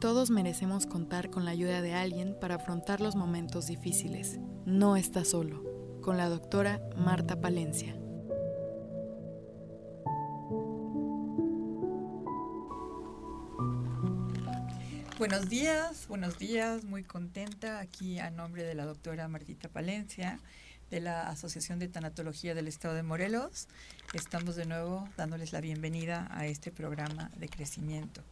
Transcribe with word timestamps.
Todos 0.00 0.30
merecemos 0.30 0.86
contar 0.86 1.28
con 1.28 1.44
la 1.44 1.50
ayuda 1.50 1.82
de 1.82 1.92
alguien 1.92 2.36
para 2.40 2.54
afrontar 2.54 3.00
los 3.00 3.16
momentos 3.16 3.66
difíciles. 3.66 4.38
No 4.64 4.96
está 4.96 5.24
solo. 5.24 5.64
Con 6.02 6.16
la 6.16 6.28
doctora 6.28 6.80
Marta 6.96 7.40
Palencia. 7.40 7.96
Buenos 15.18 15.48
días, 15.48 16.06
buenos 16.06 16.38
días, 16.38 16.84
muy 16.84 17.02
contenta 17.02 17.80
aquí 17.80 18.20
a 18.20 18.30
nombre 18.30 18.62
de 18.62 18.76
la 18.76 18.86
doctora 18.86 19.26
Martita 19.26 19.68
Palencia 19.68 20.38
de 20.90 21.00
la 21.00 21.28
Asociación 21.28 21.80
de 21.80 21.88
Tanatología 21.88 22.54
del 22.54 22.68
Estado 22.68 22.94
de 22.94 23.02
Morelos. 23.02 23.66
Estamos 24.14 24.54
de 24.54 24.64
nuevo 24.64 25.08
dándoles 25.16 25.52
la 25.52 25.60
bienvenida 25.60 26.28
a 26.30 26.46
este 26.46 26.70
programa 26.70 27.32
de 27.36 27.48
crecimiento. 27.48 28.22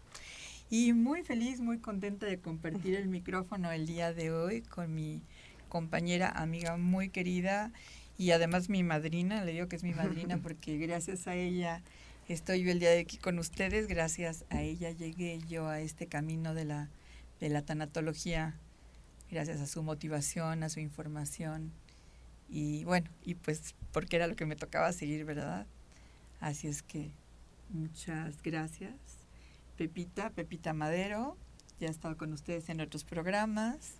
Y 0.68 0.92
muy 0.94 1.22
feliz, 1.22 1.60
muy 1.60 1.78
contenta 1.78 2.26
de 2.26 2.40
compartir 2.40 2.96
el 2.96 3.06
micrófono 3.06 3.70
el 3.70 3.86
día 3.86 4.12
de 4.12 4.32
hoy 4.32 4.62
con 4.62 4.92
mi 4.92 5.22
compañera, 5.68 6.28
amiga 6.28 6.76
muy 6.76 7.08
querida 7.08 7.72
y 8.18 8.32
además 8.32 8.68
mi 8.68 8.82
madrina. 8.82 9.44
Le 9.44 9.52
digo 9.52 9.68
que 9.68 9.76
es 9.76 9.84
mi 9.84 9.94
madrina 9.94 10.38
porque 10.42 10.76
gracias 10.78 11.28
a 11.28 11.36
ella 11.36 11.82
estoy 12.28 12.64
yo 12.64 12.72
el 12.72 12.80
día 12.80 12.90
de 12.90 12.98
aquí 12.98 13.16
con 13.16 13.38
ustedes. 13.38 13.86
Gracias 13.86 14.44
a 14.50 14.60
ella 14.60 14.90
llegué 14.90 15.38
yo 15.48 15.68
a 15.68 15.80
este 15.80 16.08
camino 16.08 16.52
de 16.52 16.64
la, 16.64 16.88
de 17.38 17.48
la 17.48 17.62
tanatología. 17.62 18.58
Gracias 19.30 19.60
a 19.60 19.68
su 19.68 19.84
motivación, 19.84 20.64
a 20.64 20.68
su 20.68 20.80
información. 20.80 21.70
Y 22.48 22.82
bueno, 22.82 23.08
y 23.24 23.36
pues 23.36 23.76
porque 23.92 24.16
era 24.16 24.26
lo 24.26 24.34
que 24.34 24.46
me 24.46 24.56
tocaba 24.56 24.92
seguir, 24.92 25.24
¿verdad? 25.24 25.64
Así 26.40 26.66
es 26.66 26.82
que 26.82 27.12
muchas 27.70 28.42
gracias. 28.42 29.25
Pepita, 29.76 30.30
Pepita 30.30 30.72
Madero, 30.72 31.36
ya 31.78 31.88
ha 31.88 31.90
estado 31.90 32.16
con 32.16 32.32
ustedes 32.32 32.68
en 32.68 32.80
otros 32.80 33.04
programas 33.04 33.94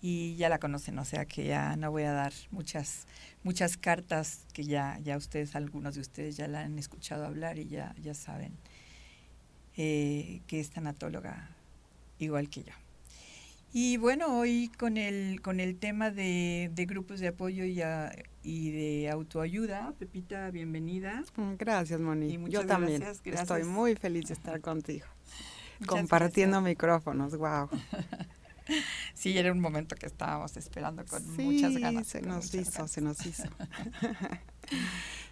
y 0.00 0.36
ya 0.36 0.48
la 0.48 0.58
conocen, 0.58 0.98
o 0.98 1.04
sea 1.04 1.24
que 1.24 1.46
ya 1.46 1.76
no 1.76 1.90
voy 1.90 2.04
a 2.04 2.12
dar 2.12 2.32
muchas 2.50 3.06
muchas 3.42 3.76
cartas 3.76 4.46
que 4.52 4.64
ya 4.64 4.98
ya 5.02 5.16
ustedes 5.16 5.56
algunos 5.56 5.94
de 5.96 6.02
ustedes 6.02 6.36
ya 6.36 6.46
la 6.46 6.60
han 6.60 6.78
escuchado 6.78 7.26
hablar 7.26 7.58
y 7.58 7.66
ya 7.66 7.94
ya 8.00 8.14
saben 8.14 8.56
eh, 9.76 10.40
que 10.46 10.60
es 10.60 10.70
tanatóloga 10.70 11.50
igual 12.18 12.48
que 12.48 12.64
yo. 12.64 12.87
Y 13.72 13.98
bueno, 13.98 14.38
hoy 14.38 14.70
con 14.78 14.96
el 14.96 15.42
con 15.42 15.60
el 15.60 15.76
tema 15.76 16.10
de, 16.10 16.70
grupos 16.88 17.20
de 17.20 17.28
apoyo 17.28 17.64
y, 17.64 17.82
y 18.42 18.70
de 18.70 19.10
autoayuda, 19.10 19.92
Pepita, 19.98 20.50
bienvenida. 20.50 21.22
Mm, 21.36 21.54
gracias, 21.58 22.00
Moni. 22.00 22.38
Yo 22.48 22.64
también 22.64 23.02
estoy 23.02 23.64
muy 23.64 23.94
feliz 23.94 24.28
de 24.28 24.34
estar 24.34 24.60
contigo, 24.62 25.06
compartiendo 25.86 26.62
micrófonos, 26.62 27.36
wow. 27.36 27.68
sí, 29.14 29.36
era 29.36 29.52
un 29.52 29.60
momento 29.60 29.96
que 29.96 30.06
estábamos 30.06 30.56
esperando 30.56 31.04
con 31.04 31.36
muchas 31.36 31.76
ganas. 31.76 32.06
se 32.06 32.22
nos 32.22 32.54
hizo, 32.54 32.88
se 32.88 33.02
nos 33.02 33.26
hizo. 33.26 33.48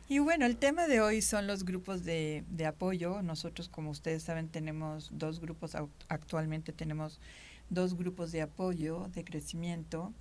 y 0.08 0.18
bueno, 0.18 0.44
el 0.44 0.58
tema 0.58 0.88
de 0.88 1.00
hoy 1.00 1.22
son 1.22 1.46
los 1.46 1.64
grupos 1.64 2.04
de, 2.04 2.44
de 2.50 2.66
apoyo. 2.66 3.22
Nosotros, 3.22 3.70
como 3.70 3.88
ustedes 3.90 4.24
saben, 4.24 4.50
tenemos 4.50 5.08
dos 5.10 5.40
grupos, 5.40 5.74
actualmente 6.08 6.74
tenemos 6.74 7.18
dos 7.70 7.96
grupos 7.96 8.32
de 8.32 8.42
apoyo, 8.42 9.08
de 9.12 9.24
crecimiento, 9.24 10.12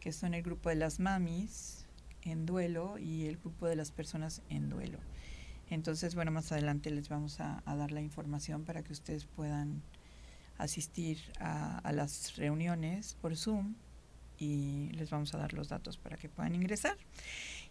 que 0.00 0.12
son 0.12 0.34
el 0.34 0.42
grupo 0.42 0.68
de 0.68 0.76
las 0.76 1.00
mamis 1.00 1.86
en 2.22 2.46
duelo 2.46 2.98
y 2.98 3.26
el 3.26 3.36
grupo 3.36 3.66
de 3.66 3.76
las 3.76 3.90
personas 3.90 4.42
en 4.48 4.68
duelo. 4.68 4.98
Entonces, 5.70 6.14
bueno, 6.14 6.30
más 6.30 6.50
adelante 6.52 6.90
les 6.90 7.08
vamos 7.08 7.40
a, 7.40 7.62
dar 7.66 7.92
la 7.92 8.00
información 8.00 8.64
para 8.64 8.82
que 8.82 8.92
ustedes 8.92 9.26
puedan 9.26 9.82
asistir 10.56 11.18
a, 11.40 11.78
a, 11.78 11.92
las 11.92 12.36
reuniones 12.36 13.14
por 13.20 13.36
Zoom 13.36 13.74
y 14.38 14.90
les 14.92 15.10
vamos 15.10 15.34
a 15.34 15.38
dar 15.38 15.52
los 15.52 15.68
datos 15.68 15.98
para 15.98 16.16
que 16.16 16.28
puedan 16.28 16.54
ingresar. 16.54 16.96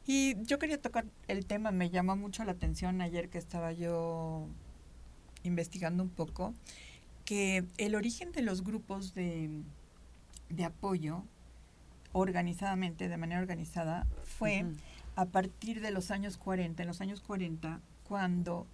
Y 0.05 0.41
yo 0.43 0.59
quería 0.59 0.81
tocar 0.81 1.05
el 1.27 1.45
tema, 1.45 1.71
me 1.71 1.89
llamó 1.89 2.15
mucho 2.15 2.43
la 2.43 2.53
atención 2.53 3.01
ayer 3.01 3.29
que 3.29 3.37
estaba 3.37 3.73
yo 3.73 4.47
investigando 5.43 6.03
un 6.03 6.09
poco 6.09 6.53
que 7.27 7.65
el 7.77 7.93
origen 7.95 8.31
de 8.31 8.41
los 8.41 8.63
grupos 8.63 9.13
de, 9.13 9.49
apoyo 10.65 11.25
organizadamente, 12.13 13.09
de 13.09 13.17
manera 13.17 13.41
organizada, 13.41 14.07
fue 14.23 14.65
a 15.17 15.25
partir 15.25 15.81
de 15.81 15.91
los 15.91 16.09
años 16.09 16.37
40, 16.37 16.81
en 16.81 16.87
los 16.87 17.01
años 17.01 17.19
40, 17.19 17.81
cuando 18.07 18.65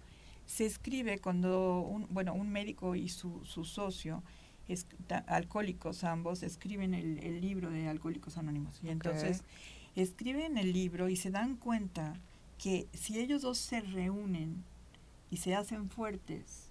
se 0.46 0.66
escribe, 0.66 1.18
cuando 1.18 1.80
un, 1.80 2.06
bueno, 2.10 2.32
un 2.32 2.48
médico 2.48 2.94
y 2.94 3.08
su, 3.08 3.44
su 3.44 3.64
socio, 3.64 4.22
es, 4.68 4.86
alcohólicos 5.26 6.04
ambos, 6.04 6.44
escriben 6.44 6.94
el, 6.94 7.40
libro 7.40 7.70
de 7.70 7.88
Alcohólicos 7.88 8.38
Anónimos. 8.38 8.78
Y 8.84 8.90
entonces 8.90 9.42
escriben 9.96 10.58
el 10.58 10.72
libro 10.72 11.08
y 11.08 11.16
se 11.16 11.32
dan 11.32 11.56
cuenta 11.56 12.14
que 12.56 12.86
si 12.92 13.18
ellos 13.18 13.42
dos 13.42 13.58
se 13.58 13.80
reúnen 13.80 14.62
y 15.32 15.38
se 15.38 15.56
hacen 15.56 15.90
fuertes, 15.90 16.63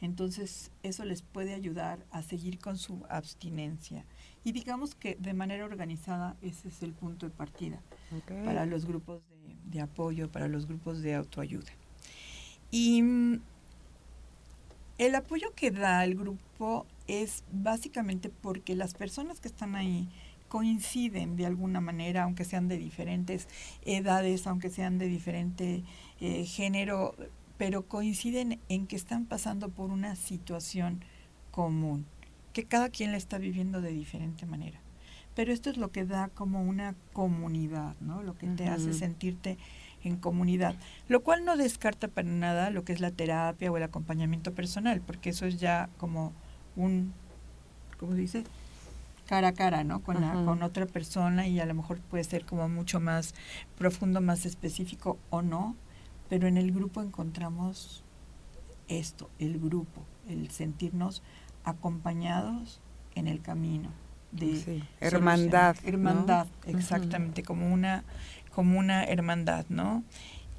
entonces, 0.00 0.70
eso 0.82 1.04
les 1.04 1.22
puede 1.22 1.54
ayudar 1.54 2.04
a 2.10 2.22
seguir 2.22 2.58
con 2.58 2.78
su 2.78 3.04
abstinencia. 3.10 4.04
Y 4.44 4.52
digamos 4.52 4.94
que 4.94 5.16
de 5.16 5.34
manera 5.34 5.64
organizada 5.64 6.36
ese 6.40 6.68
es 6.68 6.82
el 6.82 6.92
punto 6.92 7.26
de 7.26 7.32
partida 7.32 7.82
para 8.44 8.64
los 8.64 8.86
grupos 8.86 9.20
de, 9.64 9.80
apoyo, 9.80 10.30
para 10.30 10.48
los 10.48 10.66
grupos 10.66 11.02
de 11.02 11.14
autoayuda. 11.14 11.70
Y 12.70 13.02
mm, 13.02 13.40
el 14.98 15.14
apoyo 15.14 15.52
que 15.54 15.70
da 15.70 16.02
el 16.04 16.14
grupo 16.14 16.86
es 17.06 17.44
básicamente 17.52 18.30
porque 18.30 18.74
las 18.74 18.94
personas 18.94 19.40
que 19.40 19.48
están 19.48 19.74
ahí 19.74 20.08
coinciden 20.48 21.36
de 21.36 21.46
alguna 21.46 21.80
manera, 21.80 22.24
aunque 22.24 22.44
sean 22.44 22.68
de 22.68 22.76
diferentes 22.76 23.48
edades, 23.84 24.46
aunque 24.46 24.68
sean 24.70 24.98
de 24.98 25.06
diferente 25.06 25.84
eh, 26.20 26.44
género, 26.44 27.14
pero 27.60 27.82
coinciden 27.82 28.58
en 28.70 28.86
que 28.86 28.96
están 28.96 29.26
pasando 29.26 29.68
por 29.68 29.90
una 29.90 30.16
situación 30.16 31.04
común, 31.50 32.06
que 32.54 32.64
cada 32.64 32.88
quien 32.88 33.12
la 33.12 33.18
está 33.18 33.36
viviendo 33.36 33.82
de 33.82 33.90
diferente 33.90 34.46
manera. 34.46 34.80
Pero 35.34 35.52
esto 35.52 35.68
es 35.68 35.76
lo 35.76 35.92
que 35.92 36.06
da 36.06 36.28
como 36.28 36.62
una 36.62 36.94
comunidad, 37.12 37.96
¿no? 38.00 38.22
Lo 38.22 38.32
que 38.32 38.46
te 38.46 38.68
hace 38.68 38.94
sentirte 38.94 39.58
en 40.02 40.16
comunidad, 40.16 40.74
lo 41.06 41.22
cual 41.22 41.44
no 41.44 41.58
descarta 41.58 42.08
para 42.08 42.30
nada 42.30 42.70
lo 42.70 42.82
que 42.82 42.94
es 42.94 43.00
la 43.00 43.10
terapia 43.10 43.70
o 43.70 43.76
el 43.76 43.82
acompañamiento 43.82 44.54
personal, 44.54 45.02
porque 45.02 45.28
eso 45.28 45.44
es 45.44 45.60
ya 45.60 45.90
como 45.98 46.32
un, 46.76 47.12
¿cómo 47.98 48.12
se 48.12 48.20
dice? 48.20 48.44
cara 49.26 49.48
a 49.48 49.52
cara, 49.52 49.84
¿no? 49.84 50.02
Con, 50.02 50.18
la, 50.22 50.32
con 50.32 50.62
otra 50.62 50.86
persona 50.86 51.46
y 51.46 51.60
a 51.60 51.66
lo 51.66 51.74
mejor 51.74 52.00
puede 52.00 52.24
ser 52.24 52.46
como 52.46 52.70
mucho 52.70 53.00
más 53.00 53.34
profundo, 53.76 54.22
más 54.22 54.46
específico 54.46 55.18
o 55.28 55.42
no, 55.42 55.76
pero 56.30 56.46
en 56.46 56.56
el 56.56 56.70
grupo 56.72 57.02
encontramos 57.02 58.04
esto, 58.88 59.28
el 59.40 59.58
grupo, 59.58 60.06
el 60.28 60.48
sentirnos 60.50 61.22
acompañados 61.64 62.80
en 63.16 63.26
el 63.26 63.42
camino 63.42 63.90
de 64.30 64.84
hermandad. 65.00 65.76
Hermandad, 65.84 66.46
exactamente, 66.66 67.42
como 67.42 67.74
una, 67.74 68.04
como 68.54 68.78
una 68.78 69.04
hermandad, 69.04 69.66
¿no? 69.68 70.04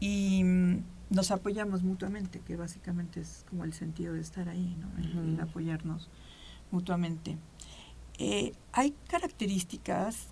Y 0.02 0.44
mm, 0.44 0.84
nos 1.10 1.32
apoyamos 1.32 1.84
mutuamente, 1.84 2.42
que 2.42 2.58
básicamente 2.58 3.22
es 3.22 3.46
como 3.50 3.64
el 3.64 3.74
sentido 3.74 4.14
de 4.14 4.20
estar 4.20 4.50
ahí, 4.50 4.76
¿no? 4.78 5.22
El, 5.22 5.40
apoyarnos 5.40 6.10
mutuamente. 6.70 7.38
Eh, 8.20 8.52
hay 8.74 8.94
características 9.08 10.28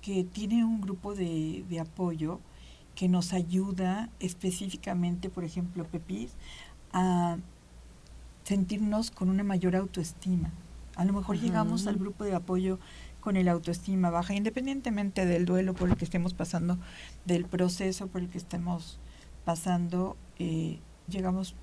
que 0.00 0.24
tiene 0.24 0.64
un 0.64 0.80
grupo 0.80 1.14
de, 1.14 1.64
de 1.68 1.78
apoyo 1.78 2.40
que 2.94 3.08
nos 3.08 3.32
ayuda 3.32 4.10
específicamente, 4.20 5.30
por 5.30 5.44
ejemplo, 5.44 5.84
Pepis, 5.84 6.32
a 6.92 7.36
sentirnos 8.44 9.10
con 9.10 9.30
una 9.30 9.44
mayor 9.44 9.76
autoestima. 9.76 10.50
A 10.96 11.04
lo 11.04 11.12
mejor 11.12 11.38
llegamos 11.38 11.86
al 11.86 11.96
grupo 11.96 12.24
de 12.24 12.34
apoyo 12.34 12.78
con 13.20 13.36
el 13.36 13.48
autoestima 13.48 14.10
baja, 14.10 14.34
independientemente 14.34 15.24
del 15.24 15.46
duelo 15.46 15.74
por 15.74 15.88
el 15.88 15.96
que 15.96 16.04
estemos 16.04 16.34
pasando, 16.34 16.78
del 17.24 17.46
proceso 17.46 18.08
por 18.08 18.20
el 18.20 18.28
que 18.28 18.38
estemos 18.38 18.98
pasando, 19.44 20.16
eh, 20.38 20.80
llegamos 21.08 21.54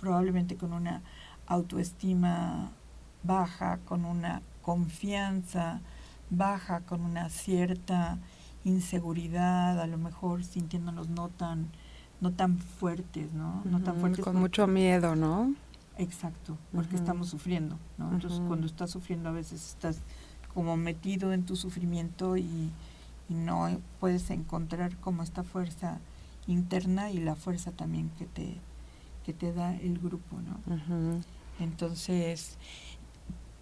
probablemente 0.00 0.56
con 0.56 0.72
una 0.72 1.02
autoestima 1.46 2.70
baja, 3.24 3.78
con 3.84 4.04
una 4.04 4.42
confianza 4.62 5.80
baja, 6.30 6.80
con 6.80 7.02
una 7.02 7.28
cierta 7.30 8.18
inseguridad, 8.64 9.80
a 9.80 9.86
lo 9.86 9.98
mejor 9.98 10.44
sintiéndonos 10.44 11.08
no 11.08 11.28
tan, 11.28 11.68
no 12.20 12.32
tan 12.32 12.58
fuertes, 12.58 13.32
¿no? 13.32 13.62
no 13.64 13.80
tan 13.80 13.96
fuertes. 13.96 14.24
Con 14.24 14.36
mucho 14.36 14.66
miedo, 14.66 15.16
¿no? 15.16 15.54
Exacto, 15.98 16.56
porque 16.72 16.94
estamos 16.94 17.28
sufriendo, 17.28 17.76
¿no? 17.98 18.12
Entonces 18.12 18.40
cuando 18.46 18.66
estás 18.66 18.90
sufriendo 18.90 19.30
a 19.30 19.32
veces 19.32 19.66
estás 19.70 20.00
como 20.54 20.76
metido 20.76 21.32
en 21.32 21.44
tu 21.44 21.56
sufrimiento 21.56 22.36
y, 22.36 22.70
no 23.28 23.68
puedes 24.00 24.30
encontrar 24.30 24.96
como 24.96 25.22
esta 25.22 25.42
fuerza 25.42 25.98
interna 26.46 27.10
y 27.10 27.18
la 27.18 27.36
fuerza 27.36 27.72
también 27.72 28.10
que 28.18 28.24
te, 28.24 28.56
que 29.22 29.34
te 29.34 29.52
da 29.52 29.76
el 29.76 29.98
grupo, 29.98 30.38
¿no? 30.40 31.20
Entonces, 31.60 32.56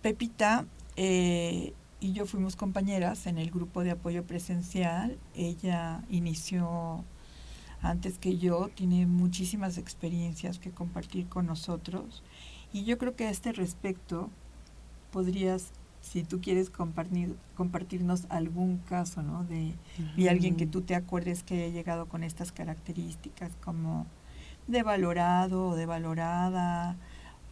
Pepita 0.03 0.67
eh, 0.95 1.75
y 2.01 2.13
yo 2.13 2.27
fuimos 2.27 2.57
compañeras 2.57 3.27
en 3.27 3.39
el 3.39 3.51
grupo 3.51 3.83
de 3.83 3.93
apoyo 3.93 4.25
presencial. 4.25 5.19
Ella 5.35 6.03
inició 6.11 7.05
antes 7.83 8.19
que 8.19 8.37
yo, 8.37 8.71
tiene 8.75 9.07
muchísimas 9.07 9.79
experiencias 9.79 10.59
que 10.59 10.71
compartir 10.71 11.27
con 11.29 11.47
nosotros. 11.47 12.23
Y 12.73 12.85
yo 12.85 12.99
creo 12.99 13.17
que 13.17 13.27
a 13.27 13.31
este 13.31 13.53
respecto 13.53 14.29
podrías, 15.11 15.71
si 16.03 16.23
tú 16.23 16.41
quieres 16.41 16.69
compartir, 16.69 17.37
compartirnos 17.57 18.27
algún 18.29 18.79
caso, 18.79 19.23
¿no? 19.23 19.45
De, 19.45 19.75
alguien 20.29 20.57
que 20.57 20.67
tú 20.67 20.83
te 20.83 20.95
acuerdes 20.95 21.43
que 21.43 21.55
haya 21.55 21.73
llegado 21.73 22.07
con 22.07 22.23
estas 22.25 22.53
características, 22.53 23.53
como 23.65 24.07
de 24.67 24.83
valorado 24.83 25.69
o 25.69 25.77
de 25.77 25.87
valorada, 25.87 26.97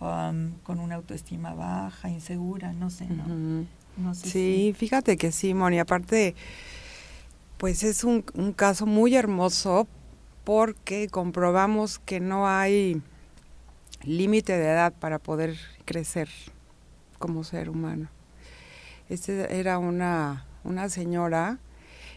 um, 0.01 0.53
con 0.65 0.81
una 0.81 0.97
autoestima 0.97 1.55
baja, 1.55 2.11
insegura, 2.11 2.73
no 2.73 2.91
sé, 2.91 3.07
¿no? 3.07 3.65
Sí, 4.13 4.75
fíjate 4.77 5.17
que 5.17 5.33
sí, 5.33 5.55
Moni. 5.55 5.79
Aparte, 5.79 6.35
pues 7.59 7.83
es 7.83 8.05
un, 8.05 8.25
un 8.35 8.53
caso 8.53 8.87
muy 8.87 9.15
hermoso 9.15 9.87
porque 10.45 11.09
comprobamos 11.09 11.99
que 11.99 12.21
no 12.21 12.49
hay 12.49 13.01
límite 14.03 14.57
de 14.57 14.67
edad 14.67 14.93
para 14.93 15.19
poder 15.19 15.57
crecer 15.85 16.29
como 17.19 17.45
ser 17.45 17.71
humano. 17.71 18.09
Esta 19.09 19.33
era 19.47 19.79
una, 19.79 20.47
una 20.63 20.89
señora 20.89 21.59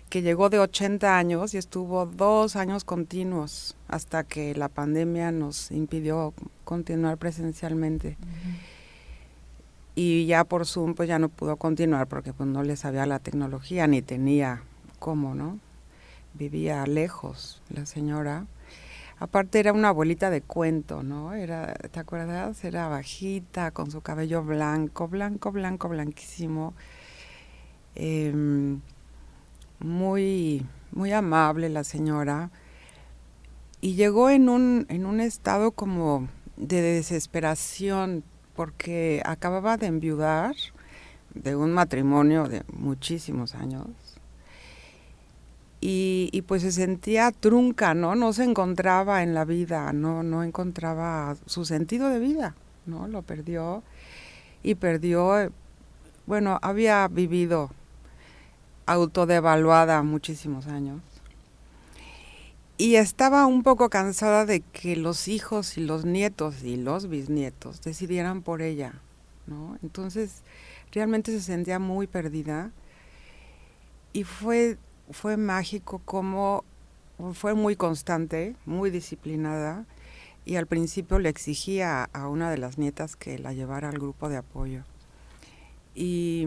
que 0.10 0.22
llegó 0.22 0.50
de 0.50 0.60
80 0.60 1.18
años 1.18 1.54
y 1.54 1.58
estuvo 1.58 2.06
dos 2.06 2.56
años 2.56 2.84
continuos 2.84 3.76
hasta 3.88 4.24
que 4.24 4.56
la 4.56 4.70
pandemia 4.70 5.32
nos 5.32 5.72
impidió 5.72 6.34
continuar 6.64 7.18
presencialmente 7.18 8.18
y 9.98 10.28
ya 10.28 10.44
por 10.44 10.68
Zoom 10.68 10.94
pues 10.94 11.10
ya 11.10 11.18
no 11.18 11.28
pudo 11.28 11.56
continuar 11.56 12.06
porque 12.06 12.32
pues 12.32 12.48
no 12.48 12.62
le 12.62 12.76
sabía 12.76 13.08
la 13.08 13.18
tecnología 13.18 13.88
ni 13.88 14.04
tenía 14.04 14.62
cómo, 15.00 15.34
¿no? 15.34 15.58
Vivía 16.36 16.86
lejos 16.86 17.64
la 17.70 17.88
señora. 17.88 18.46
Aparte 19.18 19.60
era 19.60 19.74
una 19.74 19.88
abuelita 19.88 20.30
de 20.30 20.44
cuento, 20.44 21.02
¿no? 21.02 21.34
Era, 21.34 21.74
¿te 21.74 22.00
acuerdas? 22.00 22.64
Era 22.64 22.88
bajita, 22.88 23.72
con 23.72 23.90
su 23.90 24.02
cabello 24.02 24.44
blanco, 24.44 25.08
blanco, 25.08 25.52
blanco, 25.52 25.90
blanquísimo. 25.90 26.76
Em, 27.96 28.82
muy, 29.80 30.64
muy 30.92 31.12
amable 31.12 31.70
la 31.70 31.84
señora. 31.84 32.52
Y 33.82 33.96
llegó 33.96 34.30
en 34.30 34.48
un, 34.48 34.86
en 34.90 35.08
un 35.08 35.22
estado 35.22 35.72
como 35.72 36.28
de 36.56 36.84
desesperación 36.84 38.24
porque 38.58 39.22
acababa 39.24 39.78
de 39.78 39.86
enviudar 39.86 40.56
de 41.36 41.56
un 41.56 41.72
matrimonio 41.72 42.50
de 42.50 42.64
muchísimos 42.74 43.54
años 43.54 43.86
y, 45.80 46.44
pues 46.48 46.64
se 46.64 46.72
sentía 46.72 47.32
trunca, 47.32 47.94
¿no? 47.94 48.16
No 48.16 48.34
se 48.34 48.44
encontraba 48.44 49.22
en 49.22 49.36
la 49.36 49.46
vida, 49.46 49.94
no, 49.94 50.24
no 50.24 50.44
encontraba 50.44 51.38
su 51.46 51.66
sentido 51.66 52.10
de 52.10 52.18
vida, 52.18 52.56
¿no? 52.88 53.08
Lo 53.08 53.22
perdió 53.22 53.84
y 54.64 54.74
perdió, 54.74 55.52
bueno, 56.26 56.58
había 56.64 57.08
vivido 57.08 57.70
autodevaluada 58.88 60.02
muchísimos 60.02 60.66
años 60.66 61.02
y 62.78 62.96
estaba 62.96 63.48
un 63.48 63.64
poco 63.64 63.90
cansada 63.90 64.46
de 64.46 64.62
que 64.62 64.96
los 64.96 65.28
hijos 65.28 65.78
y 65.78 65.82
los 65.82 66.06
nietos 66.06 66.64
y 66.64 66.78
los 66.78 67.10
bisnietos 67.10 67.82
decidieran 67.82 68.44
por 68.44 68.62
ella, 68.62 68.94
¿no? 69.48 69.78
Entonces, 69.82 70.44
realmente 70.92 71.32
se 71.32 71.42
sentía 71.42 71.80
muy 71.80 72.06
perdida 72.06 72.72
y 74.14 74.24
fue, 74.24 74.78
fue 75.10 75.38
mágico 75.38 76.02
como 76.06 76.64
fue 77.34 77.56
muy 77.56 77.76
constante, 77.76 78.56
muy 78.66 78.92
disciplinada 78.92 79.86
y 80.46 80.58
al 80.58 80.68
principio 80.68 81.18
le 81.18 81.30
exigía 81.30 82.04
a 82.04 82.28
una 82.28 82.52
de 82.52 82.60
las 82.60 82.78
nietas 82.78 83.16
que 83.16 83.40
la 83.40 83.54
llevara 83.54 83.90
al 83.90 83.98
grupo 83.98 84.30
de 84.30 84.38
apoyo 84.38 84.84
y, 85.96 86.46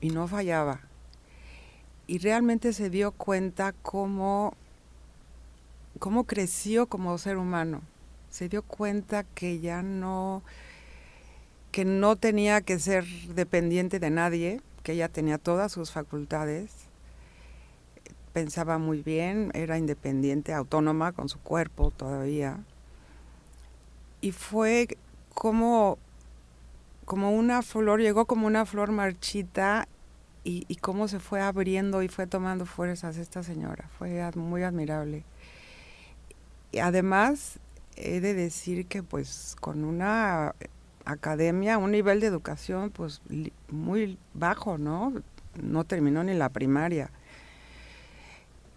y 0.00 0.10
no 0.10 0.28
fallaba. 0.28 0.80
Y 2.06 2.18
realmente 2.18 2.72
se 2.72 2.88
dio 2.88 3.12
cuenta 3.12 3.72
cómo 3.82 4.54
cómo 5.98 6.24
creció 6.24 6.86
como 6.86 7.16
ser 7.18 7.36
humano. 7.36 7.82
Se 8.30 8.48
dio 8.48 8.62
cuenta 8.62 9.24
que 9.24 9.60
ya 9.60 9.82
no, 9.82 10.42
que 11.70 11.84
no 11.84 12.16
tenía 12.16 12.60
que 12.60 12.78
ser 12.78 13.04
dependiente 13.34 14.00
de 14.00 14.10
nadie, 14.10 14.60
que 14.82 14.92
ella 14.92 15.08
tenía 15.08 15.38
todas 15.38 15.72
sus 15.72 15.92
facultades, 15.92 16.70
pensaba 18.32 18.78
muy 18.78 19.02
bien, 19.02 19.50
era 19.54 19.78
independiente, 19.78 20.52
autónoma 20.52 21.12
con 21.12 21.28
su 21.28 21.38
cuerpo 21.38 21.92
todavía. 21.92 22.58
Y 24.20 24.32
fue 24.32 24.88
como, 25.32 25.98
como 27.04 27.30
una 27.32 27.62
flor, 27.62 28.00
llegó 28.00 28.26
como 28.26 28.46
una 28.46 28.66
flor 28.66 28.90
marchita 28.90 29.86
y, 30.42 30.64
y 30.66 30.76
cómo 30.76 31.06
se 31.06 31.20
fue 31.20 31.40
abriendo 31.40 32.02
y 32.02 32.08
fue 32.08 32.26
tomando 32.26 32.66
fuerzas 32.66 33.16
esta 33.16 33.44
señora. 33.44 33.88
Fue 33.96 34.30
muy 34.34 34.64
admirable 34.64 35.24
además, 36.80 37.58
he 37.96 38.20
de 38.20 38.34
decir 38.34 38.86
que 38.86 39.02
pues 39.02 39.56
con 39.60 39.84
una 39.84 40.54
academia, 41.04 41.78
un 41.78 41.92
nivel 41.92 42.20
de 42.20 42.26
educación 42.26 42.90
pues 42.90 43.20
muy 43.68 44.18
bajo, 44.32 44.78
¿no? 44.78 45.12
No 45.62 45.84
terminó 45.84 46.24
ni 46.24 46.34
la 46.34 46.48
primaria. 46.48 47.10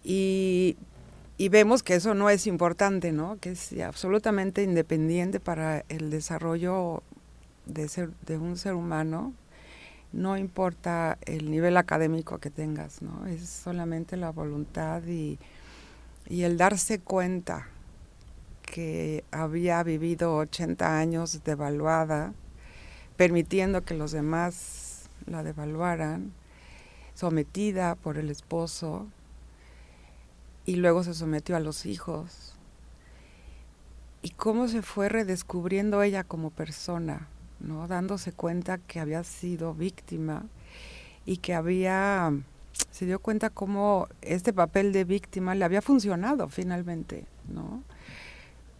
Y, 0.04 0.76
vemos 1.50 1.82
que 1.82 1.94
eso 1.94 2.14
no 2.14 2.30
es 2.30 2.46
importante, 2.46 3.12
¿no? 3.12 3.38
Que 3.40 3.50
es 3.50 3.74
absolutamente 3.80 4.62
independiente 4.62 5.40
para 5.40 5.84
el 5.88 6.10
desarrollo 6.10 7.02
de, 7.66 7.88
ser, 7.88 8.10
de 8.26 8.38
un 8.38 8.56
ser 8.56 8.74
humano. 8.74 9.32
No 10.12 10.38
importa 10.38 11.18
el 11.26 11.50
nivel 11.50 11.76
académico 11.76 12.38
que 12.38 12.50
tengas, 12.50 13.02
¿no? 13.02 13.26
Es 13.26 13.48
solamente 13.48 14.16
la 14.16 14.30
voluntad 14.30 15.02
y, 15.06 15.38
y 16.28 16.42
el 16.42 16.56
darse 16.56 16.98
cuenta 17.00 17.68
que 18.68 19.24
había 19.30 19.82
vivido 19.82 20.36
80 20.36 20.98
años 20.98 21.42
devaluada, 21.42 22.34
permitiendo 23.16 23.82
que 23.84 23.94
los 23.94 24.12
demás 24.12 25.08
la 25.26 25.42
devaluaran, 25.42 26.32
sometida 27.14 27.94
por 27.94 28.18
el 28.18 28.30
esposo, 28.30 29.06
y 30.66 30.76
luego 30.76 31.02
se 31.02 31.14
sometió 31.14 31.56
a 31.56 31.60
los 31.60 31.86
hijos. 31.86 32.54
Y 34.20 34.30
cómo 34.30 34.68
se 34.68 34.82
fue 34.82 35.08
redescubriendo 35.08 36.02
ella 36.02 36.24
como 36.24 36.50
persona, 36.50 37.28
¿no? 37.60 37.88
dándose 37.88 38.32
cuenta 38.32 38.78
que 38.78 39.00
había 39.00 39.24
sido 39.24 39.74
víctima 39.74 40.44
y 41.24 41.38
que 41.38 41.54
había, 41.54 42.32
se 42.90 43.06
dio 43.06 43.18
cuenta 43.20 43.48
cómo 43.48 44.08
este 44.20 44.52
papel 44.52 44.92
de 44.92 45.04
víctima 45.04 45.54
le 45.54 45.64
había 45.64 45.80
funcionado 45.80 46.48
finalmente, 46.48 47.24
¿no? 47.48 47.82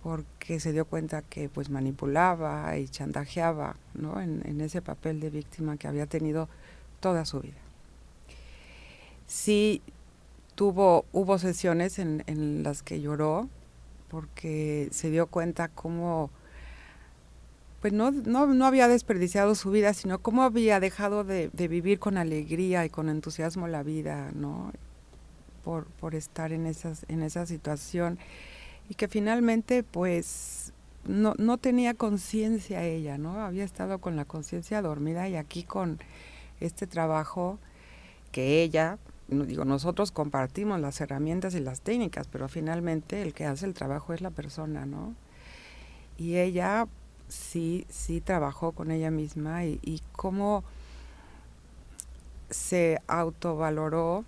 Porque 0.08 0.58
se 0.58 0.72
dio 0.72 0.86
cuenta 0.86 1.20
que 1.20 1.50
pues 1.50 1.68
manipulaba 1.68 2.74
y 2.78 2.88
chantajeaba 2.88 3.76
¿no? 3.92 4.22
en, 4.22 4.58
ese 4.62 4.80
papel 4.80 5.20
de 5.20 5.28
víctima 5.28 5.76
que 5.76 5.86
había 5.86 6.06
tenido 6.06 6.48
toda 7.00 7.26
su 7.26 7.40
vida. 7.40 7.58
Sí 9.26 9.82
tuvo, 10.54 11.04
hubo 11.12 11.38
sesiones 11.38 11.98
en, 11.98 12.62
las 12.62 12.82
que 12.82 13.02
lloró 13.02 13.50
porque 14.08 14.88
se 14.92 15.10
dio 15.10 15.26
cuenta 15.26 15.68
cómo 15.68 16.30
pues 17.82 17.92
no, 17.92 18.10
no, 18.10 18.46
no, 18.46 18.64
había 18.64 18.88
desperdiciado 18.88 19.54
su 19.54 19.70
vida, 19.70 19.92
sino 19.92 20.20
cómo 20.20 20.42
había 20.42 20.80
dejado 20.80 21.22
de, 21.22 21.50
de, 21.52 21.68
vivir 21.68 21.98
con 21.98 22.16
alegría 22.16 22.86
y 22.86 22.88
con 22.88 23.10
entusiasmo 23.10 23.68
la 23.68 23.82
vida, 23.82 24.30
¿no? 24.34 24.72
Por, 25.64 25.84
por 25.84 26.14
estar 26.14 26.54
en, 26.54 26.64
esas, 26.64 27.04
en 27.08 27.22
esa 27.22 27.44
situación 27.44 28.18
y 28.88 28.94
que 28.94 29.08
finalmente 29.08 29.82
pues 29.82 30.72
no, 31.06 31.34
no 31.38 31.58
tenía 31.58 31.94
conciencia 31.94 32.84
ella, 32.84 33.18
¿no? 33.18 33.40
Había 33.40 33.64
estado 33.64 33.98
con 33.98 34.16
la 34.16 34.24
conciencia 34.24 34.82
dormida 34.82 35.28
y 35.28 35.36
aquí 35.36 35.62
con 35.62 35.98
este 36.60 36.86
trabajo 36.86 37.58
que 38.32 38.62
ella, 38.62 38.98
digo, 39.28 39.64
nosotros 39.64 40.12
compartimos 40.12 40.80
las 40.80 41.00
herramientas 41.00 41.54
y 41.54 41.60
las 41.60 41.80
técnicas, 41.80 42.28
pero 42.28 42.48
finalmente 42.48 43.22
el 43.22 43.32
que 43.32 43.46
hace 43.46 43.66
el 43.66 43.74
trabajo 43.74 44.12
es 44.12 44.20
la 44.20 44.30
persona, 44.30 44.86
¿no? 44.86 45.14
Y 46.18 46.36
ella 46.36 46.86
sí, 47.28 47.86
sí 47.88 48.20
trabajó 48.20 48.72
con 48.72 48.90
ella 48.90 49.10
misma 49.10 49.64
y, 49.64 49.78
y 49.82 50.02
cómo 50.12 50.64
se 52.50 53.00
autovaloró, 53.06 54.24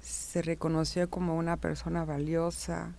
se 0.00 0.42
reconoció 0.42 1.10
como 1.10 1.36
una 1.36 1.56
persona 1.56 2.04
valiosa, 2.04 2.92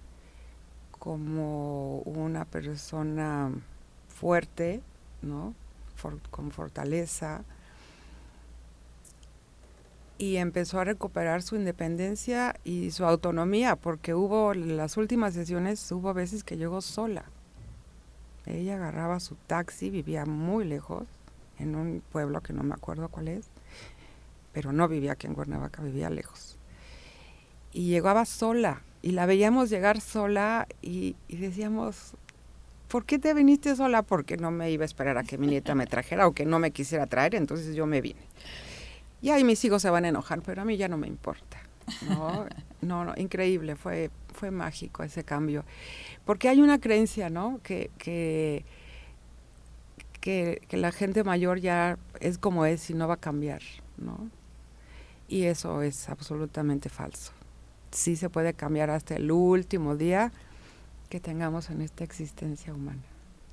como 1.01 1.97
una 2.01 2.45
persona 2.45 3.51
fuerte, 4.07 4.83
¿no? 5.23 5.55
con 6.29 6.51
fortaleza 6.51 7.43
y 10.21 10.37
empezó 10.37 10.79
a 10.79 10.83
recuperar 10.83 11.41
su 11.41 11.55
independencia 11.55 12.55
y 12.63 12.91
su 12.91 13.05
autonomía, 13.05 13.75
porque 13.75 14.13
hubo 14.13 14.53
las 14.53 14.95
últimas 14.97 15.33
sesiones, 15.33 15.91
hubo 15.91 16.13
veces 16.13 16.43
que 16.43 16.57
llegó 16.57 16.81
sola. 16.81 17.25
Ella 18.45 18.75
agarraba 18.75 19.19
su 19.19 19.33
taxi, 19.33 19.89
vivía 19.89 20.27
muy 20.27 20.63
lejos, 20.63 21.07
en 21.57 21.75
un 21.75 22.03
pueblo 22.11 22.41
que 22.41 22.53
no 22.53 22.61
me 22.61 22.75
acuerdo 22.75 23.09
cuál 23.09 23.29
es, 23.29 23.47
pero 24.53 24.71
no 24.71 24.87
vivía 24.87 25.13
aquí 25.13 25.25
en 25.25 25.33
Cuernavaca, 25.33 25.81
vivía 25.81 26.11
lejos. 26.11 26.59
Y 27.73 27.89
llegaba 27.89 28.25
sola, 28.25 28.83
y 29.01 29.11
la 29.11 29.25
veíamos 29.25 29.69
llegar 29.69 29.99
sola 30.01 30.67
y, 30.81 31.15
decíamos, 31.29 32.13
¿por 32.87 33.05
qué 33.05 33.17
te 33.19 33.33
viniste 33.33 33.75
sola? 33.75 34.03
Porque 34.03 34.37
no 34.37 34.51
me 34.51 34.71
iba 34.71 34.83
a 34.83 34.85
esperar 34.85 35.17
a 35.17 35.23
que 35.23 35.37
mi 35.37 35.47
nieta 35.47 35.75
me 35.75 35.87
trajera 35.87 36.27
o 36.27 36.33
que 36.33 36.45
no 36.45 36.59
me 36.59 36.71
quisiera 36.71 37.07
traer, 37.07 37.35
entonces 37.35 37.75
yo 37.75 37.85
me 37.85 38.01
vine. 38.01 38.21
Y 39.21 39.29
ahí 39.29 39.43
mis 39.43 39.63
hijos 39.65 39.81
se 39.81 39.89
van 39.89 40.05
a 40.05 40.09
enojar, 40.09 40.41
pero 40.41 40.61
a 40.61 40.65
mí 40.65 40.77
ya 40.77 40.87
no 40.87 40.97
me 40.97 41.07
importa. 41.07 41.57
No, 42.07 42.45
no, 42.81 43.13
increíble, 43.17 43.75
fue, 43.75 44.11
fue 44.33 44.51
mágico 44.51 45.03
ese 45.03 45.23
cambio. 45.23 45.63
Porque 46.25 46.49
hay 46.49 46.61
una 46.61 46.79
creencia, 46.79 47.29
¿no? 47.29 47.59
Que, 47.63 47.89
que, 47.97 48.65
que, 50.19 50.61
la 50.71 50.91
gente 50.91 51.23
mayor 51.23 51.59
ya 51.59 51.97
es 52.19 52.37
como 52.37 52.65
es 52.65 52.89
y 52.89 52.93
no 52.93 53.07
va 53.07 53.15
a 53.15 53.17
cambiar, 53.17 53.61
¿no? 53.97 54.29
Y 55.27 55.43
eso 55.43 55.81
es 55.81 56.09
absolutamente 56.09 56.89
falso. 56.89 57.31
Sí 57.91 58.15
se 58.15 58.29
puede 58.29 58.53
cambiar 58.53 58.89
hasta 58.89 59.15
el 59.15 59.31
último 59.31 59.95
día 59.95 60.31
que 61.09 61.19
tengamos 61.19 61.69
en 61.69 61.81
esta 61.81 62.03
existencia 62.03 62.73
humana. 62.73 63.01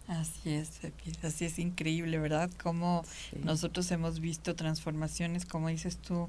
Así 0.07 0.51
es, 0.51 0.81
así 1.23 1.45
es 1.45 1.59
increíble, 1.59 2.19
¿verdad? 2.19 2.51
Como 2.63 3.05
nosotros 3.45 3.91
hemos 3.91 4.21
visto 4.21 4.55
transformaciones, 4.57 5.45
como 5.45 5.69
dices 5.69 5.99
tú, 5.99 6.29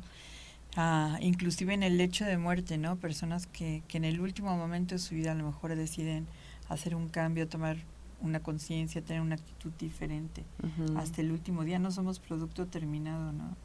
ah, 0.76 1.18
inclusive 1.22 1.74
en 1.74 1.84
el 1.84 1.98
lecho 1.98 2.26
de 2.26 2.38
muerte, 2.38 2.78
¿no? 2.78 2.98
Personas 2.98 3.48
que, 3.48 3.84
que 3.88 3.98
en 3.98 4.04
el 4.04 4.20
último 4.20 4.58
momento 4.58 4.96
de 4.96 5.00
su 5.00 5.16
vida 5.16 5.32
a 5.32 5.36
lo 5.36 5.46
mejor 5.46 5.76
deciden 5.76 6.28
hacer 6.68 6.94
un 6.94 7.08
cambio, 7.08 7.48
tomar 7.48 7.78
una 8.22 8.42
conciencia, 8.42 9.02
tener 9.02 9.22
una 9.22 9.36
actitud 9.36 9.72
diferente. 9.80 10.44
Hasta 10.98 11.22
el 11.22 11.32
último 11.32 11.64
día 11.64 11.80
no 11.80 11.92
somos 11.92 12.20
producto 12.20 12.68
terminado, 12.68 13.32
¿no? 13.32 13.56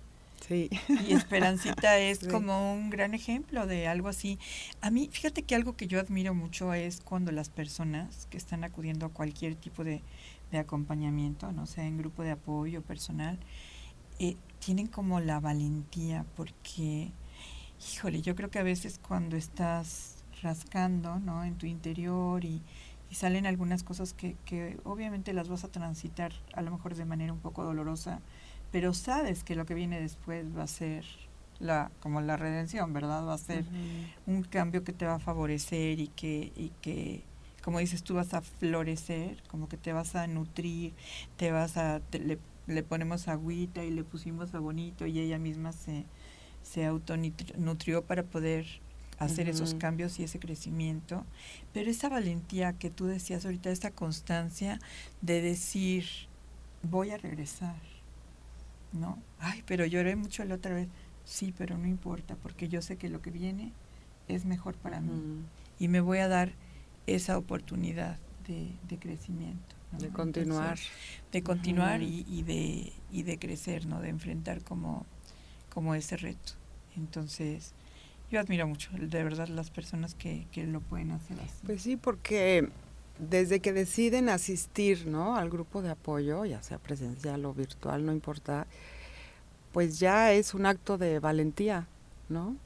Sí. 0.47 0.69
Y 1.09 1.15
Esperancita 1.15 1.99
es 1.99 2.27
como 2.29 2.75
un 2.75 2.91
gran 2.91 3.15
ejemplo 3.15 3.67
de 3.67 3.89
algo 3.89 4.09
así. 4.09 4.39
A 4.81 4.91
mí, 4.91 5.09
fíjate 5.11 5.43
que 5.43 5.55
algo 5.55 5.77
que 5.77 5.87
yo 5.87 6.01
admiro 6.01 6.35
mucho 6.35 6.75
es 6.75 7.01
cuando 7.01 7.33
las 7.33 7.49
personas 7.49 8.27
que 8.31 8.37
están 8.37 8.65
acudiendo 8.65 9.07
a 9.07 9.09
cualquier 9.09 9.55
tipo 9.55 9.85
de, 9.85 10.03
acompañamiento, 10.53 11.51
no 11.51 11.67
sé, 11.67 11.83
en 11.83 11.99
grupo 11.99 12.23
de 12.23 12.31
apoyo 12.31 12.81
personal, 12.81 13.41
eh, 14.21 14.37
tienen 14.61 14.87
como 14.87 15.19
la 15.19 15.41
valentía 15.41 16.25
porque, 16.37 17.11
híjole, 17.93 18.23
yo 18.23 18.37
creo 18.37 18.51
que 18.51 18.61
a 18.61 18.63
veces 18.63 19.01
cuando 19.05 19.37
estás 19.37 20.23
rascando, 20.43 21.19
¿no? 21.19 21.43
En 21.43 21.57
tu 21.57 21.67
interior 21.67 22.45
y, 22.45 22.63
y 23.11 23.17
salen 23.17 23.47
algunas 23.47 23.83
cosas 23.83 24.13
que, 24.13 24.37
que 24.45 24.79
obviamente 24.85 25.33
las 25.33 25.49
vas 25.49 25.65
a 25.65 25.73
transitar 25.73 26.33
a 26.53 26.63
lo 26.63 26.71
mejor 26.71 26.95
de 26.95 27.05
manera 27.05 27.33
un 27.33 27.41
poco 27.41 27.65
dolorosa, 27.65 28.21
pero 28.75 28.93
sabes 28.93 29.45
que 29.45 29.55
lo 29.55 29.67
que 29.67 29.75
viene 29.75 30.01
después 30.01 30.45
va 30.59 30.65
a 30.65 30.67
ser 30.67 31.05
la 31.61 31.93
como 32.01 32.21
la 32.21 32.37
redención, 32.37 32.93
¿verdad? 32.93 33.25
Va 33.25 33.35
a 33.35 33.39
ser 33.39 33.65
un 34.27 34.43
cambio 34.43 34.83
que 34.83 34.93
te 34.93 35.07
va 35.07 35.15
a 35.15 35.19
favorecer 35.21 36.01
y 36.01 36.09
que 36.09 36.51
y 36.57 36.73
que 36.83 37.23
como 37.63 37.79
dices 37.79 38.03
tú 38.03 38.15
vas 38.15 38.35
a 38.35 38.41
florecer, 38.41 39.41
como 39.47 39.69
que 39.69 39.77
te 39.77 39.93
vas 39.93 40.17
a 40.17 40.27
nutrir, 40.27 40.93
te 41.37 41.53
vas 41.53 41.77
a 41.77 42.01
le, 42.11 42.41
le, 42.67 42.83
ponemos 42.83 43.29
agüita 43.29 43.85
y 43.85 43.93
le 43.93 44.03
pusimos 44.03 44.53
a 44.55 44.59
bonito 44.59 45.07
y 45.07 45.21
ella 45.21 45.39
misma 45.39 45.71
se 45.71 46.05
se 46.65 46.85
autonutrió 46.85 48.03
para 48.03 48.25
poder 48.25 48.67
hacer 49.21 49.49
esos 49.49 49.75
cambios 49.75 50.19
y 50.19 50.25
ese 50.25 50.41
crecimiento, 50.41 51.25
pero 51.73 51.93
esa 51.93 52.09
valentía 52.09 52.73
que 52.73 52.91
tú 52.91 53.07
decías 53.07 53.45
ahorita, 53.45 53.71
esa 53.71 53.93
constancia 53.93 54.81
de 55.23 55.43
decir 55.43 56.07
voy 56.83 57.13
a 57.13 57.19
regresar 57.19 57.94
¿no? 58.95 59.19
Ay, 59.39 59.63
pero 59.67 59.85
lloré 59.85 60.17
mucho 60.17 60.45
la 60.45 60.55
otra 60.55 60.75
vez. 60.75 60.89
Sí, 61.25 61.55
pero 61.57 61.77
no 61.79 61.87
importa, 61.87 62.37
porque 62.37 62.69
yo 62.69 62.83
sé 62.83 62.97
que 62.97 63.09
lo 63.09 63.21
que 63.21 63.31
viene 63.31 63.73
es 64.29 64.45
mejor 64.45 64.75
para 64.77 65.01
mí 65.01 65.43
y 65.79 65.89
me 65.89 66.01
voy 66.01 66.19
a 66.19 66.29
dar 66.29 66.53
esa 67.07 67.37
oportunidad 67.37 68.19
de, 68.47 68.71
de 68.89 68.99
crecimiento. 68.99 69.75
De 69.99 70.09
continuar. 70.09 70.79
de 71.31 71.43
continuar 71.43 72.03
y, 72.03 72.27
y, 72.29 72.43
de, 72.43 72.93
y 73.13 73.23
de 73.23 73.39
crecer, 73.39 73.87
¿no? 73.87 74.01
De 74.01 74.09
enfrentar 74.09 74.63
como, 74.65 75.07
como 75.69 75.95
ese 75.95 76.17
reto. 76.17 76.55
Entonces, 76.97 77.75
yo 78.31 78.41
admiro 78.41 78.67
mucho, 78.67 78.91
de 78.93 79.23
verdad, 79.23 79.47
las 79.49 79.71
personas 79.71 80.15
que, 80.15 80.47
que 80.51 80.67
lo 80.67 80.81
pueden 80.81 81.13
hacer 81.13 81.39
así. 81.41 81.65
Pues 81.65 81.83
sí, 81.83 81.97
porque 81.97 82.69
desde 83.19 83.61
que 83.61 83.73
deciden 83.73 84.29
asistir 84.29 85.07
¿no? 85.07 85.37
al 85.37 85.51
grupo 85.51 85.83
de 85.83 85.91
apoyo, 85.91 86.45
ya 86.45 86.63
sea 86.63 86.79
presencial 86.79 87.45
o 87.45 87.55
virtual, 87.55 88.05
no 88.05 88.13
importa, 88.13 88.67
pues 89.73 89.99
ya 89.99 90.33
es 90.33 90.55
un 90.55 90.67
acto 90.67 90.99
de 90.99 91.19
valentía, 91.21 91.87
¿no? 92.29 92.57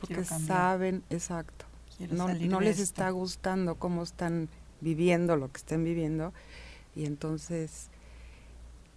Porque 0.00 0.24
saben, 0.24 1.02
exacto, 1.10 1.64
no, 2.10 2.28
no 2.28 2.60
les 2.60 2.80
está 2.80 3.10
gustando 3.10 3.76
cómo 3.76 4.02
están 4.02 4.48
viviendo 4.80 5.36
lo 5.36 5.50
que 5.50 5.58
estén 5.58 5.84
viviendo 5.84 6.32
y 6.94 7.06
entonces 7.06 7.88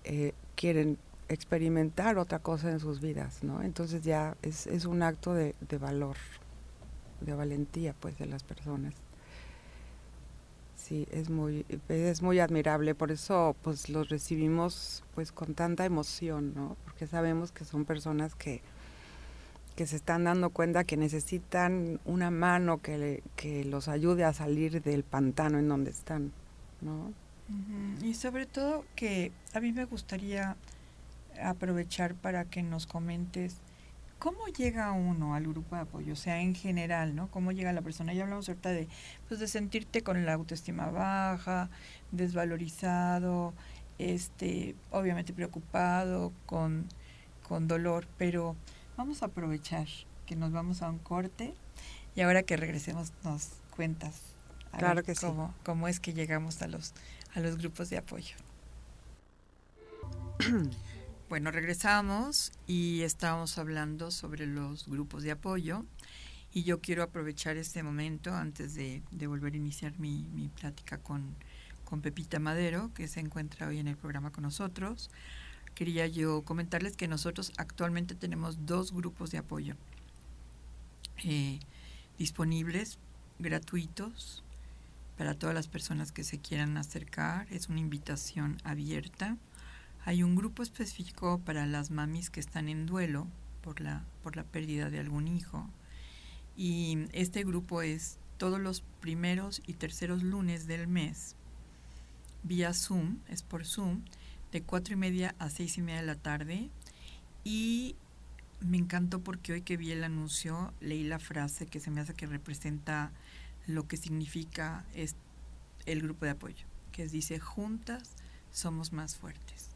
eh, 0.04 0.34
quieren 0.56 0.98
experimentar 1.30 2.18
otra 2.18 2.40
cosa 2.40 2.72
en 2.72 2.80
sus 2.80 3.00
vidas, 3.00 3.44
¿no? 3.44 3.62
Entonces 3.62 4.04
ya 4.04 4.36
es, 4.42 4.68
es 4.68 4.86
un 4.86 5.04
acto 5.04 5.34
de, 5.34 5.56
de 5.62 5.78
valor, 5.78 6.18
de 7.22 7.34
valentía, 7.34 7.94
pues, 8.00 8.18
de 8.18 8.26
las 8.26 8.44
personas 8.44 8.94
sí, 10.90 11.08
es 11.12 11.30
muy, 11.30 11.66
es 11.88 12.22
muy 12.24 12.40
admirable, 12.40 12.96
por 12.96 13.12
eso 13.12 13.56
pues 13.62 13.90
los 13.90 14.10
recibimos 14.10 15.04
pues 15.14 15.32
con 15.32 15.54
tanta 15.54 15.86
emoción, 15.86 16.54
¿no? 16.56 16.76
Porque 16.84 17.06
sabemos 17.06 17.52
que 17.52 17.64
son 17.64 17.86
personas 17.86 18.34
que, 18.34 18.62
que 19.76 19.86
se 19.86 19.96
están 19.96 20.24
dando 20.24 20.50
cuenta 20.50 20.84
que 20.84 20.98
necesitan 20.98 22.00
una 22.06 22.32
mano 22.32 22.80
que, 22.82 23.22
que 23.36 23.64
los 23.66 23.88
ayude 23.88 24.24
a 24.24 24.34
salir 24.34 24.82
del 24.82 25.04
pantano 25.04 25.60
en 25.60 25.70
donde 25.70 25.92
están, 25.92 26.32
¿no? 26.82 27.14
Y 28.04 28.14
sobre 28.16 28.46
todo 28.46 28.86
que 28.96 29.32
a 29.54 29.60
mí 29.60 29.72
me 29.72 29.86
gustaría 29.86 30.56
aprovechar 31.42 32.14
para 32.14 32.46
que 32.46 32.62
nos 32.62 32.86
comentes 32.86 33.58
¿Cómo 34.20 34.48
llega 34.48 34.92
uno 34.92 35.34
al 35.34 35.48
grupo 35.48 35.76
de 35.76 35.82
apoyo? 35.82 36.14
O 36.14 36.18
sea, 36.18 36.42
en 36.42 36.54
general, 36.54 37.16
¿no? 37.16 37.32
¿Cómo 37.32 37.54
llega 37.54 37.72
la 37.72 37.82
persona? 37.82 38.14
Ya 38.14 38.24
hablamos 38.24 38.50
ahorita 38.50 38.70
de, 38.70 38.90
pues, 39.30 39.40
de 39.40 39.48
sentirte 39.48 40.04
con 40.04 40.26
la 40.26 40.34
autoestima 40.34 40.92
baja, 40.92 41.70
desvalorizado, 42.12 43.54
este, 43.98 44.76
obviamente 44.92 45.32
preocupado, 45.32 46.34
con, 46.46 46.86
con 47.48 47.68
dolor, 47.70 48.08
pero 48.18 48.58
vamos 48.98 49.24
a 49.24 49.28
aprovechar 49.28 49.88
que 50.26 50.36
nos 50.36 50.52
vamos 50.52 50.82
a 50.82 50.90
un 50.90 51.00
corte 51.00 51.54
y 52.16 52.22
ahora 52.22 52.44
que 52.44 52.58
regresemos 52.58 53.14
nos 53.24 53.54
cuentas 53.76 54.22
claro 54.78 55.04
que 55.04 55.16
cómo, 55.16 55.48
sí. 55.48 55.54
cómo 55.64 55.88
es 55.88 56.00
que 56.00 56.14
llegamos 56.14 56.62
a 56.62 56.68
los, 56.68 56.94
a 57.34 57.40
los 57.40 57.58
grupos 57.58 57.90
de 57.90 57.98
apoyo. 57.98 58.36
Bueno, 61.30 61.52
regresamos 61.52 62.52
y 62.66 63.04
estábamos 63.04 63.60
hablando 63.60 64.10
sobre 64.10 64.48
los 64.48 64.88
grupos 64.88 65.22
de 65.22 65.30
apoyo 65.30 65.86
y 66.56 66.64
yo 66.64 66.82
quiero 66.82 67.04
aprovechar 67.04 67.56
este 67.56 67.84
momento 67.84 68.34
antes 68.34 68.74
de, 68.74 69.04
volver 69.28 69.54
a 69.54 69.58
iniciar 69.58 69.94
mi, 70.00 70.24
mi 70.34 70.50
plática 70.50 70.98
con, 70.98 71.36
con, 71.86 72.02
Pepita 72.02 72.40
Madero, 72.40 72.90
que 72.96 73.08
se 73.08 73.20
encuentra 73.20 73.68
hoy 73.68 73.78
en 73.78 73.88
el 73.88 73.96
programa 73.96 74.32
con 74.32 74.42
nosotros. 74.42 75.12
Quería 75.76 76.08
yo 76.08 76.42
comentarles 76.42 76.98
que 76.98 77.08
nosotros 77.08 77.54
actualmente 77.58 78.16
tenemos 78.16 78.66
dos 78.66 78.92
grupos 78.92 79.30
de 79.30 79.38
apoyo 79.38 79.76
eh, 81.24 81.60
disponibles, 82.18 82.98
gratuitos, 83.38 84.44
para 85.16 85.36
todas 85.36 85.54
las 85.54 85.68
personas 85.68 86.12
que 86.12 86.24
se 86.24 86.40
quieran 86.40 86.76
acercar. 86.76 87.46
Es 87.52 87.70
una 87.70 87.82
invitación 87.82 88.58
abierta 88.64 89.38
hay 90.06 90.24
un 90.24 90.36
grupo 90.36 90.64
específico 90.64 91.40
para 91.44 91.66
las 91.66 91.92
mamis 91.92 92.30
que 92.30 92.40
están 92.40 92.70
en 92.70 92.86
duelo 92.86 93.28
por 93.62 93.82
la, 93.82 94.06
por 94.24 94.36
la 94.36 94.44
pérdida 94.44 94.90
de 94.90 95.00
algún 95.00 95.28
hijo. 95.28 95.70
Y 96.56 97.06
este 97.12 97.44
grupo 97.44 97.82
es 97.82 98.18
todos 98.38 98.60
los 98.60 98.82
primeros 99.02 99.62
y 99.68 99.74
terceros 99.74 100.24
lunes 100.24 100.68
del 100.68 100.88
mes, 100.88 101.36
vía 102.44 102.74
Zoom, 102.74 103.18
es 103.28 103.44
por 103.44 103.66
Zoom, 103.66 104.02
de 104.52 104.62
cuatro 104.64 104.94
y 104.94 104.98
media 104.98 105.36
a 105.40 105.50
seis 105.50 105.78
y 105.78 105.82
media 105.82 106.02
de 106.02 106.08
la 106.08 106.16
tarde. 106.16 106.70
Y 107.44 107.96
me 108.62 108.78
encantó 108.78 109.22
porque 109.22 109.54
hoy 109.54 109.62
que 109.62 109.78
vi 109.78 109.92
el 109.92 110.04
anuncio 110.04 110.74
leí 110.80 111.04
la 111.04 111.20
frase 111.20 111.66
que 111.66 111.80
se 111.80 111.92
me 111.92 112.02
hace 112.02 112.14
que 112.14 112.26
representa 112.26 113.12
lo 113.68 113.88
que 113.88 113.98
significa 113.98 114.86
es 114.94 115.16
el 115.86 116.02
grupo 116.02 116.26
de 116.26 116.32
apoyo, 116.32 116.66
que 116.92 117.08
dice 117.08 117.40
juntas 117.40 118.16
somos 118.52 118.92
más 118.92 119.16
fuertes. 119.16 119.69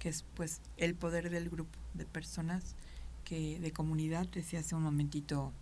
Que 0.00 0.08
es 0.08 0.24
pues 0.34 0.60
el 0.78 0.96
poder 0.96 1.30
del 1.30 1.48
grupo 1.48 1.78
de 1.94 2.06
personas 2.06 2.74
que 3.24 3.60
de 3.60 3.70
comunidad, 3.70 4.26
decía 4.26 4.58
hace 4.58 4.74
un 4.74 4.82
momentito 4.82 5.52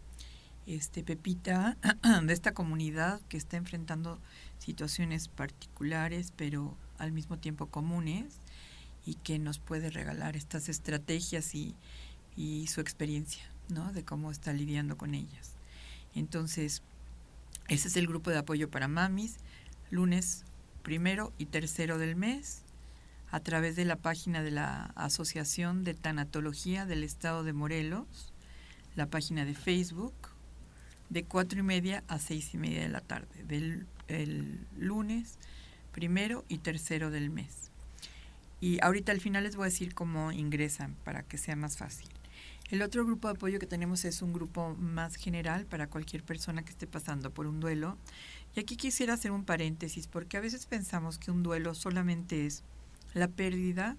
este 0.66 1.02
Pepita, 1.02 1.76
de 2.22 2.32
esta 2.32 2.54
comunidad 2.54 3.20
que 3.28 3.36
está 3.36 3.58
enfrentando 3.58 4.18
situaciones 4.58 5.28
particulares, 5.28 6.32
pero 6.36 6.76
al 6.98 7.12
mismo 7.12 7.38
tiempo 7.38 7.66
comunes, 7.66 8.38
y 9.04 9.14
que 9.14 9.38
nos 9.38 9.58
puede 9.58 9.90
regalar 9.90 10.36
estas 10.36 10.68
estrategias 10.68 11.54
y, 11.54 11.74
y 12.36 12.66
su 12.68 12.80
experiencia, 12.80 13.42
¿no? 13.68 13.92
De 13.92 14.04
cómo 14.04 14.30
está 14.30 14.52
lidiando 14.52 14.98
con 14.98 15.14
ellas. 15.14 15.54
Entonces, 16.14 16.82
ese 17.68 17.88
es 17.88 17.96
el 17.96 18.06
grupo 18.06 18.30
de 18.30 18.38
apoyo 18.38 18.70
para 18.70 18.88
mamis, 18.88 19.36
lunes 19.90 20.44
primero 20.82 21.32
y 21.38 21.46
tercero 21.46 21.98
del 21.98 22.16
mes, 22.16 22.62
a 23.30 23.40
través 23.40 23.76
de 23.76 23.84
la 23.84 23.96
página 23.96 24.42
de 24.42 24.50
la 24.50 24.92
Asociación 24.94 25.84
de 25.84 25.94
Tanatología 25.94 26.86
del 26.86 27.04
Estado 27.04 27.44
de 27.44 27.52
Morelos, 27.52 28.32
la 28.96 29.06
página 29.06 29.44
de 29.44 29.54
Facebook, 29.54 30.14
de 31.10 31.24
cuatro 31.24 31.60
y 31.60 31.62
media 31.62 32.04
a 32.08 32.18
seis 32.18 32.54
y 32.54 32.58
media 32.58 32.82
de 32.82 32.88
la 32.88 33.00
tarde, 33.00 33.44
del 33.44 33.86
el 34.08 34.66
lunes 34.76 35.38
primero 35.92 36.44
y 36.48 36.58
tercero 36.58 37.10
del 37.10 37.30
mes. 37.30 37.70
Y 38.60 38.82
ahorita 38.82 39.12
al 39.12 39.20
final 39.20 39.44
les 39.44 39.56
voy 39.56 39.64
a 39.64 39.70
decir 39.70 39.94
cómo 39.94 40.32
ingresan 40.32 40.96
para 41.04 41.22
que 41.22 41.38
sea 41.38 41.54
más 41.54 41.76
fácil. 41.76 42.08
El 42.70 42.82
otro 42.82 43.04
grupo 43.06 43.28
de 43.28 43.34
apoyo 43.34 43.58
que 43.58 43.66
tenemos 43.66 44.04
es 44.04 44.20
un 44.20 44.32
grupo 44.32 44.74
más 44.74 45.16
general 45.16 45.64
para 45.64 45.86
cualquier 45.86 46.22
persona 46.22 46.62
que 46.62 46.70
esté 46.70 46.86
pasando 46.86 47.30
por 47.30 47.46
un 47.46 47.60
duelo. 47.60 47.96
Y 48.54 48.60
aquí 48.60 48.76
quisiera 48.76 49.14
hacer 49.14 49.30
un 49.30 49.44
paréntesis 49.44 50.06
porque 50.06 50.36
a 50.36 50.40
veces 50.40 50.66
pensamos 50.66 51.18
que 51.18 51.30
un 51.30 51.42
duelo 51.42 51.74
solamente 51.74 52.46
es 52.46 52.62
la 53.18 53.28
pérdida, 53.28 53.96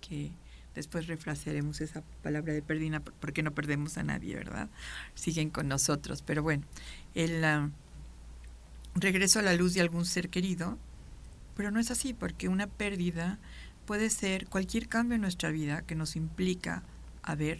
que 0.00 0.32
después 0.74 1.06
refrasearemos 1.06 1.80
esa 1.80 2.02
palabra 2.22 2.52
de 2.52 2.62
pérdida 2.62 3.00
porque 3.00 3.42
no 3.42 3.52
perdemos 3.52 3.96
a 3.96 4.02
nadie, 4.02 4.36
¿verdad? 4.36 4.68
Siguen 5.14 5.50
con 5.50 5.68
nosotros. 5.68 6.22
Pero 6.22 6.42
bueno, 6.42 6.64
el 7.14 7.42
ah, 7.44 7.70
regreso 8.94 9.38
a 9.38 9.42
la 9.42 9.54
luz 9.54 9.74
de 9.74 9.80
algún 9.80 10.04
ser 10.04 10.28
querido, 10.28 10.78
pero 11.56 11.70
no 11.70 11.80
es 11.80 11.90
así 11.90 12.12
porque 12.12 12.48
una 12.48 12.66
pérdida 12.66 13.38
puede 13.86 14.10
ser 14.10 14.46
cualquier 14.48 14.88
cambio 14.88 15.14
en 15.14 15.22
nuestra 15.22 15.50
vida 15.50 15.82
que 15.82 15.94
nos 15.94 16.16
implica 16.16 16.82
haber 17.22 17.58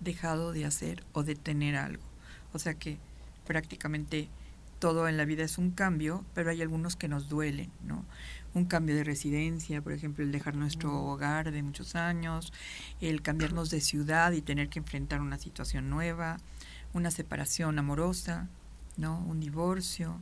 dejado 0.00 0.52
de 0.52 0.64
hacer 0.64 1.04
o 1.12 1.22
de 1.22 1.36
tener 1.36 1.76
algo. 1.76 2.02
O 2.52 2.58
sea 2.58 2.74
que 2.74 2.98
prácticamente 3.46 4.28
todo 4.78 5.08
en 5.08 5.16
la 5.16 5.24
vida 5.24 5.44
es 5.44 5.58
un 5.58 5.70
cambio, 5.70 6.24
pero 6.34 6.50
hay 6.50 6.62
algunos 6.62 6.96
que 6.96 7.08
nos 7.08 7.28
duelen, 7.28 7.70
¿no? 7.84 8.04
Un 8.54 8.64
cambio 8.64 8.96
de 8.96 9.04
residencia, 9.04 9.82
por 9.82 9.92
ejemplo, 9.92 10.24
el 10.24 10.32
dejar 10.32 10.56
nuestro 10.56 11.04
hogar 11.04 11.50
de 11.52 11.62
muchos 11.62 11.94
años, 11.94 12.52
el 13.00 13.22
cambiarnos 13.22 13.70
de 13.70 13.80
ciudad 13.80 14.32
y 14.32 14.42
tener 14.42 14.68
que 14.68 14.78
enfrentar 14.78 15.20
una 15.20 15.38
situación 15.38 15.90
nueva, 15.90 16.38
una 16.92 17.10
separación 17.10 17.78
amorosa, 17.78 18.48
¿no? 18.96 19.18
Un 19.20 19.40
divorcio. 19.40 20.20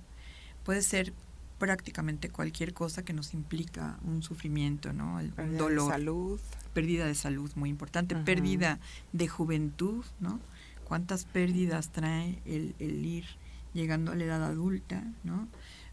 Puede 0.64 0.83
ser 0.83 1.12
prácticamente 1.59 2.28
cualquier 2.28 2.75
cosa 2.75 3.04
que 3.04 3.12
nos 3.12 3.33
implica 3.35 3.99
un 4.04 4.23
sufrimiento, 4.23 4.92
¿no? 4.92 5.21
El, 5.21 5.33
un 5.38 5.56
dolor. 5.56 5.90
salud. 5.90 6.40
Pérdida 6.75 7.06
de 7.06 7.14
salud, 7.14 7.50
muy 7.54 7.71
importante. 7.71 8.14
Pérdida 8.16 8.78
de 9.12 9.28
juventud, 9.28 10.04
¿no? 10.21 10.40
¿Cuántas 10.85 11.25
pérdidas 11.25 11.90
trae 11.90 12.40
el, 12.45 12.75
el, 12.78 13.04
ir 13.04 13.25
llegando 13.73 14.12
a 14.12 14.14
la 14.14 14.25
edad 14.25 14.45
adulta, 14.45 15.02
¿no? 15.25 15.49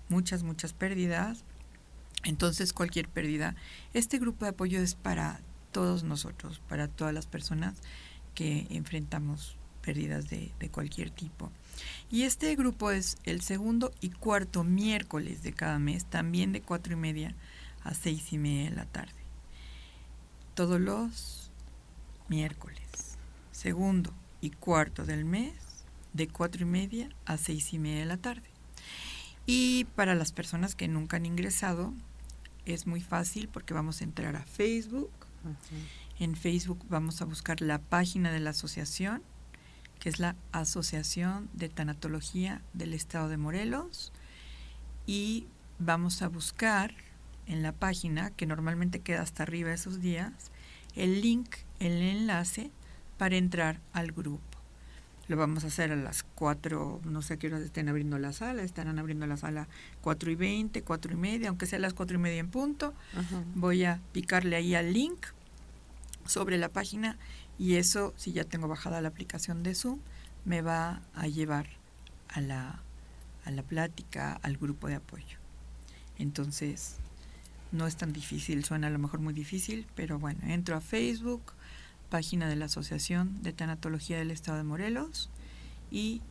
Muchas, 0.10 0.44
muchas 0.44 0.74
pérdidas. 0.74 1.46
Entonces, 2.24 2.74
cualquier 2.74 3.08
pérdida. 3.10 3.56
Este 3.94 4.18
grupo 4.18 4.46
de 4.46 4.51
apoyo 4.51 4.80
es 4.80 4.96
para 4.96 5.42
todos 5.72 6.03
nosotros, 6.03 6.62
para 6.69 6.88
todas 6.88 7.13
las 7.13 7.28
personas 7.28 7.76
que 8.36 8.67
enfrentamos 8.69 9.58
pérdidas 9.82 10.30
de, 10.30 10.52
cualquier 10.71 11.12
tipo. 11.12 11.52
Y 12.10 12.24
este 12.24 12.56
grupo 12.56 12.91
es 12.91 13.17
el 13.26 13.41
segundo 13.41 13.91
y 14.00 14.10
cuarto 14.10 14.63
miércoles 14.63 15.43
de 15.43 15.54
cada 15.54 15.78
mes, 15.80 16.06
también 16.06 16.54
de 16.54 16.62
cuatro 16.62 16.93
y 16.93 16.95
media 16.95 17.36
a 17.84 17.93
seis 17.93 18.32
y 18.32 18.38
media 18.38 18.69
de 18.69 18.76
la 18.76 18.86
tarde. 18.86 19.13
Todos 20.56 20.80
los 20.80 21.52
miércoles, 22.30 23.17
segundo 23.52 24.13
y 24.39 24.52
cuarto 24.52 25.06
del 25.06 25.26
mes, 25.26 25.54
de 26.13 26.28
cuatro 26.28 26.62
y 26.62 26.65
media 26.65 27.10
a 27.26 27.38
seis 27.38 27.74
y 27.74 27.80
media 27.80 28.00
de 28.00 28.06
la 28.06 28.17
tarde. 28.17 28.48
Y 29.45 29.86
para 29.95 30.15
las 30.15 30.32
personas 30.32 30.76
que 30.76 30.88
nunca 30.88 31.17
han 31.17 31.26
ingresado, 31.26 31.93
es 32.65 32.88
muy 32.88 33.02
fácil 33.02 33.47
porque 33.47 33.73
vamos 33.73 34.02
a 34.02 34.04
entrar 34.04 34.36
a 34.36 34.43
Facebook. 34.43 35.12
En 36.19 36.36
Facebook 36.36 36.86
vamos 36.89 37.21
a 37.21 37.26
buscar 37.26 37.62
la 37.62 37.80
página 37.80 38.32
de 38.32 38.39
la 38.39 38.52
asociación 38.52 39.23
que 40.04 40.10
es 40.10 40.19
la 40.19 40.36
Asociación 40.52 41.49
de 41.54 41.69
Tanatología 41.69 42.62
del 42.73 42.93
Estado 42.93 43.30
de 43.30 43.38
Morelos, 43.38 44.12
y 45.08 45.47
vamos 45.80 46.21
a 46.21 46.28
buscar 46.28 46.93
en 47.47 47.63
la 47.63 47.71
página, 47.71 48.32
que 48.32 48.45
normalmente 48.45 48.99
queda 48.99 49.21
hasta 49.21 49.43
arriba 49.43 49.71
esos 49.71 50.02
días, 50.02 50.52
el 50.97 51.21
link, 51.21 51.56
el 51.80 52.02
enlace 52.02 52.69
para 53.17 53.38
entrar 53.38 53.80
al 53.93 54.12
grupo. 54.12 54.53
Lo 55.28 55.38
vamos 55.38 55.64
a 55.64 55.68
hacer 55.68 55.92
a 55.92 55.96
las 55.96 56.24
4, 56.36 57.02
no 57.06 57.22
sé 57.22 57.36
a 57.36 57.38
qué 57.38 57.48
horas 57.48 57.62
estén 57.62 57.88
abriendo 57.88 58.20
la 58.20 58.34
sala, 58.34 58.64
estarán 58.64 59.00
abriendo 59.00 59.26
la 59.26 59.38
sala 59.38 59.68
4 60.02 60.32
y 60.32 60.36
20, 60.36 60.82
4 60.84 61.14
y 61.14 61.16
media, 61.16 61.50
aunque 61.50 61.66
sea 61.66 61.78
a 61.78 61.82
las 61.82 61.94
4 61.94 62.18
y 62.18 62.20
media 62.20 62.40
en 62.40 62.50
punto. 62.50 62.94
Voy 63.56 63.86
a 63.86 64.02
picarle 64.12 64.58
ahí 64.58 64.76
al 64.76 64.92
link 64.92 65.28
sobre 66.26 66.58
la 66.58 66.70
página 66.70 67.18
y 67.58 67.76
eso, 67.76 68.14
si 68.18 68.34
ya 68.34 68.44
tengo 68.44 68.68
bajada 68.68 69.00
la 69.02 69.10
aplicación 69.10 69.64
de 69.64 69.76
Zoom, 69.76 70.00
me 70.46 70.62
va 70.62 71.02
a 71.16 71.28
llevar 71.28 71.68
a 72.28 72.42
la, 72.42 72.82
a 73.46 73.52
la 73.52 73.64
plática, 73.64 74.40
al 74.42 74.58
grupo 74.58 74.88
de 74.88 74.96
apoyo. 74.96 75.38
Entonces, 76.18 76.98
no 77.72 77.88
es 77.88 77.96
tan 77.96 78.14
difícil, 78.14 78.64
suena 78.66 78.88
a 78.88 78.90
lo 78.90 79.00
mejor 79.00 79.20
muy 79.20 79.34
difícil, 79.34 79.88
pero 79.96 80.20
bueno, 80.20 80.40
entro 80.48 80.76
a 80.76 80.82
Facebook, 80.82 81.54
página 82.13 82.47
de 82.47 82.56
la 82.56 82.65
Asociación 82.65 83.41
de 83.41 83.54
Tanatología 83.54 84.19
del 84.19 84.30
Estado 84.30 84.60
de 84.60 84.63
Morelos 84.63 85.32
y 85.89 86.21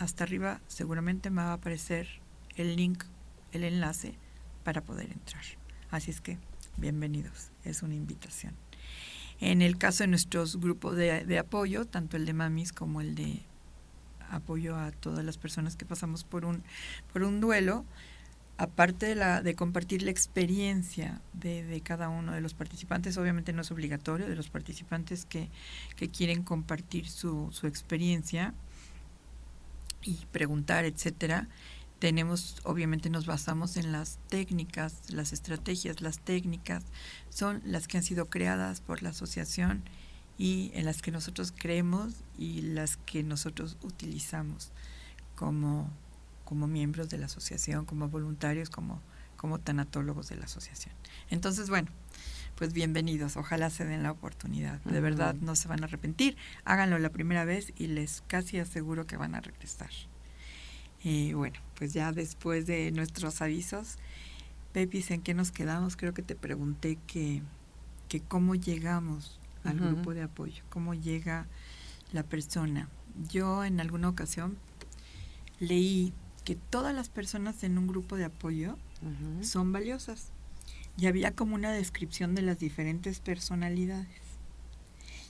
hasta 0.00 0.24
arriba 0.24 0.60
seguramente 0.66 1.30
me 1.30 1.42
va 1.42 1.50
a 1.50 1.52
aparecer 1.52 2.08
el 2.56 2.74
link, 2.74 3.04
el 3.52 3.62
enlace 3.62 4.16
para 4.64 4.80
poder 4.80 5.12
entrar. 5.12 5.44
Así 5.92 6.10
es 6.10 6.20
que, 6.20 6.38
bienvenidos, 6.76 7.52
es 7.62 7.84
una 7.84 7.94
invitación. 7.94 8.56
En 9.38 9.62
el 9.62 9.78
caso 9.78 10.02
de 10.02 10.08
nuestros 10.08 10.58
grupos 10.58 10.96
de, 10.96 11.38
apoyo, 11.38 11.84
tanto 11.84 12.16
el 12.16 12.26
de 12.26 12.32
mamis 12.32 12.72
como 12.72 13.00
el 13.00 13.14
de 13.14 13.42
apoyo 14.28 14.76
a 14.76 14.90
todas 14.90 15.24
las 15.24 15.38
personas 15.38 15.76
que 15.76 15.84
pasamos 15.84 16.24
por 16.24 16.44
un, 16.44 16.64
por 17.12 17.22
un 17.22 17.40
duelo, 17.40 17.84
aparte 18.58 19.06
de, 19.06 19.14
la, 19.14 19.42
de 19.42 19.54
compartir 19.54 20.02
la 20.02 20.10
experiencia 20.10 21.20
de, 21.32 21.64
de, 21.64 21.80
cada 21.80 22.08
uno 22.08 22.32
de 22.32 22.40
los 22.40 22.54
participantes, 22.54 23.16
obviamente 23.16 23.52
no 23.52 23.62
es 23.62 23.70
obligatorio, 23.70 24.28
de 24.28 24.36
los 24.36 24.50
participantes 24.50 25.24
que, 25.24 25.50
que 25.96 26.08
quieren 26.08 26.42
compartir 26.42 27.08
su, 27.08 27.48
su 27.52 27.66
experiencia 27.66 28.54
y 30.02 30.26
preguntar, 30.32 30.84
etcétera, 30.84 31.48
tenemos, 32.02 32.56
obviamente 32.64 33.10
nos 33.10 33.26
basamos 33.26 33.76
en 33.76 33.92
las 33.92 34.18
técnicas, 34.28 35.12
las 35.12 35.32
estrategias, 35.32 36.00
las 36.00 36.18
técnicas 36.18 36.82
son 37.30 37.62
las 37.64 37.86
que 37.86 37.98
han 37.98 38.02
sido 38.02 38.28
creadas 38.28 38.80
por 38.80 39.02
la 39.02 39.10
asociación 39.10 39.84
y 40.36 40.72
en 40.74 40.84
las 40.84 41.00
que 41.00 41.12
nosotros 41.12 41.52
creemos 41.56 42.14
y 42.36 42.62
las 42.62 42.96
que 42.96 43.22
nosotros 43.22 43.76
utilizamos 43.82 44.72
como, 45.36 45.90
como 46.44 46.66
miembros 46.66 47.08
de 47.08 47.18
la 47.18 47.26
asociación, 47.26 47.84
como 47.84 48.08
voluntarios, 48.08 48.70
como, 48.70 49.00
como 49.36 49.58
tanatólogos 49.58 50.28
de 50.28 50.36
la 50.36 50.44
asociación. 50.44 50.94
Entonces, 51.30 51.68
bueno, 51.68 51.88
pues 52.54 52.72
bienvenidos, 52.72 53.36
ojalá 53.36 53.70
se 53.70 53.84
den 53.84 54.02
la 54.02 54.12
oportunidad, 54.12 54.80
de 54.82 55.00
verdad 55.00 55.34
no 55.40 55.56
se 55.56 55.68
van 55.68 55.82
a 55.82 55.86
arrepentir, 55.86 56.36
háganlo 56.64 56.98
la 56.98 57.10
primera 57.10 57.44
vez 57.44 57.72
y 57.76 57.86
les 57.86 58.22
casi 58.26 58.58
aseguro 58.58 59.06
que 59.06 59.16
van 59.16 59.34
a 59.34 59.40
regresar. 59.40 59.90
Y 61.02 61.32
bueno, 61.32 61.58
pues 61.76 61.92
ya 61.92 62.12
después 62.12 62.66
de 62.66 62.92
nuestros 62.92 63.42
avisos, 63.42 63.98
Pepis, 64.72 65.10
¿en 65.10 65.22
qué 65.22 65.34
nos 65.34 65.50
quedamos? 65.50 65.96
Creo 65.96 66.14
que 66.14 66.22
te 66.22 66.36
pregunté 66.36 66.98
que, 67.06 67.42
que 68.08 68.20
cómo 68.20 68.54
llegamos 68.54 69.40
al 69.64 69.78
grupo 69.78 70.14
de 70.14 70.22
apoyo, 70.22 70.62
cómo 70.70 70.94
llega 70.94 71.46
la 72.12 72.22
persona. 72.22 72.88
Yo 73.28 73.64
en 73.64 73.80
alguna 73.80 74.08
ocasión 74.08 74.56
leí 75.58 76.12
que 76.44 76.56
todas 76.56 76.94
las 76.94 77.08
personas 77.08 77.62
en 77.64 77.78
un 77.78 77.86
grupo 77.86 78.16
de 78.16 78.24
apoyo 78.24 78.76
son 79.42 79.72
valiosas. 79.72 80.30
Y 80.98 81.06
había 81.06 81.32
como 81.34 81.54
una 81.54 81.72
descripción 81.72 82.34
de 82.34 82.42
las 82.42 82.58
diferentes 82.58 83.20
personalidades. 83.20 84.22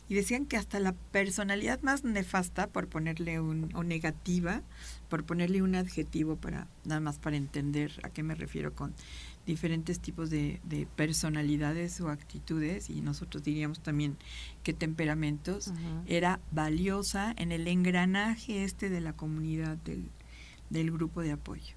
Y 0.09 0.14
decían 0.14 0.44
que 0.44 0.57
hasta 0.57 0.81
la 0.81 0.92
personalidad 0.92 1.81
más 1.81 2.05
nefasta, 2.05 2.66
por 2.66 2.88
ponerle 2.88 3.40
un, 3.40 3.70
o 3.75 3.85
negativa, 3.85 4.62
por 5.09 5.25
ponerle 5.25 5.62
un 5.62 5.75
adjetivo 5.75 6.37
para 6.37 6.66
nada 6.85 7.01
más 7.01 7.18
para 7.18 7.37
entender 7.37 7.92
a 8.03 8.11
qué 8.11 8.22
me 8.22 8.35
refiero 8.35 8.75
con 8.75 8.92
diferentes 9.46 10.01
tipos 10.01 10.29
de, 10.29 10.61
personalidades 10.96 12.01
o 12.01 12.11
actitudes, 12.11 12.90
y 12.90 13.01
nosotros 13.01 13.42
diríamos 13.42 13.81
también 13.81 14.16
que 14.62 14.72
temperamentos, 14.72 15.72
era 16.07 16.40
valiosa 16.51 17.33
en 17.37 17.53
el 17.53 17.66
engranaje 17.66 18.64
este 18.64 18.90
de 18.90 19.01
la 19.01 19.14
comunidad 19.14 19.77
del, 19.79 20.11
del 20.72 20.90
grupo 20.90 21.20
de 21.22 21.32
apoyo. 21.32 21.74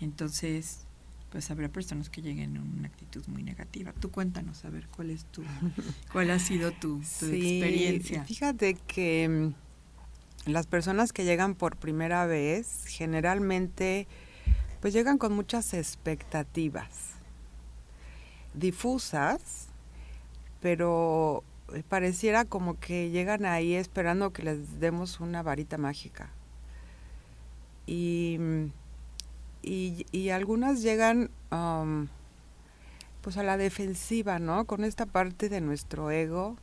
Entonces, 0.00 0.86
pues 1.30 1.50
habrá 1.50 1.68
personas 1.68 2.08
que 2.08 2.22
lleguen 2.22 2.56
en 2.56 2.78
una 2.78 2.88
actitud 2.88 3.26
muy 3.26 3.42
negativa. 3.42 3.92
Tú 3.92 4.10
cuéntanos, 4.10 4.64
a 4.64 4.70
ver, 4.70 4.88
¿cuál 4.88 5.10
es 5.10 5.24
tu, 5.26 5.42
cuál 6.12 6.30
ha 6.30 6.38
sido 6.38 6.72
tu, 6.72 6.98
experiencia? 6.98 8.24
Fíjate 8.24 8.74
que 8.74 9.54
mm, 10.46 10.50
las 10.50 10.66
personas 10.66 11.12
que 11.12 11.24
llegan 11.24 11.54
por 11.54 11.76
primera 11.76 12.26
vez 12.26 12.84
generalmente 12.86 14.06
pues 14.80 14.94
llegan 14.94 15.18
con 15.18 15.32
muchas 15.32 15.74
expectativas 15.74 17.18
difusas, 18.54 19.68
pero 20.60 21.42
eh, 21.74 21.82
pareciera 21.88 22.44
como 22.44 22.78
que 22.78 23.10
llegan 23.10 23.44
ahí 23.44 23.74
esperando 23.74 24.32
que 24.32 24.42
les 24.42 24.80
demos 24.80 25.20
una 25.20 25.42
varita 25.42 25.78
mágica. 25.78 26.30
Y 27.88 28.36
mm, 28.38 28.66
y, 29.62 30.30
algunas 30.30 30.82
llegan 30.82 31.30
pues 33.20 33.36
a 33.36 33.42
la 33.42 33.56
defensiva, 33.56 34.38
¿no? 34.38 34.64
Con 34.64 34.84
esta 34.84 35.06
parte 35.06 35.48
de 35.48 35.60
nuestro 35.60 36.10
ego, 36.10 36.56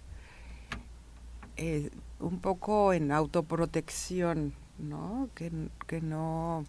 eh, 1.58 1.92
un 2.20 2.40
poco 2.40 2.94
en 2.94 3.12
autoprotección, 3.12 4.54
¿no? 4.80 5.30
Que, 5.36 5.52
que 5.88 6.02
no 6.02 6.66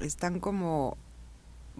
están 0.00 0.40
como 0.40 0.96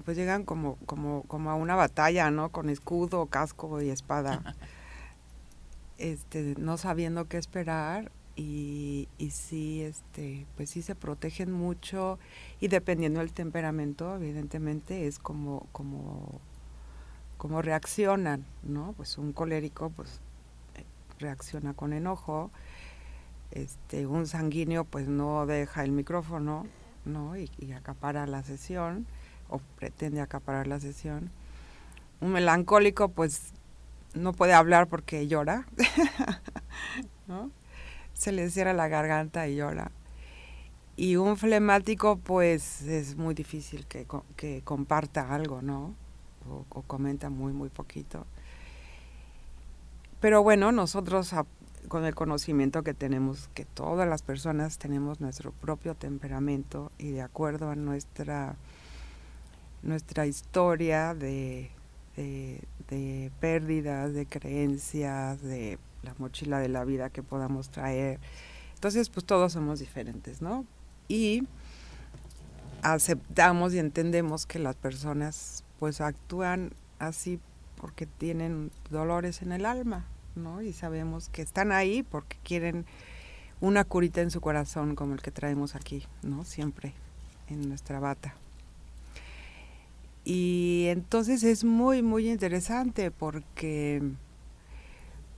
pues 0.04 0.16
llegan 0.16 0.44
como, 0.44 0.76
como, 0.86 1.22
como 1.22 1.50
a 1.50 1.54
una 1.54 1.74
batalla, 1.74 2.30
¿no? 2.30 2.50
Con 2.50 2.68
escudo, 2.68 3.26
casco 3.26 3.80
y 3.80 3.90
espada. 3.90 4.54
este, 5.98 6.54
no 6.58 6.76
sabiendo 6.76 7.26
qué 7.28 7.38
esperar 7.38 8.12
y, 8.36 9.08
y 9.16 9.30
sí, 9.30 9.82
este, 9.82 10.46
pues 10.56 10.68
sí 10.68 10.82
se 10.82 10.94
protegen 10.94 11.50
mucho 11.50 12.18
y 12.60 12.68
dependiendo 12.68 13.20
del 13.20 13.32
temperamento, 13.32 14.14
evidentemente 14.16 15.06
es 15.06 15.18
como, 15.18 15.66
como, 15.72 16.40
como 17.38 17.62
reaccionan, 17.62 18.44
¿no? 18.62 18.92
Pues 18.96 19.16
un 19.16 19.32
colérico, 19.32 19.88
pues 19.88 20.20
eh, 20.74 20.84
reacciona 21.18 21.72
con 21.72 21.94
enojo, 21.94 22.50
este, 23.52 24.06
un 24.06 24.26
sanguíneo, 24.26 24.84
pues 24.84 25.08
no 25.08 25.46
deja 25.46 25.82
el 25.82 25.92
micrófono, 25.92 26.66
¿no? 27.06 27.38
Y, 27.38 27.50
y 27.58 27.72
acapara 27.72 28.26
la 28.26 28.42
sesión 28.42 29.06
o 29.48 29.60
pretende 29.78 30.20
acaparar 30.20 30.66
la 30.66 30.78
sesión. 30.78 31.30
Un 32.20 32.32
melancólico, 32.32 33.08
pues 33.08 33.54
no 34.12 34.34
puede 34.34 34.52
hablar 34.52 34.88
porque 34.88 35.26
llora, 35.26 35.66
¿no? 37.28 37.50
Se 38.16 38.32
le 38.32 38.50
cierra 38.50 38.72
la 38.72 38.88
garganta 38.88 39.46
y 39.46 39.56
llora. 39.56 39.90
Y 40.96 41.16
un 41.16 41.36
flemático, 41.36 42.16
pues 42.16 42.82
es 42.82 43.16
muy 43.16 43.34
difícil 43.34 43.86
que, 43.86 44.06
que 44.36 44.62
comparta 44.64 45.34
algo, 45.34 45.60
¿no? 45.60 45.94
O, 46.48 46.82
comenta 46.82 47.28
muy, 47.28 47.52
muy 47.52 47.68
poquito. 47.68 48.26
Pero 50.20 50.42
bueno, 50.42 50.72
nosotros 50.72 51.34
con 51.88 52.06
el 52.06 52.14
conocimiento 52.14 52.82
que 52.82 52.94
tenemos, 52.94 53.48
que 53.52 53.66
todas 53.66 54.08
las 54.08 54.22
personas 54.22 54.78
tenemos 54.78 55.20
nuestro 55.20 55.52
propio 55.52 55.94
temperamento 55.94 56.90
y 56.98 57.10
de 57.10 57.20
acuerdo 57.20 57.68
a 57.68 57.76
nuestra, 57.76 58.56
nuestra 59.82 60.26
historia 60.26 61.14
de, 61.14 61.70
de, 62.16 62.62
de 62.88 63.30
pérdidas, 63.40 64.14
de 64.14 64.24
creencias, 64.24 65.42
de 65.42 65.78
la 66.02 66.14
mochila 66.18 66.58
de 66.58 66.68
la 66.68 66.84
vida 66.84 67.10
que 67.10 67.22
podamos 67.22 67.70
traer. 67.70 68.20
Entonces, 68.74 69.08
pues 69.08 69.24
todos 69.24 69.52
somos 69.52 69.78
diferentes, 69.78 70.42
¿no? 70.42 70.64
Y 71.08 71.46
aceptamos 72.82 73.74
y 73.74 73.78
entendemos 73.78 74.46
que 74.46 74.58
las 74.58 74.76
personas 74.76 75.64
pues 75.78 76.00
actúan 76.00 76.72
así 76.98 77.40
porque 77.76 78.06
tienen 78.06 78.70
dolores 78.90 79.42
en 79.42 79.52
el 79.52 79.66
alma, 79.66 80.06
¿no? 80.34 80.62
Y 80.62 80.72
sabemos 80.72 81.28
que 81.28 81.42
están 81.42 81.72
ahí 81.72 82.02
porque 82.02 82.38
quieren 82.42 82.86
una 83.60 83.84
curita 83.84 84.20
en 84.20 84.30
su 84.30 84.40
corazón 84.40 84.94
como 84.94 85.14
el 85.14 85.22
que 85.22 85.30
traemos 85.30 85.74
aquí, 85.74 86.04
¿no? 86.22 86.44
Siempre 86.44 86.94
en 87.48 87.68
nuestra 87.68 88.00
bata. 88.00 88.34
Y 90.24 90.86
entonces 90.88 91.44
es 91.44 91.64
muy, 91.64 92.02
muy 92.02 92.28
interesante 92.28 93.10
porque 93.10 94.02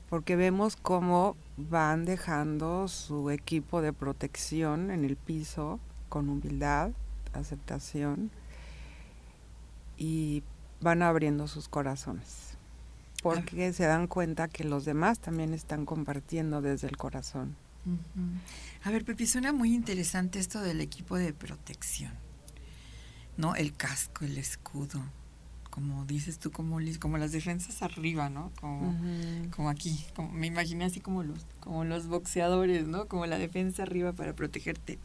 porque 0.08 0.36
vemos 0.36 0.76
cómo 0.76 1.36
van 1.56 2.04
dejando 2.04 2.88
su 2.88 3.30
equipo 3.30 3.82
de 3.82 3.92
protección 3.92 4.90
en 4.90 5.04
el 5.04 5.16
piso 5.16 5.80
con 6.08 6.28
humildad, 6.28 6.92
aceptación 7.32 8.30
y 9.96 10.42
van 10.80 11.02
abriendo 11.02 11.48
sus 11.48 11.68
corazones. 11.68 12.56
Porque 13.22 13.72
se 13.72 13.84
dan 13.84 14.06
cuenta 14.06 14.48
que 14.48 14.64
los 14.64 14.84
demás 14.84 15.18
también 15.18 15.52
están 15.52 15.84
compartiendo 15.84 16.62
desde 16.62 16.86
el 16.86 16.96
corazón. 16.96 17.56
A 18.84 18.90
ver, 18.90 19.04
Pepi, 19.04 19.26
suena 19.26 19.52
muy 19.52 19.74
interesante 19.74 20.38
esto 20.38 20.60
del 20.60 20.80
equipo 20.80 21.16
de 21.16 21.32
protección, 21.32 22.12
¿no? 23.36 23.56
El 23.56 23.72
casco, 23.72 24.24
el 24.24 24.38
escudo, 24.38 25.02
como 25.78 26.04
dices 26.06 26.40
tú, 26.40 26.50
como, 26.50 26.80
como 26.98 27.18
las 27.18 27.30
defensas 27.30 27.82
arriba, 27.82 28.28
¿no? 28.28 28.50
Como, 28.60 28.96
como 29.54 29.70
aquí, 29.70 30.04
como, 30.16 30.32
me 30.32 30.48
imaginé 30.48 30.84
así 30.84 30.98
como 30.98 31.22
los, 31.22 31.46
como 31.60 31.84
los 31.84 32.08
boxeadores, 32.08 32.88
¿no? 32.88 33.06
Como 33.06 33.26
la 33.26 33.38
defensa 33.38 33.84
arriba 33.84 34.12
para 34.12 34.34
protegerte. 34.34 34.98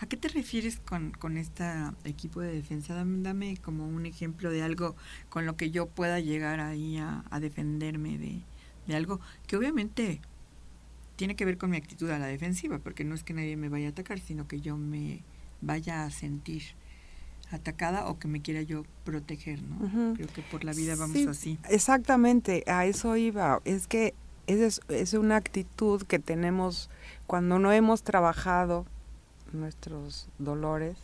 ¿A 0.00 0.06
qué 0.06 0.16
te 0.16 0.26
refieres 0.26 0.80
con, 0.80 1.12
con 1.12 1.36
este 1.36 1.64
equipo 2.02 2.40
de 2.40 2.52
defensa? 2.52 2.92
Dame, 2.96 3.56
como 3.58 3.86
un 3.86 4.04
ejemplo 4.04 4.50
de 4.50 4.64
algo 4.64 4.96
con 5.28 5.46
lo 5.46 5.56
que 5.56 5.70
yo 5.70 5.86
pueda 5.86 6.18
llegar 6.18 6.58
ahí 6.58 6.96
a, 6.96 7.22
a 7.30 7.38
defenderme 7.38 8.18
de, 8.18 8.42
de 8.88 8.96
algo 8.96 9.20
que 9.46 9.56
obviamente 9.56 10.20
tiene 11.14 11.36
que 11.36 11.44
ver 11.44 11.56
con 11.56 11.70
mi 11.70 11.76
actitud 11.76 12.10
a 12.10 12.18
la 12.18 12.26
defensiva, 12.26 12.80
porque 12.80 13.04
no 13.04 13.14
es 13.14 13.22
que 13.22 13.32
nadie 13.32 13.56
me 13.56 13.68
vaya 13.68 13.86
a 13.86 13.90
atacar, 13.90 14.18
sino 14.18 14.48
que 14.48 14.60
yo 14.60 14.76
me 14.76 15.22
vaya 15.60 16.02
a 16.02 16.10
sentir 16.10 16.64
atacada 17.50 18.06
o 18.08 18.18
que 18.18 18.28
me 18.28 18.42
quiera 18.42 18.62
yo 18.62 18.84
proteger, 19.04 19.62
¿no? 19.62 20.14
Creo 20.14 20.28
que 20.28 20.42
por 20.42 20.64
la 20.64 20.72
vida 20.72 20.96
vamos 20.96 21.26
así. 21.26 21.58
Exactamente, 21.68 22.64
a 22.66 22.86
eso 22.86 23.16
iba. 23.16 23.60
Es 23.64 23.86
que 23.86 24.14
es, 24.46 24.80
es 24.88 25.14
una 25.14 25.36
actitud 25.36 26.02
que 26.02 26.18
tenemos 26.18 26.90
cuando 27.26 27.58
no 27.58 27.72
hemos 27.72 28.02
trabajado 28.02 28.86
nuestros 29.52 30.28
dolores, 30.38 30.96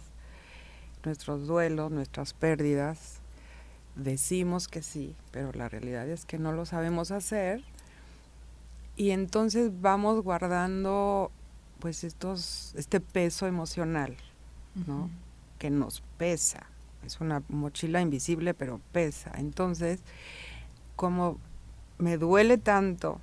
nuestros 1.04 1.46
duelos, 1.46 1.90
nuestras 1.90 2.32
pérdidas. 2.34 3.20
Decimos 3.94 4.68
que 4.68 4.82
sí, 4.82 5.14
pero 5.30 5.52
la 5.52 5.68
realidad 5.68 6.08
es 6.08 6.24
que 6.24 6.38
no 6.38 6.52
lo 6.52 6.66
sabemos 6.66 7.10
hacer. 7.10 7.62
Y 8.96 9.10
entonces 9.10 9.70
vamos 9.80 10.22
guardando 10.22 11.30
pues 11.78 12.04
estos 12.04 12.74
este 12.76 13.00
peso 13.00 13.46
emocional, 13.46 14.16
¿no? 14.86 15.10
Que 15.62 15.70
nos 15.70 16.02
pesa. 16.18 16.66
Es 17.06 17.20
una 17.20 17.40
mochila 17.48 18.00
invisible, 18.00 18.52
pero 18.52 18.80
pesa. 18.90 19.30
Entonces, 19.36 20.00
como 20.96 21.38
me 21.98 22.18
duele 22.18 22.58
tanto, 22.58 23.20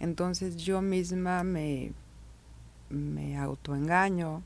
entonces 0.00 0.56
yo 0.56 0.82
misma 0.82 1.42
me, 1.42 1.92
me 2.90 3.38
autoengaño 3.38 4.42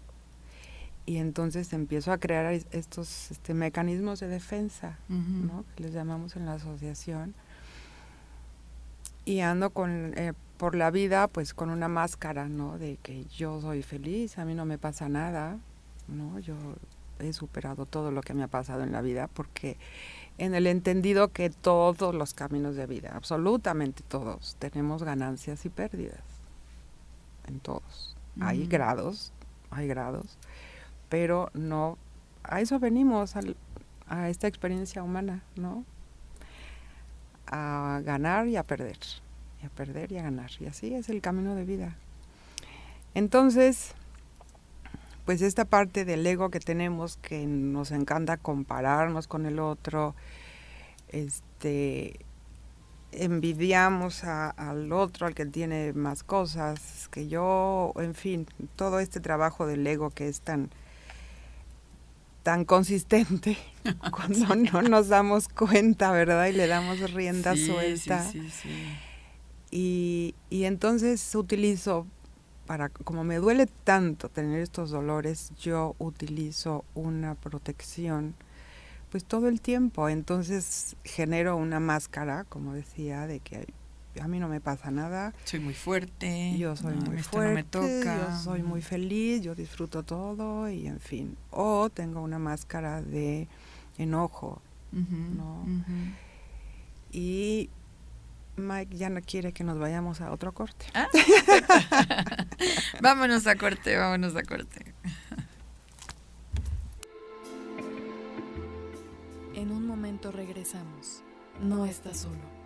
y 1.04 1.16
entonces 1.16 1.72
empiezo 1.72 2.12
a 2.12 2.18
crear 2.18 2.52
estos 2.70 3.32
este, 3.32 3.54
mecanismos 3.54 4.20
de 4.20 4.28
defensa, 4.28 5.00
¿no? 5.08 5.64
que 5.74 5.82
les 5.82 5.92
llamamos 5.92 6.36
en 6.36 6.46
la 6.46 6.52
asociación. 6.52 7.34
Y 9.24 9.40
ando 9.40 9.70
con, 9.70 10.16
eh, 10.16 10.32
por 10.58 10.76
la 10.76 10.92
vida 10.92 11.26
pues 11.26 11.54
con 11.54 11.70
una 11.70 11.88
máscara, 11.88 12.48
¿no? 12.48 12.78
De 12.78 12.98
que 13.02 13.24
yo 13.24 13.60
soy 13.60 13.82
feliz, 13.82 14.38
a 14.38 14.44
mí 14.44 14.54
no 14.54 14.64
me 14.64 14.78
pasa 14.78 15.08
nada, 15.08 15.58
¿no? 16.08 16.38
Yo 16.38 16.54
he 17.18 17.32
superado 17.32 17.86
todo 17.86 18.10
lo 18.10 18.20
que 18.20 18.34
me 18.34 18.42
ha 18.42 18.48
pasado 18.48 18.82
en 18.82 18.92
la 18.92 19.02
vida 19.02 19.28
porque 19.28 19.76
en 20.38 20.54
el 20.54 20.66
entendido 20.66 21.28
que 21.28 21.50
todos 21.50 22.14
los 22.14 22.34
caminos 22.34 22.76
de 22.76 22.86
vida, 22.86 23.12
absolutamente 23.14 24.02
todos, 24.06 24.56
tenemos 24.58 25.02
ganancias 25.02 25.64
y 25.64 25.68
pérdidas. 25.68 26.22
En 27.46 27.60
todos. 27.60 28.14
Hay 28.40 28.66
grados, 28.66 29.32
hay 29.70 29.88
grados, 29.88 30.38
pero 31.08 31.50
no, 31.54 31.98
a 32.44 32.60
eso 32.60 32.78
venimos, 32.78 33.34
a 34.06 34.28
esta 34.28 34.46
experiencia 34.46 35.02
humana, 35.02 35.42
¿no? 35.56 35.84
A 37.46 38.00
ganar 38.04 38.46
y 38.46 38.56
a 38.56 38.62
perder, 38.62 38.98
y 39.62 39.66
a 39.66 39.70
perder 39.70 40.12
y 40.12 40.18
a 40.18 40.22
ganar, 40.22 40.50
y 40.60 40.66
así 40.66 40.94
es 40.94 41.08
el 41.08 41.20
camino 41.20 41.54
de 41.56 41.64
vida. 41.64 41.96
Entonces, 43.14 43.94
pues 45.28 45.42
esta 45.42 45.66
parte 45.66 46.06
del 46.06 46.26
ego 46.26 46.50
que 46.50 46.58
tenemos 46.58 47.18
que 47.18 47.44
nos 47.46 47.90
encanta 47.90 48.38
compararnos 48.38 49.26
con 49.26 49.44
el 49.44 49.58
otro, 49.58 50.14
este 51.10 52.18
envidiamos 53.12 54.24
al 54.24 54.90
otro, 54.90 55.26
al 55.26 55.34
que 55.34 55.44
tiene 55.44 55.92
más 55.92 56.22
cosas 56.22 57.08
que 57.10 57.28
yo, 57.28 57.92
en 57.96 58.14
fin, 58.14 58.46
todo 58.74 59.00
este 59.00 59.20
trabajo 59.20 59.66
del 59.66 59.86
ego 59.86 60.08
que 60.08 60.28
es 60.28 60.40
tan 60.40 60.70
tan 62.42 62.64
consistente 62.64 63.58
cuando 64.10 64.56
no 64.56 64.80
nos 64.80 65.08
damos 65.08 65.48
cuenta, 65.48 66.10
¿verdad? 66.10 66.46
Y 66.46 66.52
le 66.52 66.68
damos 66.68 67.12
rienda 67.12 67.54
suelta. 67.54 68.24
Sí, 68.24 68.48
sí, 68.48 68.70
y, 69.70 70.34
y 70.48 70.64
entonces 70.64 71.34
utilizo 71.34 72.06
para, 72.68 72.90
como 72.90 73.24
me 73.24 73.36
duele 73.36 73.66
tanto 73.66 74.28
tener 74.28 74.60
estos 74.60 74.90
dolores, 74.90 75.52
yo 75.58 75.96
utilizo 75.98 76.84
una 76.94 77.34
protección 77.34 78.34
pues 79.10 79.24
todo 79.24 79.48
el 79.48 79.62
tiempo. 79.62 80.10
Entonces 80.10 80.94
genero 81.02 81.56
una 81.56 81.80
máscara, 81.80 82.44
como 82.44 82.74
decía, 82.74 83.26
de 83.26 83.40
que 83.40 83.66
a 84.20 84.28
mí 84.28 84.38
no 84.38 84.48
me 84.48 84.60
pasa 84.60 84.90
nada. 84.90 85.32
Soy 85.44 85.60
muy 85.60 85.72
fuerte. 85.72 86.58
Yo 86.58 86.76
soy 86.76 86.94
muy 86.96 87.22
fuerte. 87.22 87.54
me 87.54 87.64
toca. 87.64 88.28
Yo 88.28 88.38
soy 88.38 88.62
muy 88.62 88.82
feliz, 88.82 89.40
yo 89.40 89.54
disfruto 89.54 90.02
todo 90.02 90.68
y 90.68 90.86
en 90.86 91.00
fin. 91.00 91.38
O 91.50 91.88
tengo 91.88 92.20
una 92.20 92.38
máscara 92.38 93.00
de 93.00 93.48
enojo, 93.96 94.60
¿no? 94.92 95.64
Y 97.12 97.70
Mike 98.58 98.96
ya 98.96 99.08
no 99.08 99.20
quiere 99.20 99.52
que 99.52 99.64
nos 99.64 99.78
vayamos 99.78 100.20
a 100.20 100.32
otro 100.32 100.52
corte. 100.52 100.86
Ah, 100.94 101.08
vámonos 103.00 103.46
a 103.46 103.56
corte, 103.56 103.96
vámonos 103.96 104.36
a 104.36 104.42
corte. 104.42 104.94
En 109.54 109.72
un 109.72 109.86
momento 109.86 110.30
regresamos. 110.30 111.22
No 111.60 111.84
estás 111.84 112.18
solo. 112.18 112.58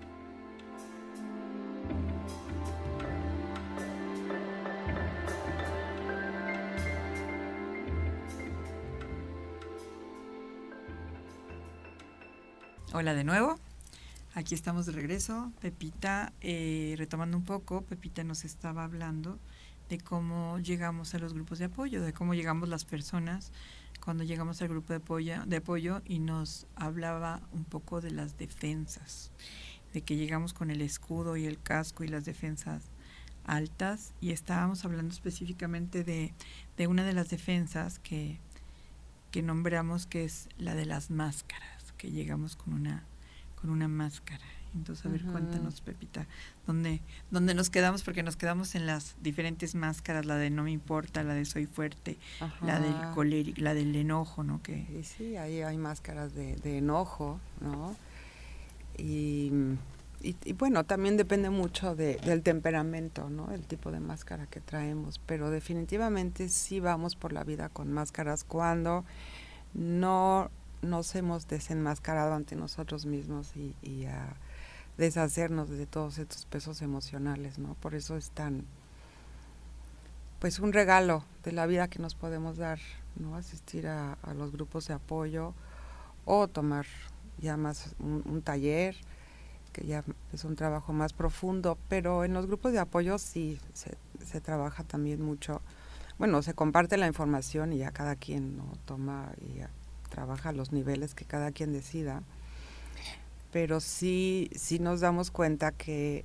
Hola 12.95 13.15
de 13.15 13.25
nuevo. 13.25 13.59
Aquí 14.35 14.55
estamos 14.55 14.87
de 14.87 14.93
regreso. 14.93 15.53
Pepita, 15.61 16.33
eh, 16.41 16.95
retomando 16.97 17.37
un 17.37 17.45
poco, 17.45 17.83
Pepita 17.83 18.25
nos 18.25 18.47
estaba 18.47 18.83
hablando 18.83 19.39
de 19.91 19.99
cómo 19.99 20.59
llegamos 20.59 21.15
a 21.15 21.19
los 21.19 21.35
grupos 21.35 21.59
de 21.59 21.67
apoyo, 21.67 22.01
de 22.01 22.15
cómo 22.15 22.33
llegamos 22.33 22.71
las 22.71 22.87
personas 22.87 23.53
cuando 24.03 24.25
llegamos 24.25 24.63
al 24.63 24.69
grupo 24.69 24.95
de 24.95 25.01
apoyo, 25.01 25.45
de 25.45 25.57
apoyo 25.57 26.01
y 26.07 26.19
nos 26.19 26.67
hablaba 26.77 27.43
un 27.53 27.65
poco 27.65 28.01
de 28.01 28.11
las 28.11 28.39
defensas, 28.39 29.33
de 29.93 30.01
que 30.01 30.17
llegamos 30.17 30.55
con 30.55 30.71
el 30.71 30.81
escudo 30.81 31.37
y 31.37 31.45
el 31.45 31.61
casco 31.61 32.03
y 32.03 32.09
las 32.09 32.25
defensas 32.25 32.85
altas 33.45 34.15
y 34.23 34.31
estábamos 34.31 34.87
hablando 34.87 35.13
específicamente 35.13 36.05
de, 36.05 36.33
de 36.79 36.87
una 36.87 37.05
de 37.05 37.13
las 37.13 37.29
defensas 37.29 37.99
que, 37.99 38.41
que 39.31 39.43
nombramos 39.43 40.07
que 40.07 40.25
es 40.25 40.49
la 40.57 40.75
de 40.75 40.87
las 40.87 41.11
máscaras, 41.11 41.93
que 41.99 42.11
llegamos 42.11 42.57
con 42.57 42.73
una 42.73 43.05
con 43.63 43.71
una 43.71 43.89
máscara. 43.89 44.45
Entonces, 44.75 45.05
a 45.05 45.09
ver, 45.11 45.23
cuéntanos, 45.23 45.81
Pepita, 45.83 46.27
¿dónde, 46.67 47.01
¿dónde 47.31 47.55
nos 47.55 47.69
quedamos? 47.69 48.03
Porque 48.03 48.23
nos 48.23 48.37
quedamos 48.37 48.75
en 48.75 48.87
las 48.87 49.17
diferentes 49.23 49.75
máscaras, 49.75 50.25
la 50.25 50.37
de 50.37 50.51
no 50.51 50.63
me 50.63 50.73
importa, 50.73 51.23
la 51.23 51.35
de 51.35 51.45
soy 51.45 51.67
fuerte, 51.67 52.19
la 52.63 52.81
del 52.81 52.95
colérico, 53.15 53.61
la 53.61 53.75
del 53.75 53.95
enojo, 53.95 54.43
¿no? 54.45 54.63
Que... 54.63 54.87
Sí, 54.87 55.05
sí, 55.05 55.37
ahí 55.37 55.61
hay 55.61 55.77
máscaras 55.77 56.35
de, 56.35 56.57
enojo, 56.79 57.39
¿no? 57.61 57.95
Y, 58.97 59.53
y, 60.23 60.53
bueno, 60.55 60.85
también 60.85 61.19
depende 61.19 61.51
mucho 61.51 61.95
de, 61.95 62.17
del 62.25 62.43
temperamento, 62.43 63.29
¿no? 63.29 63.53
El 63.53 63.67
tipo 63.67 63.93
de 63.93 64.01
máscara 64.01 64.47
que 64.47 64.61
traemos, 64.61 65.21
pero 65.27 65.51
definitivamente 65.51 66.49
sí 66.49 66.81
vamos 66.81 67.15
por 67.15 67.35
la 67.35 67.45
vida 67.45 67.69
con 67.69 67.93
máscaras 67.93 68.43
cuando 68.43 69.05
no 69.75 70.51
nos 70.83 71.15
hemos 71.15 71.47
desenmascarado 71.47 72.35
ante 72.35 72.57
nosotros 72.57 73.07
mismos 73.07 73.53
y, 73.57 74.05
a 74.07 74.35
deshacernos 74.99 75.71
de 75.71 75.87
todos 75.87 76.19
estos 76.19 76.45
pesos 76.45 76.83
emocionales, 76.83 77.59
¿no? 77.59 77.75
Por 77.75 77.95
eso 77.95 78.17
es 78.17 78.31
tan, 78.31 78.65
pues 80.39 80.59
un 80.59 80.73
regalo 80.73 81.25
de 81.45 81.53
la 81.53 81.65
vida 81.67 81.89
que 81.89 81.99
nos 81.99 82.15
podemos 82.15 82.59
dar, 82.59 82.79
¿no? 83.17 83.37
Asistir 83.37 83.87
a, 83.87 84.19
los 84.37 84.53
grupos 84.53 84.89
de 84.89 84.95
apoyo 84.95 85.55
o 86.27 86.47
tomar 86.47 86.85
ya 87.39 87.57
más 87.57 87.95
un, 88.01 88.43
taller, 88.43 88.97
que 89.73 89.87
ya 89.87 90.05
es 90.33 90.45
un 90.45 90.57
trabajo 90.57 90.93
más 90.93 91.15
profundo, 91.15 91.79
pero 91.89 92.25
en 92.25 92.35
los 92.35 92.47
grupos 92.47 92.73
de 92.73 92.81
apoyo 92.81 93.19
sí 93.19 93.59
se, 93.73 94.41
trabaja 94.41 94.85
también 94.85 95.23
mucho, 95.23 95.63
bueno, 96.19 96.43
se 96.43 96.53
comparte 96.53 96.99
la 96.99 97.07
información 97.07 97.73
y 97.73 97.79
ya 97.79 97.93
cada 97.93 98.15
quien 98.15 98.59
¿no? 98.59 98.65
toma 98.85 99.33
y 99.41 99.63
trabaja 100.13 100.51
a 100.51 100.53
los 100.53 100.73
niveles 100.73 101.15
que 101.15 101.25
cada 101.25 101.53
quien 101.53 101.73
decida, 101.73 102.23
pero 103.51 103.81
sí, 103.81 104.51
sí 104.55 104.79
nos 104.79 105.01
damos 105.01 105.31
cuenta 105.31 105.73
que 105.73 106.25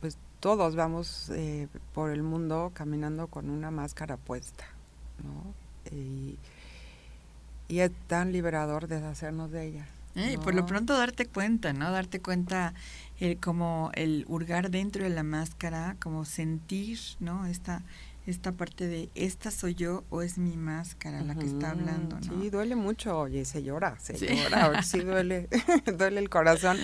pues 0.00 0.16
todos 0.38 0.76
vamos 0.76 1.30
eh, 1.30 1.68
por 1.92 2.10
el 2.10 2.22
mundo 2.22 2.70
caminando 2.74 3.26
con 3.26 3.50
una 3.50 3.70
máscara 3.70 4.16
puesta, 4.16 4.64
¿no? 5.22 5.52
Y, 5.96 6.38
es 7.68 7.90
tan 8.06 8.30
liberador 8.30 8.86
deshacernos 8.86 9.50
de 9.50 9.66
ella. 9.66 9.86
Eh, 10.14 10.38
por 10.38 10.54
lo 10.54 10.64
pronto 10.64 10.96
darte 10.96 11.26
cuenta, 11.26 11.72
¿no? 11.72 11.90
Darte 11.90 12.20
cuenta 12.20 12.72
el, 13.18 13.40
como 13.40 13.90
el 13.94 14.24
hurgar 14.28 14.70
dentro 14.70 15.02
de 15.02 15.10
la 15.10 15.24
máscara, 15.24 15.96
como 16.00 16.24
sentir, 16.24 17.00
¿no? 17.18 17.46
Esta, 17.46 17.82
esta 18.26 18.52
parte 18.52 18.86
de 18.86 19.10
esta 19.14 19.50
soy 19.50 19.74
yo 19.74 20.04
o 20.08 20.22
es 20.22 20.38
mi 20.38 20.56
máscara 20.56 21.22
la 21.22 21.34
que 21.34 21.44
está 21.44 21.70
hablando, 21.70 22.18
¿no? 22.20 22.42
Sí, 22.42 22.48
duele 22.48 22.74
mucho, 22.74 23.18
oye, 23.18 23.44
se 23.44 23.62
llora, 23.62 23.98
se 24.00 24.16
llora, 24.16 24.82
sí 24.82 25.00
duele, 25.00 25.48
duele 25.98 26.20
el 26.20 26.30
corazón. 26.30 26.78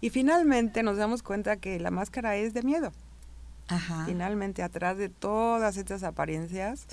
Y 0.00 0.10
finalmente 0.10 0.82
nos 0.82 0.96
damos 0.96 1.22
cuenta 1.22 1.56
que 1.56 1.80
la 1.80 1.90
máscara 1.90 2.36
es 2.36 2.54
de 2.54 2.62
miedo. 2.62 2.92
Ajá. 3.66 4.04
Finalmente 4.06 4.62
atrás 4.62 4.96
de 4.96 5.08
todas 5.08 5.76
estas 5.76 6.04
apariencias 6.04 6.86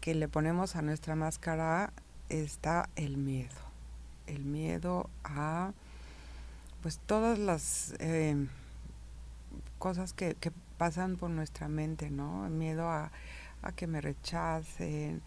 que 0.00 0.14
le 0.14 0.26
ponemos 0.26 0.74
a 0.74 0.82
nuestra 0.82 1.14
máscara 1.14 1.92
está 2.28 2.88
el 2.96 3.16
miedo. 3.16 3.54
El 4.26 4.44
miedo 4.44 5.08
a 5.22 5.72
pues 6.82 6.98
todas 6.98 7.38
las 7.38 7.94
eh, 7.98 8.46
cosas 9.78 10.12
que, 10.12 10.34
que 10.34 10.52
pasan 10.76 11.16
por 11.16 11.30
nuestra 11.30 11.68
mente, 11.68 12.10
¿no? 12.10 12.48
Miedo 12.48 12.88
a, 12.88 13.10
que 13.76 13.86
me 13.86 14.00
rechacen, 14.00 15.20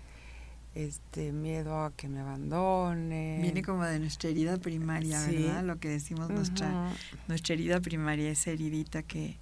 este 0.73 1.31
miedo 1.31 1.83
a 1.83 1.91
que 1.91 2.07
me 2.07 2.21
abandonen. 2.21 3.41
Viene 3.41 3.61
como 3.61 3.83
de 3.83 3.99
nuestra 3.99 4.29
herida 4.29 4.57
primaria, 4.57 5.19
¿verdad? 5.27 5.63
Lo 5.63 5.79
que 5.79 5.89
decimos 5.89 6.29
nuestra 6.29 6.91
nuestra 7.27 7.53
herida 7.53 7.79
primaria, 7.81 8.31
esa 8.31 8.51
heridita 8.51 9.03
que, 9.03 9.37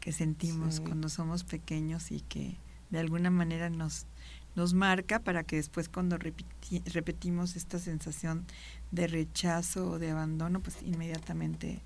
que 0.00 0.12
sentimos 0.12 0.80
cuando 0.80 1.08
somos 1.08 1.44
pequeños 1.44 2.10
y 2.10 2.20
que 2.20 2.56
de 2.90 2.98
alguna 2.98 3.30
manera 3.30 3.70
nos 3.70 4.06
nos 4.54 4.74
marca 4.74 5.18
para 5.18 5.44
que 5.44 5.56
después 5.56 5.88
cuando 5.88 6.18
repetimos 6.18 7.56
esta 7.56 7.78
sensación 7.78 8.44
de 8.90 9.06
rechazo 9.06 9.92
o 9.92 9.98
de 9.98 10.10
abandono, 10.10 10.60
pues 10.60 10.82
inmediatamente 10.82 11.80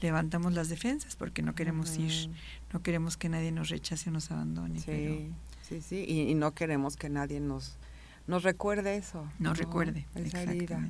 levantamos 0.00 0.52
las 0.52 0.68
defensas 0.68 1.16
porque 1.16 1.42
no 1.42 1.54
queremos 1.54 1.96
ir, 1.96 2.30
no 2.72 2.82
queremos 2.82 3.16
que 3.16 3.28
nadie 3.28 3.52
nos 3.52 3.68
rechace 3.68 4.10
o 4.10 4.12
nos 4.12 4.30
abandone. 4.30 4.80
Sí, 4.80 5.30
sí, 5.62 5.80
sí, 5.80 6.04
y, 6.06 6.34
no 6.34 6.52
queremos 6.54 6.96
que 6.96 7.08
nadie 7.08 7.40
nos, 7.40 7.76
nos 8.26 8.42
recuerde 8.42 8.96
eso. 8.96 9.28
Nos 9.38 9.58
recuerde, 9.58 10.06
esa 10.14 10.42
herida. 10.42 10.88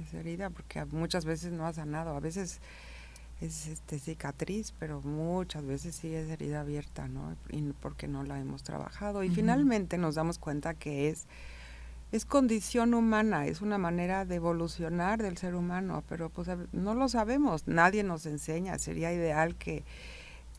Esa 0.00 0.20
herida, 0.20 0.50
porque 0.50 0.84
muchas 0.86 1.24
veces 1.24 1.52
no 1.52 1.66
ha 1.66 1.72
sanado, 1.72 2.16
a 2.16 2.20
veces 2.20 2.60
es 3.42 3.66
este, 3.66 3.98
cicatriz, 3.98 4.72
pero 4.78 5.00
muchas 5.02 5.66
veces 5.66 5.96
sí 5.96 6.14
es 6.14 6.30
herida 6.30 6.60
abierta, 6.60 7.08
¿no? 7.08 7.36
Y 7.50 7.60
porque 7.80 8.06
no 8.06 8.22
la 8.22 8.38
hemos 8.38 8.62
trabajado. 8.62 9.24
Y 9.24 9.30
finalmente 9.30 9.98
nos 9.98 10.14
damos 10.14 10.38
cuenta 10.38 10.74
que 10.74 11.08
es 11.08 11.26
es 12.12 12.26
condición 12.26 12.92
humana, 12.92 13.46
es 13.46 13.62
una 13.62 13.78
manera 13.78 14.26
de 14.26 14.34
evolucionar 14.34 15.22
del 15.22 15.38
ser 15.38 15.54
humano, 15.54 16.04
pero 16.10 16.28
pues 16.28 16.48
no 16.72 16.94
lo 16.94 17.08
sabemos, 17.08 17.66
nadie 17.66 18.04
nos 18.04 18.26
enseña, 18.26 18.78
sería 18.78 19.14
ideal 19.14 19.56
que, 19.56 19.82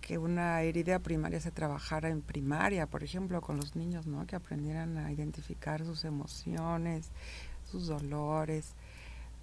que 0.02 0.18
una 0.18 0.63
herida 0.63 0.98
primaria 0.98 1.39
se 1.39 1.52
trabajara 1.52 2.10
en 2.10 2.22
primaria, 2.22 2.88
por 2.88 3.04
ejemplo, 3.04 3.39
con 3.42 3.58
los 3.58 3.76
niños, 3.76 4.08
¿no? 4.08 4.26
Que 4.26 4.36
aprendieran 4.36 4.98
a 4.98 5.12
identificar 5.12 5.86
sus 5.86 6.06
emociones, 6.06 7.12
sus 7.70 7.86
dolores, 7.86 8.74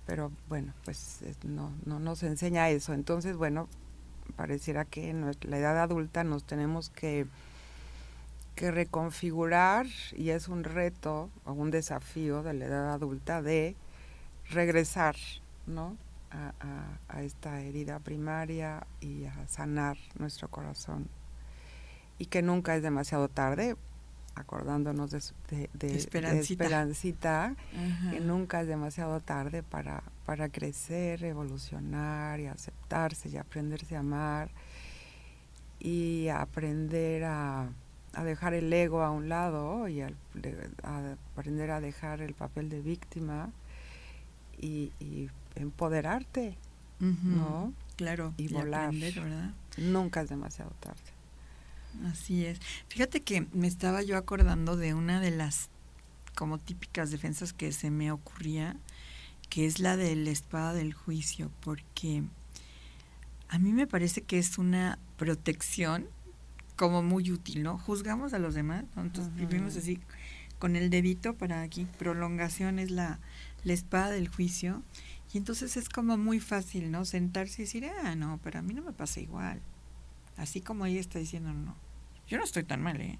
pero 0.04 0.32
bueno, 0.48 0.74
pues 0.84 1.20
no, 1.44 1.72
no 1.84 2.00
nos 2.00 2.24
enseña 2.24 2.70
eso, 2.70 2.92
entonces 2.92 3.36
bueno, 3.36 3.68
pareciera 4.34 4.84
que 4.84 5.10
en 5.10 5.30
la 5.42 5.58
edad 5.58 5.80
adulta 5.80 6.24
nos 6.24 6.42
tenemos 6.42 6.90
que 6.90 7.28
que 8.60 8.70
reconfigurar 8.70 9.86
y 10.14 10.30
es 10.30 10.48
un 10.48 10.64
reto 10.64 11.30
o 11.46 11.52
un 11.54 11.70
desafío 11.70 12.42
de 12.42 12.52
la 12.52 12.66
edad 12.66 12.92
adulta 12.92 13.40
de 13.40 13.74
regresar, 14.50 15.16
¿no? 15.66 15.96
A, 16.30 17.22
esta 17.22 17.62
herida 17.62 18.00
primaria 18.00 18.86
y 19.00 19.24
a 19.24 19.48
sanar 19.48 19.96
nuestro 20.18 20.48
corazón. 20.48 21.08
Y 22.18 22.26
que 22.26 22.42
nunca 22.42 22.76
es 22.76 22.82
demasiado 22.82 23.28
tarde, 23.28 23.76
acordándonos 24.34 25.10
de, 25.10 25.70
de, 25.72 25.96
Esperancita, 25.96 27.56
que 28.10 28.20
nunca 28.20 28.60
es 28.60 28.66
demasiado 28.66 29.20
tarde 29.20 29.62
para, 29.62 30.02
para 30.26 30.50
crecer, 30.50 31.24
evolucionar 31.24 32.40
y 32.40 32.46
aceptarse 32.46 33.30
y 33.30 33.38
aprenderse 33.38 33.96
a 33.96 34.00
amar 34.00 34.50
y 35.78 36.28
aprender 36.28 37.24
a, 37.24 37.70
dejar 38.12 38.54
el 38.54 38.72
ego 38.72 39.02
a 39.02 39.10
un 39.10 39.28
lado 39.28 39.88
y 39.88 40.02
a, 40.02 40.10
aprender 41.36 41.70
a 41.70 41.80
dejar 41.80 42.20
el 42.20 42.34
papel 42.34 42.68
de 42.68 42.80
víctima 42.80 43.50
y, 44.58 44.92
empoderarte, 45.56 46.56
¿no? 46.98 47.72
Claro, 47.96 48.34
y, 48.36 48.48
volar. 48.48 48.94
¿verdad? 48.94 49.50
Nunca 49.76 50.22
es 50.22 50.28
demasiado 50.28 50.70
tarde. 50.80 51.00
Así 52.10 52.44
es. 52.46 52.60
Fíjate 52.88 53.22
que 53.22 53.46
me 53.52 53.66
estaba 53.66 54.02
yo 54.02 54.16
acordando 54.16 54.76
de 54.76 54.94
una 54.94 55.20
de 55.20 55.30
las 55.30 55.70
como 56.34 56.58
típicas 56.58 57.10
defensas 57.10 57.52
que 57.52 57.72
se 57.72 57.90
me 57.90 58.12
ocurría, 58.12 58.76
que 59.48 59.66
es 59.66 59.80
la 59.80 59.96
de 59.96 60.14
la 60.14 60.30
espada 60.30 60.72
del 60.72 60.94
juicio, 60.94 61.50
porque 61.60 62.22
a 63.48 63.58
mí 63.58 63.72
me 63.72 63.86
parece 63.86 64.22
que 64.22 64.38
es 64.38 64.58
una 64.58 64.98
protección 65.16 66.06
como 66.80 67.02
muy 67.02 67.30
útil, 67.30 67.62
¿no? 67.62 67.76
Juzgamos 67.76 68.32
a 68.32 68.38
los 68.38 68.54
demás, 68.54 68.86
entonces 68.96 69.34
vivimos 69.34 69.76
así 69.76 70.00
con 70.58 70.76
el 70.76 70.88
dedito 70.88 71.34
para 71.34 71.60
aquí, 71.60 71.86
prolongación 71.98 72.78
es 72.78 72.90
la, 72.90 73.18
la 73.64 73.74
espada 73.74 74.12
del 74.12 74.28
juicio, 74.28 74.82
y 75.30 75.36
entonces 75.36 75.76
es 75.76 75.90
como 75.90 76.16
muy 76.16 76.40
fácil, 76.40 76.90
¿no? 76.90 77.04
Sentarse 77.04 77.60
y 77.60 77.64
decir, 77.66 77.84
ah, 78.02 78.14
no, 78.14 78.40
pero 78.42 78.60
a 78.60 78.62
mí 78.62 78.72
no 78.72 78.80
me 78.80 78.94
pasa 78.94 79.20
igual. 79.20 79.60
Así 80.38 80.62
como 80.62 80.86
ella 80.86 81.00
está 81.00 81.18
diciendo, 81.18 81.52
no, 81.52 81.76
yo 82.26 82.38
no 82.38 82.44
estoy 82.44 82.62
tan 82.62 82.80
mal, 82.80 82.98
¿eh? 82.98 83.18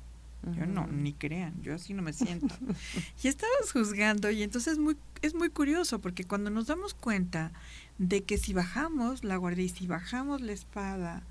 Yo 0.56 0.64
no, 0.64 0.86
ni 0.86 1.12
crean, 1.12 1.60
yo 1.60 1.74
así 1.74 1.92
no 1.92 2.00
me 2.00 2.14
siento. 2.14 2.54
y 3.22 3.28
estamos 3.28 3.72
juzgando 3.74 4.30
y 4.30 4.42
entonces 4.42 4.78
muy, 4.78 4.96
es 5.20 5.34
muy 5.34 5.50
curioso 5.50 6.00
porque 6.00 6.24
cuando 6.24 6.48
nos 6.48 6.66
damos 6.66 6.94
cuenta 6.94 7.52
de 7.98 8.22
que 8.22 8.38
si 8.38 8.54
bajamos 8.54 9.22
la 9.22 9.36
guardia 9.36 9.66
y 9.66 9.68
si 9.68 9.86
bajamos 9.86 10.40
la 10.40 10.52
espada, 10.52 11.24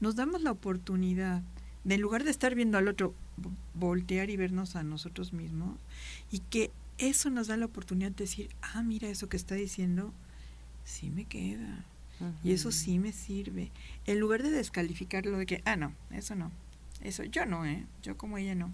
nos 0.00 0.16
damos 0.16 0.42
la 0.42 0.50
oportunidad 0.50 1.44
en 1.94 2.00
lugar 2.00 2.24
de 2.24 2.30
estar 2.30 2.54
viendo 2.54 2.78
al 2.78 2.88
otro, 2.88 3.14
voltear 3.74 4.30
y 4.30 4.36
vernos 4.36 4.76
a 4.76 4.82
nosotros 4.82 5.32
mismos 5.32 5.78
y 6.30 6.40
que 6.40 6.70
eso 6.98 7.30
nos 7.30 7.46
da 7.46 7.56
la 7.56 7.66
oportunidad 7.66 8.10
de 8.10 8.24
decir, 8.24 8.48
ah, 8.62 8.82
mira 8.82 9.08
eso 9.08 9.28
que 9.28 9.36
está 9.36 9.54
diciendo, 9.54 10.12
sí 10.84 11.10
me 11.10 11.24
queda. 11.24 11.84
Y 12.42 12.52
eso 12.52 12.72
sí 12.72 12.98
me 12.98 13.12
sirve. 13.12 13.70
En 14.06 14.20
lugar 14.20 14.42
de 14.42 14.50
descalificarlo 14.50 15.36
de 15.36 15.44
que, 15.44 15.62
ah, 15.66 15.76
no, 15.76 15.92
eso 16.10 16.34
no, 16.34 16.50
eso 17.02 17.24
yo 17.24 17.44
no, 17.44 17.66
¿eh? 17.66 17.84
Yo 18.02 18.16
como 18.16 18.38
ella 18.38 18.54
no. 18.54 18.72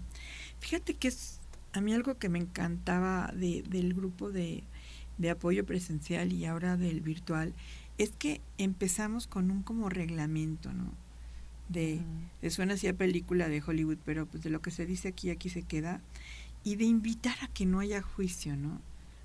Fíjate 0.59 0.93
que 0.93 1.09
es 1.09 1.41
a 1.73 1.81
mí 1.81 1.93
algo 1.93 2.17
que 2.17 2.29
me 2.29 2.39
encantaba 2.39 3.33
de, 3.35 3.63
del 3.63 3.93
grupo 3.93 4.31
de, 4.31 4.63
de 5.17 5.29
apoyo 5.29 5.65
presencial 5.65 6.31
y 6.31 6.45
ahora 6.45 6.77
del 6.77 7.01
virtual 7.01 7.53
es 7.97 8.11
que 8.11 8.41
empezamos 8.57 9.27
con 9.27 9.51
un 9.51 9.61
como 9.61 9.89
reglamento, 9.89 10.71
¿no? 10.71 11.02
De, 11.73 12.01
suena 12.49 12.75
así 12.75 12.87
a 12.87 12.93
película 12.93 13.49
de 13.49 13.61
Hollywood, 13.65 13.97
pero 14.05 14.27
pues 14.27 14.43
de 14.43 14.49
lo 14.49 14.61
que 14.61 14.71
se 14.71 14.85
dice 14.85 15.09
aquí, 15.09 15.31
aquí 15.31 15.49
se 15.49 15.63
queda, 15.63 16.01
y 16.63 16.75
de 16.75 16.85
invitar 16.85 17.35
a 17.41 17.47
que 17.47 17.65
no 17.65 17.79
haya 17.79 18.01
juicio, 18.01 18.55
¿no? 18.55 18.79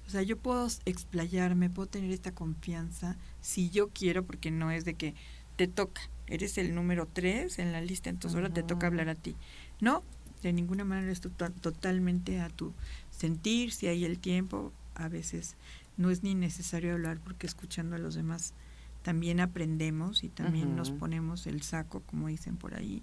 O 0.06 0.10
sea, 0.10 0.22
yo 0.22 0.38
puedo 0.38 0.66
explayarme, 0.86 1.68
puedo 1.68 1.86
tener 1.86 2.10
esta 2.10 2.34
confianza 2.34 3.16
si 3.42 3.68
yo 3.68 3.90
quiero, 3.90 4.24
porque 4.24 4.50
no 4.50 4.70
es 4.70 4.86
de 4.86 4.94
que 4.94 5.14
te 5.56 5.68
toca, 5.68 6.00
eres 6.26 6.56
el 6.56 6.74
número 6.74 7.06
tres 7.06 7.58
en 7.58 7.72
la 7.72 7.82
lista, 7.82 8.08
entonces 8.08 8.36
ahora 8.36 8.52
te 8.52 8.62
toca 8.62 8.86
hablar 8.86 9.10
a 9.10 9.14
ti. 9.14 9.36
No, 9.80 10.02
de 10.42 10.52
ninguna 10.52 10.84
manera 10.84 11.12
es 11.12 11.20
totalmente 11.20 12.40
a 12.40 12.48
tu 12.48 12.72
sentir, 13.10 13.72
si 13.72 13.86
hay 13.88 14.04
el 14.04 14.18
tiempo, 14.18 14.72
a 14.94 15.08
veces 15.08 15.56
no 15.98 16.10
es 16.10 16.22
ni 16.22 16.34
necesario 16.34 16.94
hablar 16.94 17.18
porque 17.18 17.46
escuchando 17.46 17.96
a 17.96 17.98
los 17.98 18.14
demás 18.14 18.54
también 19.02 19.40
aprendemos 19.40 20.24
y 20.24 20.28
también 20.28 20.76
nos 20.76 20.90
ponemos 20.90 21.46
el 21.46 21.62
saco, 21.62 22.00
como 22.00 22.28
dicen 22.28 22.56
por 22.56 22.74
ahí, 22.74 23.02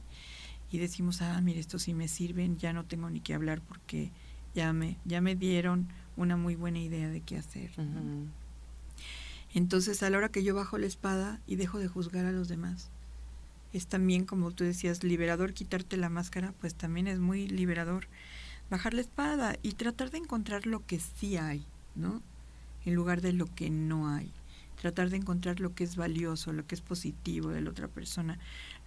y 0.71 0.77
decimos, 0.77 1.21
ah, 1.21 1.39
mire, 1.41 1.60
esto 1.60 1.79
sí 1.79 1.93
me 1.93 2.08
sirven, 2.08 2.58
ya 2.58 2.73
no 2.73 2.86
tengo 2.86 3.10
ni 3.10 3.21
que 3.21 3.34
hablar 3.34 3.62
porque 3.62 4.12
ya 4.53 4.73
me, 4.73 4.97
ya 5.05 5.21
me 5.21 5.36
dieron 5.36 5.88
una 6.17 6.38
muy 6.38 6.55
buena 6.55 6.79
idea 6.79 7.10
de 7.10 7.21
qué 7.21 7.38
hacer. 7.38 7.71
Entonces, 9.53 10.03
a 10.03 10.10
la 10.10 10.17
hora 10.17 10.29
que 10.29 10.43
yo 10.43 10.53
bajo 10.53 10.77
la 10.77 10.86
espada 10.86 11.39
y 11.47 11.55
dejo 11.55 11.79
de 11.79 11.88
juzgar 11.88 12.25
a 12.25 12.31
los 12.31 12.47
demás, 12.47 12.89
es 13.73 13.88
también, 13.88 14.25
como 14.25 14.51
tú 14.51 14.63
decías, 14.63 15.03
liberador 15.03 15.53
quitarte 15.53 15.97
la 15.97 16.10
máscara, 16.10 16.53
pues 16.60 16.75
también 16.75 17.08
es 17.08 17.19
muy 17.19 17.47
liberador 17.47 18.08
bajar 18.69 18.93
la 18.93 19.01
espada 19.01 19.58
y 19.62 19.73
tratar 19.73 20.12
de 20.12 20.17
encontrar 20.17 20.65
lo 20.65 20.86
que 20.86 20.99
sí 20.99 21.38
hay, 21.38 21.65
¿no? 21.95 22.21
En 22.86 22.95
lugar 22.95 23.21
de 23.21 23.34
lo 23.34 23.53
que 23.53 23.69
no 23.69 24.10
hay. 24.10 24.31
Tratar 24.79 25.09
de 25.09 25.17
encontrar 25.17 25.59
lo 25.59 25.73
que 25.73 25.83
es 25.83 25.95
valioso, 25.95 26.53
lo 26.53 26.67
que 26.67 26.75
es 26.75 26.81
positivo 26.81 27.49
de 27.49 27.61
la 27.61 27.69
otra 27.69 27.88
persona, 27.88 28.38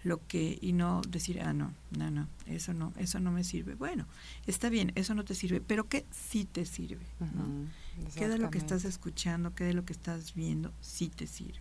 lo 0.04 0.24
que 0.26 0.58
y 0.60 0.72
no 0.72 1.02
decir, 1.08 1.40
ah, 1.40 1.52
no, 1.52 1.72
no, 1.96 2.10
no, 2.10 2.28
eso 2.46 2.72
no, 2.74 2.92
eso 2.98 3.20
no 3.20 3.32
me 3.32 3.44
sirve. 3.44 3.74
Bueno, 3.74 4.06
está 4.46 4.68
bien, 4.68 4.92
eso 4.94 5.14
no 5.14 5.24
te 5.24 5.34
sirve, 5.34 5.60
pero 5.60 5.88
que 5.88 6.04
sí 6.10 6.44
te 6.44 6.66
sirve, 6.66 7.06
¿no? 7.20 7.66
¿Qué 8.14 8.28
de 8.28 8.38
lo 8.38 8.50
que 8.50 8.58
estás 8.58 8.84
escuchando, 8.84 9.54
qué 9.54 9.64
de 9.64 9.74
lo 9.74 9.84
que 9.84 9.92
estás 9.92 10.34
viendo 10.34 10.72
sí 10.80 11.08
te 11.08 11.26
sirve? 11.26 11.60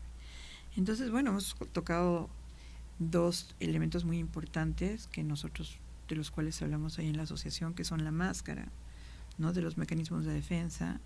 Entonces, 0.76 1.10
bueno, 1.10 1.32
hemos 1.32 1.56
tocado 1.72 2.30
dos 3.00 3.56
elementos 3.60 4.06
muy 4.06 4.20
importantes 4.20 5.08
que 5.08 5.24
nosotros, 5.24 5.80
de 6.08 6.16
los 6.16 6.30
cuales 6.32 6.62
hablamos 6.62 7.00
ahí 7.00 7.08
en 7.08 7.18
la 7.18 7.24
asociación, 7.24 7.74
que 7.74 7.84
son 7.84 8.04
la 8.04 8.12
máscara, 8.12 8.68
¿no? 9.38 9.54
De 9.54 9.62
los 9.62 9.78
mecanismos 9.78 10.26
de 10.26 10.34
defensa, 10.34 11.00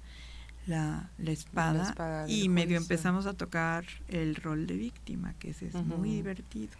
la, 0.67 1.09
la 1.17 1.31
espada, 1.31 2.25
y 2.27 2.49
medio 2.49 2.77
empezamos 2.77 3.25
a 3.25 3.33
tocar 3.33 3.85
el 4.07 4.35
rol 4.35 4.67
de 4.67 4.75
víctima, 4.75 5.33
que 5.39 5.51
ese 5.51 5.67
es 5.67 5.75
muy 5.75 6.11
divertido. 6.11 6.73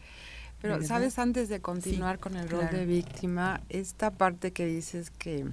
Pero, 0.62 0.84
¿sabes? 0.84 1.18
Antes 1.18 1.50
de 1.50 1.60
continuar 1.60 2.20
con 2.20 2.36
el 2.36 2.48
rol 2.48 2.70
de 2.72 2.86
víctima, 2.86 3.62
esta 3.70 4.12
parte 4.12 4.52
que 4.52 4.66
dices 4.68 5.10
que 5.10 5.48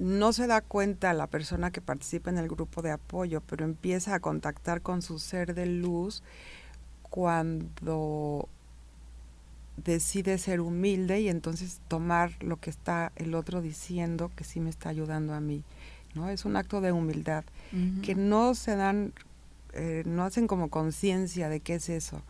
no 0.00 0.32
se 0.32 0.46
da 0.46 0.62
cuenta 0.62 1.12
la 1.12 1.26
persona 1.28 1.70
que 1.70 1.80
participa 1.80 2.30
en 2.30 2.38
el 2.38 2.48
grupo 2.48 2.82
de 2.82 2.90
apoyo, 2.90 3.40
pero 3.42 3.64
empieza 3.64 4.14
a 4.14 4.20
contactar 4.20 4.80
con 4.80 5.02
su 5.02 5.18
ser 5.18 5.54
de 5.54 5.66
luz 5.66 6.22
cuando 7.02 8.48
decide 9.76 10.38
ser 10.38 10.60
humilde 10.60 11.20
y 11.20 11.28
entonces 11.28 11.80
tomar 11.88 12.32
lo 12.42 12.56
que 12.56 12.70
está 12.70 13.12
el 13.16 13.34
otro 13.34 13.62
diciendo 13.62 14.30
que 14.34 14.44
sí 14.44 14.58
me 14.58 14.70
está 14.70 14.88
ayudando 14.88 15.34
a 15.34 15.40
mí. 15.40 15.62
¿No? 16.14 16.28
Es 16.28 16.44
un 16.44 16.56
acto 16.56 16.80
de 16.80 16.92
humildad 16.92 17.44
que 18.02 18.14
no 18.14 18.54
se 18.54 18.74
dan, 18.74 19.12
eh, 19.74 20.02
no 20.06 20.24
hacen 20.24 20.46
como 20.46 20.68
conciencia 20.68 21.48
de 21.48 21.60
qué 21.60 21.74
es 21.74 21.88
eso 21.88 22.22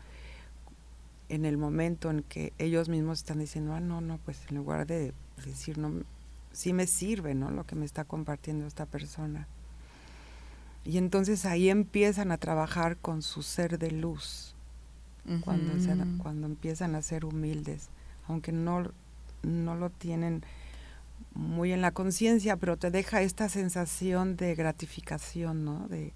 en 1.30 1.44
el 1.44 1.56
momento 1.56 2.10
en 2.10 2.22
que 2.24 2.52
ellos 2.58 2.88
mismos 2.88 3.18
están 3.20 3.38
diciendo, 3.38 3.72
ah, 3.72 3.80
no, 3.80 4.00
no, 4.00 4.18
pues 4.18 4.38
en 4.50 4.56
lugar 4.56 4.86
de 4.86 5.14
decir, 5.46 5.78
no, 5.78 6.02
sí 6.52 6.72
me 6.72 6.86
sirve, 6.88 7.34
¿no? 7.34 7.50
Lo 7.50 7.64
que 7.64 7.76
me 7.76 7.86
está 7.86 8.04
compartiendo 8.04 8.66
esta 8.66 8.84
persona. 8.84 9.46
Y 10.84 10.98
entonces 10.98 11.46
ahí 11.46 11.70
empiezan 11.70 12.32
a 12.32 12.38
trabajar 12.38 12.96
con 12.96 13.22
su 13.22 13.42
ser 13.42 13.78
de 13.78 13.92
luz, 13.92 14.54
cuando, 15.42 15.72
cuando 16.20 16.46
empiezan 16.46 16.96
a 16.96 17.02
ser 17.02 17.24
humildes, 17.24 17.90
aunque 18.26 18.50
no, 18.50 18.90
no 19.42 19.76
lo 19.76 19.90
tienen 19.90 20.42
muy 21.34 21.72
en 21.72 21.80
la 21.80 21.92
conciencia, 21.92 22.56
pero 22.56 22.76
te 22.76 22.90
deja 22.90 23.22
esta 23.22 23.48
sensación 23.48 24.36
de 24.36 24.54
gratificación, 24.54 25.64
¿no? 25.64 25.88
De 25.88 26.12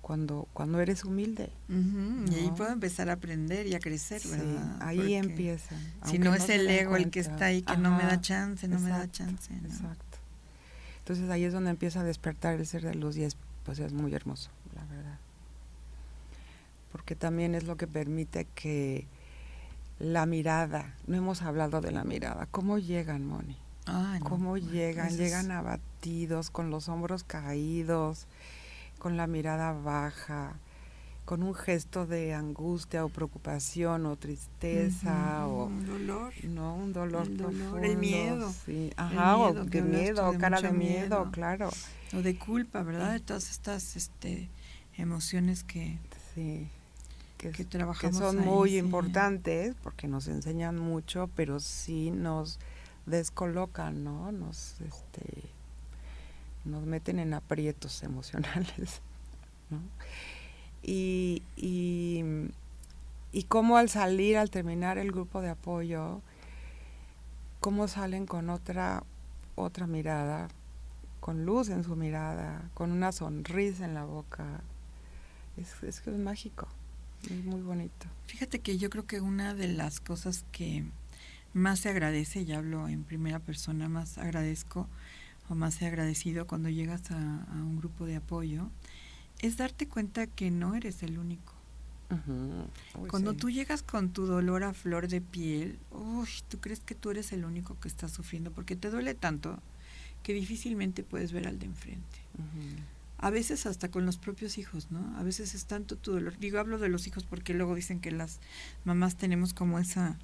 cuando, 0.00 0.48
cuando 0.54 0.80
eres 0.80 1.04
humilde. 1.04 1.50
Y 1.68 2.34
ahí 2.34 2.50
puedo 2.56 2.72
empezar 2.72 3.10
a 3.10 3.14
aprender 3.14 3.66
y 3.66 3.74
a 3.74 3.78
crecer, 3.78 4.22
¿verdad? 4.26 4.78
Ahí 4.80 5.14
empieza. 5.14 5.76
Si 6.06 6.18
no, 6.18 6.34
es 6.34 6.48
el 6.48 6.68
ego 6.68 6.96
el 6.96 7.10
que 7.10 7.20
está 7.20 7.46
ahí, 7.46 7.62
que 7.62 7.76
no 7.76 7.96
me 7.96 8.04
da 8.04 8.20
chance, 8.20 8.66
no 8.68 8.80
me 8.80 8.90
da 8.90 9.10
chance. 9.10 9.52
Exacto. 9.54 10.18
Entonces 11.00 11.28
ahí 11.30 11.44
es 11.44 11.52
donde 11.52 11.70
empieza 11.70 12.00
a 12.00 12.04
despertar 12.04 12.54
el 12.54 12.66
ser 12.66 12.82
de 12.82 12.94
luz 12.94 13.16
y 13.16 13.24
es, 13.24 13.36
pues 13.64 13.78
es 13.78 13.92
muy 13.92 14.14
hermoso, 14.14 14.50
la 14.74 14.84
verdad. 14.86 15.18
Porque 16.92 17.14
también 17.14 17.54
es 17.54 17.64
lo 17.64 17.76
que 17.76 17.86
permite 17.86 18.46
que 18.54 19.06
la 19.98 20.26
mirada, 20.26 20.94
no 21.06 21.16
hemos 21.16 21.42
hablado 21.42 21.80
de 21.80 21.92
la 21.92 22.04
mirada, 22.04 22.46
¿cómo 22.50 22.78
llegan, 22.78 23.26
Moni? 23.26 23.56
¿Cómo 24.20 24.56
llegan? 24.56 25.16
Llegan 25.16 25.50
abatidos, 25.50 26.50
con 26.50 26.70
los 26.70 26.88
hombros 26.88 27.24
caídos, 27.24 28.26
con 28.98 29.16
la 29.16 29.26
mirada 29.26 29.72
baja, 29.72 30.54
con 31.28 31.42
un 31.42 31.54
gesto 31.54 32.06
de 32.06 32.32
angustia 32.32 33.04
o 33.04 33.10
preocupación 33.10 34.06
o 34.06 34.16
tristeza 34.16 35.46
o 35.46 35.66
un 35.66 35.84
dolor 35.84 36.32
no 36.42 36.74
un 36.74 36.94
dolor 36.94 37.26
el, 37.26 37.36
dolor, 37.36 37.52
profundo, 37.52 37.86
el 37.86 37.98
miedo 37.98 38.50
sí. 38.64 38.90
ajá 38.96 39.34
el 39.34 39.58
o 39.58 39.64
de 39.66 39.82
miedo 39.82 40.32
de 40.32 40.38
cara 40.38 40.62
de 40.62 40.72
miedo, 40.72 41.18
miedo, 41.18 41.30
claro 41.30 41.68
o 42.14 42.22
de 42.22 42.38
culpa 42.38 42.82
verdad 42.82 43.12
de 43.12 43.20
todas 43.20 43.50
estas 43.50 43.94
este 43.94 44.48
emociones 44.96 45.64
que 45.64 45.98
sí 46.34 46.66
que, 47.36 47.50
que 47.50 47.64
trabajamos 47.66 48.16
que 48.16 48.24
son 48.24 48.38
ahí, 48.38 48.46
muy 48.46 48.70
sí. 48.70 48.76
importantes 48.78 49.76
porque 49.82 50.08
nos 50.08 50.28
enseñan 50.28 50.78
mucho 50.78 51.28
pero 51.36 51.60
sí 51.60 52.10
nos 52.10 52.58
descolocan 53.08 54.04
no 54.04 54.32
nos 54.32 54.80
este 54.80 55.50
nos 56.64 56.84
meten 56.84 57.18
en 57.18 57.34
aprietos 57.34 58.02
emocionales 58.02 59.00
¿no? 59.70 59.80
y, 60.82 61.42
y, 61.56 62.22
y 63.32 63.42
cómo 63.44 63.76
al 63.76 63.88
salir, 63.88 64.36
al 64.36 64.50
terminar 64.50 64.98
el 64.98 65.12
grupo 65.12 65.40
de 65.40 65.50
apoyo, 65.50 66.20
cómo 67.60 67.88
salen 67.88 68.26
con 68.26 68.50
otra, 68.50 69.02
otra 69.56 69.86
mirada, 69.86 70.48
con 71.20 71.44
luz 71.44 71.68
en 71.68 71.84
su 71.84 71.96
mirada, 71.96 72.70
con 72.74 72.90
una 72.92 73.12
sonrisa 73.12 73.84
en 73.84 73.94
la 73.94 74.04
boca. 74.04 74.60
Es, 75.56 75.82
es 75.82 76.06
es 76.06 76.18
mágico, 76.18 76.68
es 77.24 77.44
muy 77.44 77.60
bonito. 77.60 78.06
Fíjate 78.26 78.60
que 78.60 78.78
yo 78.78 78.90
creo 78.90 79.06
que 79.06 79.20
una 79.20 79.54
de 79.54 79.68
las 79.68 80.00
cosas 80.00 80.44
que 80.52 80.84
más 81.52 81.80
se 81.80 81.88
agradece, 81.88 82.42
y 82.42 82.52
hablo 82.52 82.88
en 82.88 83.04
primera 83.04 83.38
persona, 83.38 83.88
más 83.88 84.18
agradezco 84.18 84.88
o 85.48 85.54
más 85.54 85.80
he 85.80 85.86
agradecido 85.86 86.46
cuando 86.46 86.68
llegas 86.68 87.10
a, 87.10 87.44
a 87.44 87.54
un 87.54 87.78
grupo 87.78 88.04
de 88.06 88.16
apoyo, 88.16 88.70
es 89.40 89.56
darte 89.56 89.88
cuenta 89.88 90.26
que 90.26 90.50
no 90.50 90.74
eres 90.74 91.02
el 91.02 91.18
único. 91.18 91.54
Uy, 92.94 93.08
Cuando 93.08 93.32
sí. 93.32 93.36
tú 93.36 93.50
llegas 93.50 93.82
con 93.82 94.10
tu 94.10 94.24
dolor 94.24 94.64
a 94.64 94.72
flor 94.72 95.08
de 95.08 95.20
piel, 95.20 95.78
uy, 95.90 96.28
tú 96.48 96.58
crees 96.58 96.80
que 96.80 96.94
tú 96.94 97.10
eres 97.10 97.32
el 97.32 97.44
único 97.44 97.78
que 97.80 97.88
está 97.88 98.08
sufriendo 98.08 98.50
porque 98.50 98.76
te 98.76 98.90
duele 98.90 99.14
tanto 99.14 99.58
que 100.22 100.32
difícilmente 100.32 101.02
puedes 101.02 101.32
ver 101.32 101.46
al 101.46 101.58
de 101.58 101.66
enfrente. 101.66 102.18
A 103.18 103.30
veces 103.30 103.66
hasta 103.66 103.90
con 103.90 104.06
los 104.06 104.16
propios 104.16 104.58
hijos, 104.58 104.90
¿no? 104.90 105.18
A 105.18 105.22
veces 105.22 105.54
es 105.54 105.66
tanto 105.66 105.96
tu 105.96 106.12
dolor. 106.12 106.38
Digo, 106.38 106.58
hablo 106.58 106.78
de 106.78 106.88
los 106.88 107.06
hijos 107.06 107.24
porque 107.24 107.52
luego 107.52 107.74
dicen 107.74 108.00
que 108.00 108.10
las 108.10 108.40
mamás 108.84 109.16
tenemos 109.16 109.52
como 109.52 109.78
esa 109.78 110.18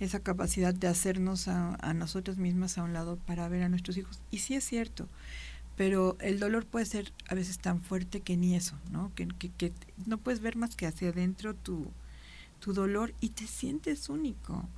esa 0.00 0.20
capacidad 0.20 0.74
de 0.74 0.88
hacernos 0.88 1.46
a, 1.48 1.76
a 1.80 1.94
nosotras 1.94 2.36
mismas 2.38 2.78
a 2.78 2.82
un 2.82 2.92
lado 2.92 3.16
para 3.26 3.48
ver 3.48 3.62
a 3.62 3.68
nuestros 3.68 3.96
hijos. 3.96 4.20
Y 4.30 4.38
sí 4.38 4.54
es 4.54 4.64
cierto, 4.64 5.08
pero 5.76 6.16
el 6.20 6.40
dolor 6.40 6.66
puede 6.66 6.86
ser 6.86 7.12
a 7.28 7.34
veces 7.34 7.58
tan 7.58 7.80
fuerte 7.80 8.20
que 8.20 8.36
ni 8.36 8.54
eso, 8.56 8.76
¿no? 8.90 9.12
Que, 9.14 9.28
que, 9.28 9.50
que 9.50 9.72
no 10.06 10.18
puedes 10.18 10.40
ver 10.40 10.56
más 10.56 10.74
que 10.76 10.86
hacia 10.86 11.10
adentro 11.10 11.54
tu, 11.54 11.86
tu 12.60 12.72
dolor 12.72 13.14
y 13.20 13.30
te 13.30 13.46
sientes 13.46 14.08
único. 14.08 14.68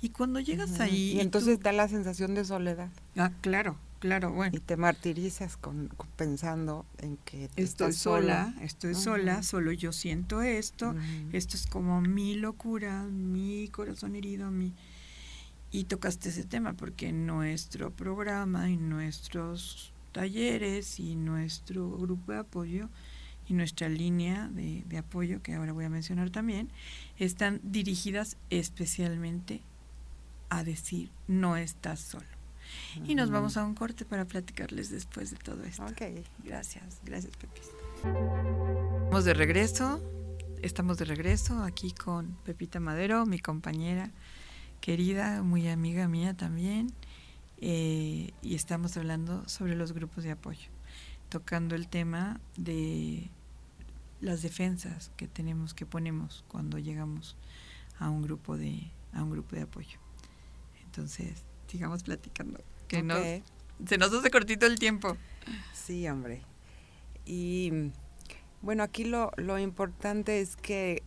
Y 0.00 0.10
cuando 0.10 0.38
llegas 0.40 0.80
ahí... 0.80 1.10
Y 1.10 1.14
tú- 1.16 1.20
entonces 1.22 1.60
da 1.60 1.72
la 1.72 1.88
sensación 1.88 2.34
de 2.34 2.44
soledad. 2.44 2.88
ah, 3.16 3.32
claro, 3.40 3.76
claro, 3.98 4.32
bueno. 4.32 4.56
Y 4.56 4.60
te 4.60 4.76
martirizas 4.76 5.56
con, 5.56 5.88
con- 5.88 6.08
pensando 6.16 6.86
en 6.98 7.16
que 7.18 7.48
te 7.48 7.62
Estoy 7.62 7.90
estás 7.90 7.96
solo. 7.96 8.22
sola, 8.22 8.54
estoy 8.60 8.94
sola, 8.94 9.42
solo 9.42 9.72
yo 9.72 9.92
siento 9.92 10.42
esto, 10.42 10.94
esto 11.32 11.56
es 11.56 11.66
como 11.66 12.00
mi 12.00 12.34
locura, 12.34 13.04
mi 13.04 13.68
corazón 13.68 14.16
herido, 14.16 14.50
mi... 14.50 14.72
Y 15.70 15.84
tocaste 15.84 16.30
ese 16.30 16.44
tema 16.44 16.72
porque 16.72 17.12
nuestro 17.12 17.90
programa 17.90 18.70
y 18.70 18.76
nuestros 18.78 19.92
talleres 20.12 20.98
y 20.98 21.14
nuestro 21.14 21.90
grupo 21.90 22.32
de 22.32 22.38
apoyo 22.38 22.88
y 23.46 23.52
nuestra 23.54 23.88
línea 23.88 24.48
de, 24.48 24.82
de 24.86 24.98
apoyo, 24.98 25.42
que 25.42 25.54
ahora 25.54 25.72
voy 25.72 25.84
a 25.84 25.90
mencionar 25.90 26.30
también, 26.30 26.70
están 27.18 27.60
dirigidas 27.62 28.36
especialmente 28.50 29.60
a 30.48 30.64
decir 30.64 31.10
no 31.26 31.56
estás 31.58 32.00
solo. 32.00 32.26
Y 33.06 33.14
nos 33.14 33.30
vamos 33.30 33.56
a 33.56 33.64
un 33.64 33.74
corte 33.74 34.04
para 34.04 34.24
platicarles 34.24 34.90
después 34.90 35.30
de 35.30 35.36
todo 35.36 35.64
esto. 35.64 35.84
Ok. 35.84 36.02
Gracias, 36.44 37.00
gracias 37.04 37.36
Pepis. 37.36 37.70
Estamos 39.04 39.24
de 39.24 39.34
regreso, 39.34 40.02
estamos 40.62 40.98
de 40.98 41.04
regreso 41.04 41.62
aquí 41.62 41.92
con 41.92 42.36
Pepita 42.44 42.80
Madero, 42.80 43.26
mi 43.26 43.38
compañera 43.38 44.10
querida, 44.80 45.42
muy 45.42 45.68
amiga 45.68 46.08
mía 46.08 46.34
también, 46.34 46.92
eh, 47.60 48.32
y 48.42 48.54
estamos 48.54 48.96
hablando 48.96 49.48
sobre 49.48 49.74
los 49.74 49.92
grupos 49.92 50.24
de 50.24 50.30
apoyo, 50.30 50.68
tocando 51.28 51.74
el 51.74 51.88
tema 51.88 52.40
de 52.56 53.28
las 54.20 54.42
defensas 54.42 55.10
que 55.16 55.26
tenemos, 55.26 55.74
que 55.74 55.86
ponemos 55.86 56.44
cuando 56.48 56.78
llegamos 56.78 57.36
a 57.98 58.10
un 58.10 58.22
grupo 58.22 58.56
de, 58.56 58.90
a 59.12 59.22
un 59.22 59.30
grupo 59.30 59.56
de 59.56 59.62
apoyo. 59.62 59.98
Entonces, 60.84 61.42
sigamos 61.68 62.02
platicando, 62.02 62.58
que 62.88 63.02
no, 63.02 63.14
Ok. 63.16 63.42
se 63.86 63.98
nos 63.98 64.12
hace 64.12 64.30
cortito 64.30 64.66
el 64.66 64.78
tiempo. 64.78 65.16
Sí, 65.72 66.08
hombre. 66.08 66.42
Y 67.24 67.90
bueno, 68.62 68.82
aquí 68.82 69.04
lo, 69.04 69.30
lo 69.36 69.58
importante 69.58 70.40
es 70.40 70.56
que 70.56 71.02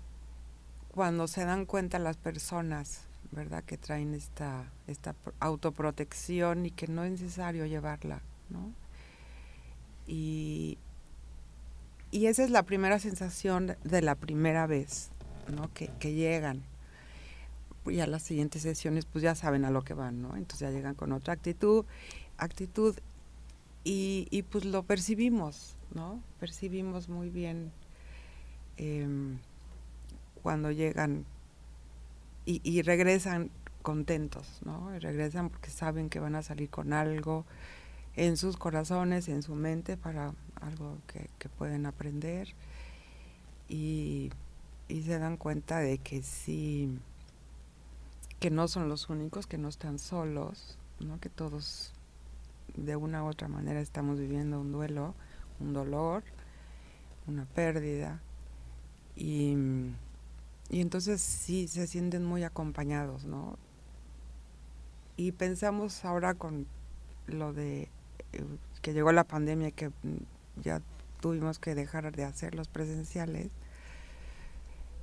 cuando 0.89 1.27
se 1.27 1.43
dan 1.45 1.65
cuenta 1.65 1.99
las 1.99 2.17
personas, 2.17 3.01
¿verdad? 3.31 3.63
Que 3.63 3.77
traen 3.77 4.13
esta, 4.13 4.71
esta 4.87 5.13
pro- 5.13 5.33
autoprotección 5.39 6.65
y 6.65 6.71
que 6.71 6.87
no 6.87 7.03
es 7.03 7.11
necesario 7.11 7.65
llevarla, 7.65 8.21
¿no? 8.49 8.71
Y, 10.07 10.77
y 12.11 12.25
esa 12.25 12.43
es 12.43 12.49
la 12.49 12.63
primera 12.63 12.99
sensación 12.99 13.77
de 13.83 14.01
la 14.01 14.15
primera 14.15 14.67
vez, 14.67 15.11
¿no? 15.53 15.73
Que, 15.73 15.89
que 15.99 16.13
llegan. 16.13 16.63
Y 17.85 17.99
a 17.99 18.07
las 18.07 18.21
siguientes 18.21 18.61
sesiones, 18.61 19.05
pues 19.05 19.23
ya 19.23 19.35
saben 19.35 19.65
a 19.65 19.71
lo 19.71 19.81
que 19.83 19.93
van, 19.93 20.21
¿no? 20.21 20.35
Entonces 20.35 20.59
ya 20.59 20.69
llegan 20.69 20.95
con 20.95 21.11
otra 21.11 21.33
actitud, 21.33 21.85
actitud 22.37 22.95
y, 23.83 24.27
y 24.29 24.43
pues 24.43 24.65
lo 24.65 24.83
percibimos, 24.83 25.75
¿no? 25.93 26.21
Percibimos 26.39 27.09
muy 27.09 27.29
bien 27.29 27.71
em, 28.77 29.39
cuando 30.43 30.71
llegan 30.71 31.25
y, 32.45 32.61
y 32.63 32.81
regresan 32.83 33.49
contentos, 33.81 34.59
¿no? 34.63 34.95
Y 34.95 34.99
regresan 34.99 35.49
porque 35.49 35.69
saben 35.69 36.09
que 36.09 36.19
van 36.19 36.35
a 36.35 36.43
salir 36.43 36.69
con 36.69 36.93
algo 36.93 37.45
en 38.15 38.37
sus 38.37 38.57
corazones, 38.57 39.27
en 39.29 39.41
su 39.41 39.55
mente, 39.55 39.97
para 39.97 40.33
algo 40.61 40.97
que, 41.07 41.29
que 41.39 41.49
pueden 41.49 41.85
aprender 41.85 42.53
y, 43.69 44.31
y 44.87 45.01
se 45.03 45.17
dan 45.17 45.37
cuenta 45.37 45.79
de 45.79 45.97
que 45.97 46.21
sí, 46.21 46.99
que 48.41 48.49
no 48.49 48.67
son 48.67 48.89
los 48.89 49.07
únicos, 49.07 49.45
que 49.45 49.59
no 49.59 49.69
están 49.69 49.99
solos, 49.99 50.75
¿no? 50.99 51.19
Que 51.19 51.29
todos 51.29 51.93
de 52.75 52.95
una 52.95 53.23
u 53.23 53.27
otra 53.27 53.47
manera 53.47 53.79
estamos 53.79 54.19
viviendo 54.19 54.59
un 54.59 54.71
duelo, 54.71 55.13
un 55.59 55.73
dolor, 55.73 56.23
una 57.27 57.45
pérdida. 57.45 58.19
Y, 59.15 59.55
y 60.71 60.81
entonces 60.81 61.21
sí 61.21 61.67
se 61.67 61.85
sienten 61.85 62.25
muy 62.25 62.43
acompañados, 62.43 63.25
¿no? 63.25 63.59
Y 65.17 65.33
pensamos 65.33 66.03
ahora 66.03 66.33
con 66.33 66.65
lo 67.27 67.53
de 67.53 67.89
eh, 68.33 68.43
que 68.81 68.93
llegó 68.93 69.11
la 69.11 69.23
pandemia 69.23 69.67
y 69.67 69.71
que 69.71 69.89
mm, 69.89 70.63
ya 70.63 70.81
tuvimos 71.19 71.59
que 71.59 71.75
dejar 71.75 72.11
de 72.11 72.23
hacer 72.23 72.55
los 72.55 72.69
presenciales, 72.69 73.51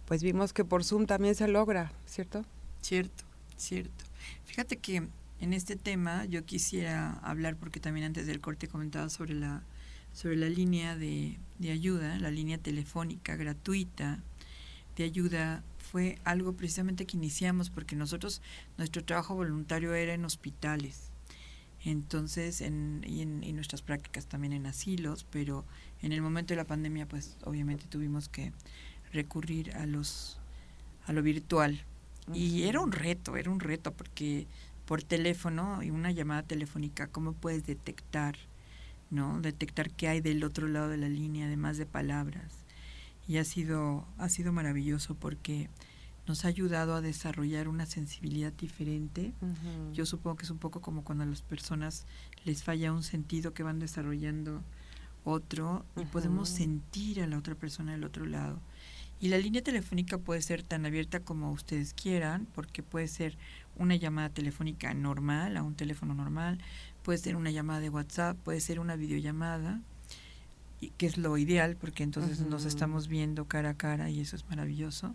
pues 0.06 0.24
vimos 0.24 0.52
que 0.52 0.64
por 0.64 0.82
Zoom 0.82 1.06
también 1.06 1.36
se 1.36 1.46
logra, 1.46 1.92
¿cierto? 2.04 2.44
Cierto, 2.80 3.27
cierto. 3.62 4.04
Fíjate 4.44 4.76
que 4.76 5.08
en 5.40 5.52
este 5.52 5.76
tema 5.76 6.24
yo 6.24 6.44
quisiera 6.44 7.12
hablar, 7.18 7.56
porque 7.56 7.80
también 7.80 8.06
antes 8.06 8.26
del 8.26 8.40
corte 8.40 8.68
comentaba 8.68 9.08
sobre 9.08 9.34
la, 9.34 9.62
sobre 10.12 10.36
la 10.36 10.48
línea 10.48 10.96
de, 10.96 11.38
de 11.58 11.70
ayuda, 11.70 12.18
la 12.18 12.30
línea 12.30 12.58
telefónica 12.58 13.36
gratuita 13.36 14.20
de 14.96 15.04
ayuda. 15.04 15.62
Fue 15.78 16.18
algo 16.24 16.52
precisamente 16.52 17.06
que 17.06 17.16
iniciamos 17.16 17.70
porque 17.70 17.96
nosotros, 17.96 18.42
nuestro 18.76 19.04
trabajo 19.04 19.34
voluntario 19.34 19.94
era 19.94 20.12
en 20.12 20.24
hospitales. 20.24 21.10
Entonces, 21.84 22.60
en, 22.60 23.04
y 23.06 23.22
en 23.22 23.44
y 23.44 23.52
nuestras 23.52 23.82
prácticas 23.82 24.26
también 24.26 24.52
en 24.52 24.66
asilos, 24.66 25.24
pero 25.30 25.64
en 26.02 26.12
el 26.12 26.20
momento 26.20 26.52
de 26.52 26.56
la 26.56 26.64
pandemia, 26.64 27.06
pues 27.06 27.36
obviamente 27.44 27.86
tuvimos 27.88 28.28
que 28.28 28.52
recurrir 29.12 29.74
a 29.76 29.86
los 29.86 30.38
a 31.06 31.12
lo 31.12 31.22
virtual 31.22 31.80
y 32.34 32.64
era 32.64 32.80
un 32.80 32.92
reto, 32.92 33.36
era 33.36 33.50
un 33.50 33.60
reto 33.60 33.92
porque 33.92 34.46
por 34.86 35.02
teléfono 35.02 35.82
y 35.82 35.90
una 35.90 36.12
llamada 36.12 36.42
telefónica, 36.42 37.08
¿cómo 37.08 37.34
puedes 37.34 37.66
detectar, 37.66 38.36
no? 39.10 39.40
Detectar 39.40 39.90
qué 39.90 40.08
hay 40.08 40.20
del 40.20 40.42
otro 40.44 40.66
lado 40.66 40.88
de 40.88 40.96
la 40.96 41.08
línea, 41.08 41.46
además 41.46 41.76
de 41.76 41.86
palabras. 41.86 42.64
Y 43.26 43.36
ha 43.36 43.44
sido, 43.44 44.06
ha 44.16 44.30
sido 44.30 44.52
maravilloso 44.52 45.14
porque 45.14 45.68
nos 46.26 46.44
ha 46.44 46.48
ayudado 46.48 46.94
a 46.94 47.00
desarrollar 47.00 47.68
una 47.68 47.86
sensibilidad 47.86 48.52
diferente. 48.52 49.32
Yo 49.92 50.06
supongo 50.06 50.36
que 50.36 50.44
es 50.44 50.50
un 50.50 50.58
poco 50.58 50.80
como 50.80 51.04
cuando 51.04 51.24
a 51.24 51.26
las 51.26 51.42
personas 51.42 52.06
les 52.44 52.62
falla 52.62 52.92
un 52.92 53.02
sentido 53.02 53.52
que 53.52 53.62
van 53.62 53.78
desarrollando 53.78 54.62
otro 55.24 55.84
y 55.96 56.04
podemos 56.06 56.48
sentir 56.48 57.22
a 57.22 57.26
la 57.26 57.38
otra 57.38 57.54
persona 57.54 57.92
del 57.92 58.04
otro 58.04 58.24
lado. 58.24 58.60
Y 59.20 59.28
la 59.28 59.38
línea 59.38 59.62
telefónica 59.62 60.18
puede 60.18 60.42
ser 60.42 60.62
tan 60.62 60.86
abierta 60.86 61.20
como 61.20 61.50
ustedes 61.50 61.92
quieran, 61.92 62.46
porque 62.54 62.82
puede 62.82 63.08
ser 63.08 63.36
una 63.76 63.96
llamada 63.96 64.28
telefónica 64.28 64.94
normal, 64.94 65.56
a 65.56 65.62
un 65.62 65.74
teléfono 65.74 66.14
normal, 66.14 66.58
puede 67.02 67.18
ser 67.18 67.36
una 67.36 67.50
llamada 67.50 67.80
de 67.80 67.90
WhatsApp, 67.90 68.36
puede 68.38 68.60
ser 68.60 68.78
una 68.80 68.96
videollamada, 68.96 69.80
y, 70.80 70.90
que 70.90 71.06
es 71.06 71.18
lo 71.18 71.36
ideal, 71.36 71.76
porque 71.76 72.04
entonces 72.04 72.40
nos 72.40 72.64
estamos 72.64 73.08
viendo 73.08 73.46
cara 73.46 73.70
a 73.70 73.74
cara 73.74 74.10
y 74.10 74.20
eso 74.20 74.36
es 74.36 74.48
maravilloso. 74.48 75.14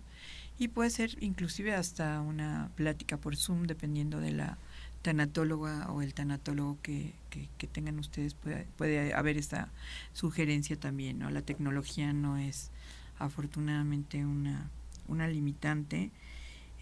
Y 0.59 0.67
puede 0.67 0.89
ser 0.89 1.21
inclusive 1.21 1.73
hasta 1.73 2.19
una 2.21 2.69
plática 2.75 3.17
por 3.17 3.35
Zoom, 3.37 3.63
dependiendo 3.63 4.19
de 4.19 4.31
la 4.31 4.57
tanatóloga 5.01 5.91
o 5.91 6.01
el 6.01 6.13
tanatólogo 6.13 6.77
que, 6.81 7.13
que, 7.29 7.67
tengan 7.67 7.99
ustedes. 7.99 8.33
Puede, 8.33 8.67
puede 8.77 9.13
haber 9.13 9.37
esa 9.37 9.69
sugerencia 10.13 10.77
también, 10.77 11.19
¿no? 11.19 11.29
La 11.29 11.41
tecnología 11.41 12.13
no 12.13 12.37
es 12.37 12.71
afortunadamente 13.19 14.25
una, 14.25 14.69
una 15.07 15.27
limitante. 15.27 16.11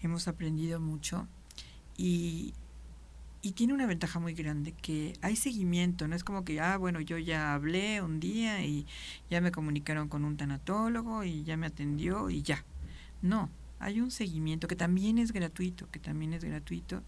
Hemos 0.02 0.28
aprendido 0.28 0.80
mucho 0.80 1.28
y, 1.96 2.54
y 3.42 3.52
tiene 3.52 3.74
una 3.74 3.86
ventaja 3.86 4.18
muy 4.18 4.34
grande 4.34 4.72
que 4.72 5.14
hay 5.20 5.36
seguimiento, 5.36 6.08
no 6.08 6.16
es 6.16 6.24
como 6.24 6.44
que, 6.44 6.60
ah, 6.60 6.76
bueno, 6.76 7.00
yo 7.00 7.18
ya 7.18 7.54
hablé 7.54 8.02
un 8.02 8.20
día 8.20 8.64
y 8.64 8.86
ya 9.30 9.40
me 9.40 9.52
comunicaron 9.52 10.08
con 10.08 10.24
un 10.24 10.36
tanatólogo 10.36 11.24
y 11.24 11.44
ya 11.44 11.56
me 11.56 11.66
atendió 11.66 12.30
y 12.30 12.42
ya. 12.42 12.64
No, 13.20 13.50
hay 13.78 14.00
un 14.00 14.10
seguimiento 14.10 14.68
que 14.68 14.76
también 14.76 15.18
es 15.18 15.32
gratuito, 15.32 15.90
que 15.90 15.98
también 15.98 16.32
es 16.32 16.44
gratuito 16.44 17.02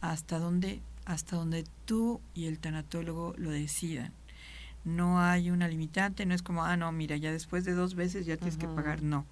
hasta 0.00 0.38
donde 0.38 0.82
hasta 1.04 1.36
donde 1.36 1.64
tú 1.84 2.20
y 2.32 2.46
el 2.46 2.60
tanatólogo 2.60 3.34
lo 3.36 3.50
decidan 3.50 4.12
no 4.84 5.20
hay 5.20 5.50
una 5.50 5.68
limitante, 5.68 6.26
no 6.26 6.34
es 6.34 6.42
como, 6.42 6.64
ah, 6.64 6.76
no, 6.76 6.90
mira, 6.92 7.16
ya 7.16 7.32
después 7.32 7.64
de 7.64 7.72
dos 7.72 7.94
veces 7.94 8.26
ya 8.26 8.36
tienes 8.36 8.56
que 8.56 8.68
pagar, 8.68 9.02
no. 9.02 9.26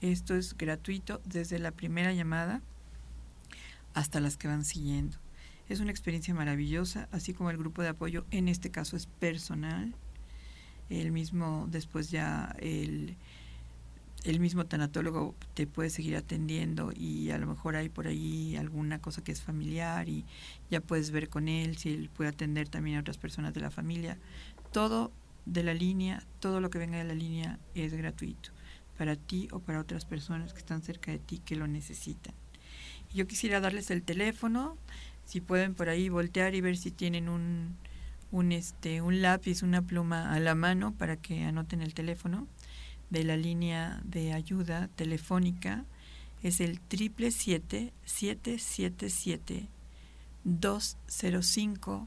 Esto 0.00 0.34
es 0.34 0.56
gratuito 0.56 1.20
desde 1.24 1.58
la 1.58 1.70
primera 1.70 2.12
llamada 2.12 2.60
hasta 3.94 4.20
las 4.20 4.36
que 4.36 4.48
van 4.48 4.64
siguiendo. 4.64 5.16
Es 5.68 5.80
una 5.80 5.90
experiencia 5.90 6.34
maravillosa, 6.34 7.08
así 7.12 7.32
como 7.32 7.50
el 7.50 7.56
grupo 7.56 7.82
de 7.82 7.88
apoyo, 7.88 8.24
en 8.30 8.48
este 8.48 8.70
caso 8.70 8.96
es 8.96 9.06
personal. 9.06 9.94
El 10.90 11.10
mismo, 11.12 11.66
después 11.70 12.10
ya 12.10 12.54
el, 12.60 13.16
el 14.26 14.40
mismo 14.40 14.66
tanatólogo 14.66 15.36
te 15.54 15.68
puede 15.68 15.88
seguir 15.88 16.16
atendiendo 16.16 16.92
y 16.92 17.30
a 17.30 17.38
lo 17.38 17.46
mejor 17.46 17.76
hay 17.76 17.88
por 17.88 18.08
ahí 18.08 18.56
alguna 18.56 19.00
cosa 19.00 19.22
que 19.22 19.30
es 19.30 19.40
familiar 19.40 20.08
y 20.08 20.24
ya 20.68 20.80
puedes 20.80 21.12
ver 21.12 21.28
con 21.28 21.46
él 21.46 21.76
si 21.76 21.94
él 21.94 22.10
puede 22.12 22.30
atender 22.30 22.68
también 22.68 22.96
a 22.96 23.00
otras 23.00 23.18
personas 23.18 23.54
de 23.54 23.60
la 23.60 23.70
familia 23.70 24.18
todo 24.72 25.12
de 25.44 25.62
la 25.62 25.74
línea, 25.74 26.24
todo 26.40 26.60
lo 26.60 26.70
que 26.70 26.78
venga 26.78 26.98
de 26.98 27.04
la 27.04 27.14
línea 27.14 27.60
es 27.76 27.94
gratuito 27.94 28.50
para 28.98 29.14
ti 29.14 29.46
o 29.52 29.60
para 29.60 29.78
otras 29.78 30.04
personas 30.04 30.52
que 30.52 30.58
están 30.58 30.82
cerca 30.82 31.12
de 31.12 31.20
ti 31.20 31.38
que 31.38 31.54
lo 31.54 31.68
necesitan. 31.68 32.34
Yo 33.14 33.28
quisiera 33.28 33.60
darles 33.60 33.92
el 33.92 34.02
teléfono, 34.02 34.76
si 35.24 35.40
pueden 35.40 35.74
por 35.74 35.88
ahí 35.88 36.08
voltear 36.08 36.56
y 36.56 36.60
ver 36.60 36.76
si 36.76 36.90
tienen 36.90 37.28
un, 37.28 37.76
un, 38.32 38.50
este, 38.50 39.02
un 39.02 39.22
lápiz, 39.22 39.62
una 39.62 39.82
pluma 39.82 40.32
a 40.32 40.40
la 40.40 40.56
mano 40.56 40.92
para 40.94 41.16
que 41.16 41.44
anoten 41.44 41.80
el 41.80 41.94
teléfono 41.94 42.48
de 43.10 43.24
la 43.24 43.36
línea 43.36 44.00
de 44.04 44.32
ayuda 44.32 44.88
telefónica. 44.96 45.84
Es 46.42 46.60
el 46.60 46.80
triple 46.80 47.30
siete 47.30 47.92
siete 48.04 48.58
siete 48.58 49.10
siete 49.10 49.68
dos 50.44 50.96
cero 51.06 51.42
cinco 51.42 52.06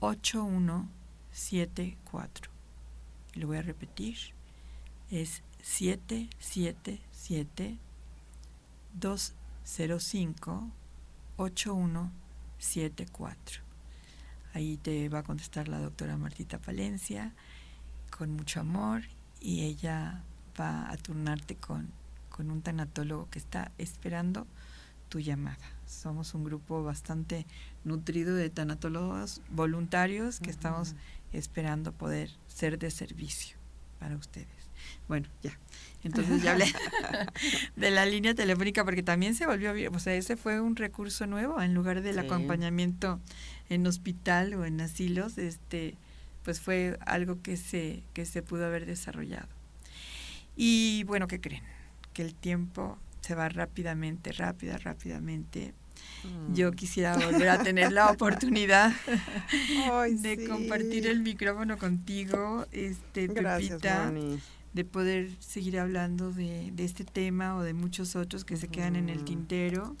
ocho 0.00 0.44
uno 0.44 0.88
74. 1.36 2.50
Lo 3.34 3.46
voy 3.46 3.58
a 3.58 3.62
repetir. 3.62 4.16
Es 5.10 5.42
777 5.62 7.78
205 8.94 10.70
8174. 11.36 13.62
Ahí 14.54 14.78
te 14.78 15.10
va 15.10 15.18
a 15.18 15.22
contestar 15.22 15.68
la 15.68 15.78
doctora 15.78 16.16
Martita 16.16 16.58
Palencia 16.58 17.34
con 18.16 18.30
mucho 18.30 18.60
amor 18.60 19.02
y 19.40 19.64
ella 19.64 20.24
va 20.58 20.90
a 20.90 20.96
turnarte 20.96 21.56
con, 21.56 21.90
con 22.28 22.50
un 22.50 22.62
tanatólogo 22.62 23.28
que 23.30 23.38
está 23.38 23.72
esperando 23.78 24.46
tu 25.08 25.20
llamada. 25.20 25.58
Somos 25.86 26.34
un 26.34 26.44
grupo 26.44 26.82
bastante 26.82 27.46
nutrido 27.84 28.34
de 28.34 28.50
tanatólogos 28.50 29.40
voluntarios 29.50 30.40
que 30.40 30.50
estamos 30.50 30.94
esperando 31.32 31.92
poder 31.92 32.30
ser 32.48 32.78
de 32.78 32.90
servicio 32.90 33.56
para 33.98 34.16
ustedes. 34.16 34.48
Bueno, 35.08 35.28
ya. 35.42 35.58
Entonces 36.02 36.42
ya 36.42 36.52
hablé 36.52 36.66
de 37.76 37.90
la 37.90 38.06
línea 38.06 38.34
telefónica 38.34 38.84
porque 38.84 39.02
también 39.02 39.34
se 39.34 39.46
volvió, 39.46 39.72
o 39.92 39.98
sea, 39.98 40.14
ese 40.14 40.36
fue 40.36 40.60
un 40.60 40.76
recurso 40.76 41.26
nuevo 41.26 41.60
en 41.60 41.74
lugar 41.74 42.02
del 42.02 42.18
acompañamiento 42.18 43.20
en 43.68 43.86
hospital 43.86 44.54
o 44.54 44.64
en 44.64 44.80
asilos, 44.80 45.38
este 45.38 45.96
pues 46.44 46.60
fue 46.60 46.96
algo 47.04 47.42
que 47.42 47.56
se 47.56 48.04
que 48.14 48.24
se 48.24 48.42
pudo 48.42 48.66
haber 48.66 48.86
desarrollado. 48.86 49.48
Y 50.56 51.04
bueno, 51.04 51.28
¿qué 51.28 51.40
creen? 51.40 51.62
Que 52.12 52.22
el 52.22 52.34
tiempo 52.34 52.98
se 53.20 53.34
va 53.34 53.48
rápidamente, 53.48 54.32
rápida, 54.32 54.78
rápidamente 54.78 55.74
yo 56.52 56.70
mm. 56.70 56.74
quisiera 56.74 57.16
volver 57.16 57.48
a 57.48 57.62
tener 57.62 57.92
la 57.92 58.10
oportunidad 58.12 58.92
de 60.10 60.48
compartir 60.48 61.06
el 61.06 61.20
micrófono 61.20 61.78
contigo, 61.78 62.66
este 62.72 63.28
Pepita, 63.28 64.12
de 64.72 64.84
poder 64.84 65.30
seguir 65.40 65.78
hablando 65.78 66.32
de, 66.32 66.72
este 66.78 67.04
tema 67.04 67.56
o 67.56 67.62
de 67.62 67.72
muchos 67.72 68.16
otros 68.16 68.44
que 68.44 68.56
se 68.56 68.68
quedan 68.68 68.96
en 68.96 69.08
el 69.08 69.24
tintero. 69.24 69.96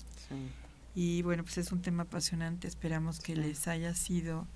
Y 0.94 1.22
bueno, 1.22 1.44
pues 1.44 1.58
es 1.58 1.72
un 1.72 1.82
tema 1.82 2.04
apasionante. 2.04 2.68
Esperamos 2.68 3.20
que 3.20 3.36
les 3.36 3.68
haya 3.68 3.94
sido 3.94 4.46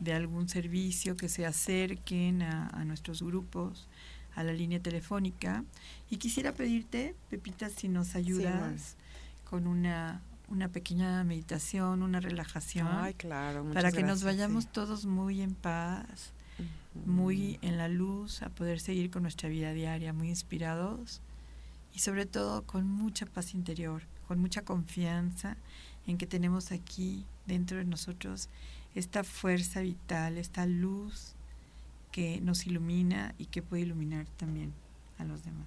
de 0.00 0.12
algún 0.12 0.48
servicio, 0.48 1.16
que 1.16 1.28
se 1.28 1.46
acerquen 1.46 2.42
a, 2.42 2.84
nuestros 2.84 3.22
grupos, 3.22 3.88
a 4.34 4.42
la 4.42 4.52
línea 4.52 4.80
telefónica. 4.80 5.64
Y 6.10 6.16
quisiera 6.16 6.52
pedirte, 6.52 7.14
Pepita, 7.30 7.68
si 7.70 7.88
nos 7.88 8.14
ayudas 8.14 8.96
con 9.44 9.66
una 9.66 10.22
una 10.48 10.68
pequeña 10.68 11.24
meditación, 11.24 12.02
una 12.02 12.20
relajación. 12.20 12.88
claro. 13.16 13.64
Para 13.72 13.92
que 13.92 14.02
nos 14.02 14.22
vayamos 14.22 14.70
todos 14.70 15.06
muy 15.06 15.40
en 15.40 15.54
paz, 15.54 16.32
muy 17.06 17.58
en 17.62 17.78
la 17.78 17.88
luz, 17.88 18.42
a 18.42 18.50
poder 18.50 18.80
seguir 18.80 19.10
con 19.10 19.22
nuestra 19.22 19.48
vida 19.48 19.72
diaria, 19.72 20.12
muy 20.12 20.28
inspirados 20.28 21.20
y 21.94 22.00
sobre 22.00 22.26
todo 22.26 22.62
con 22.62 22.86
mucha 22.86 23.26
paz 23.26 23.54
interior, 23.54 24.02
con 24.28 24.38
mucha 24.38 24.62
confianza 24.62 25.56
en 26.06 26.18
que 26.18 26.26
tenemos 26.26 26.72
aquí 26.72 27.24
dentro 27.46 27.78
de 27.78 27.84
nosotros 27.84 28.48
esta 28.94 29.24
fuerza 29.24 29.80
vital, 29.80 30.38
esta 30.38 30.66
luz 30.66 31.34
que 32.14 32.40
nos 32.40 32.64
ilumina 32.64 33.34
y 33.38 33.46
que 33.46 33.60
puede 33.60 33.82
iluminar 33.82 34.28
también 34.36 34.72
a 35.18 35.24
los 35.24 35.44
demás. 35.44 35.66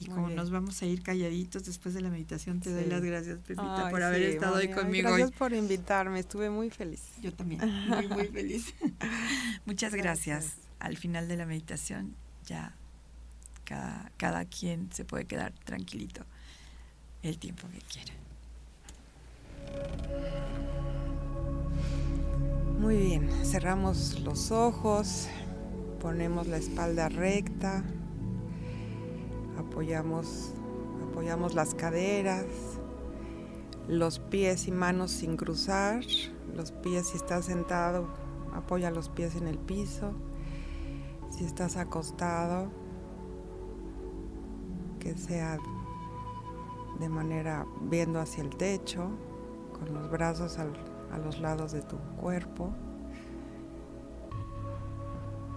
Y 0.00 0.06
como 0.06 0.30
nos 0.30 0.50
vamos 0.50 0.80
a 0.80 0.86
ir 0.86 1.02
calladitos 1.02 1.66
después 1.66 1.94
de 1.94 2.00
la 2.00 2.08
meditación, 2.08 2.60
te 2.60 2.70
doy 2.70 2.86
las 2.86 3.02
gracias, 3.02 3.40
Pepita, 3.40 3.90
por 3.90 4.02
haber 4.02 4.22
estado 4.22 4.56
ahí 4.56 4.70
conmigo. 4.70 5.10
Gracias 5.10 5.32
por 5.32 5.52
invitarme, 5.52 6.20
estuve 6.20 6.48
muy 6.48 6.70
feliz. 6.70 7.02
Yo 7.20 7.34
también, 7.34 7.60
muy, 7.86 8.08
muy 8.08 8.28
feliz. 8.28 8.72
Muchas 9.66 9.94
gracias. 9.94 10.54
Al 10.78 10.96
final 10.96 11.28
de 11.28 11.36
la 11.36 11.44
meditación, 11.44 12.14
ya 12.46 12.74
cada, 13.64 14.10
cada 14.16 14.46
quien 14.46 14.90
se 14.90 15.04
puede 15.04 15.26
quedar 15.26 15.52
tranquilito 15.64 16.24
el 17.22 17.36
tiempo 17.36 17.68
que 17.68 17.80
quiera. 17.80 18.14
Muy 22.78 22.96
bien, 22.96 23.30
cerramos 23.44 24.20
los 24.20 24.50
ojos, 24.52 25.28
ponemos 26.00 26.46
la 26.46 26.58
espalda 26.58 27.08
recta 27.08 27.82
apoyamos, 29.76 30.54
apoyamos 31.10 31.54
las 31.54 31.74
caderas, 31.74 32.46
los 33.88 34.18
pies 34.18 34.68
y 34.68 34.72
manos 34.72 35.10
sin 35.10 35.36
cruzar, 35.36 36.02
los 36.54 36.72
pies 36.72 37.08
si 37.08 37.16
estás 37.16 37.44
sentado, 37.46 38.08
apoya 38.54 38.90
los 38.90 39.08
pies 39.08 39.36
en 39.36 39.46
el 39.46 39.58
piso, 39.58 40.12
si 41.30 41.44
estás 41.44 41.76
acostado, 41.76 42.70
que 44.98 45.14
sea 45.16 45.58
de 46.98 47.08
manera 47.08 47.66
viendo 47.82 48.20
hacia 48.20 48.42
el 48.42 48.50
techo, 48.56 49.10
con 49.78 49.92
los 49.92 50.10
brazos 50.10 50.58
a 51.12 51.18
los 51.18 51.40
lados 51.40 51.72
de 51.72 51.82
tu 51.82 51.96
cuerpo. 52.20 52.72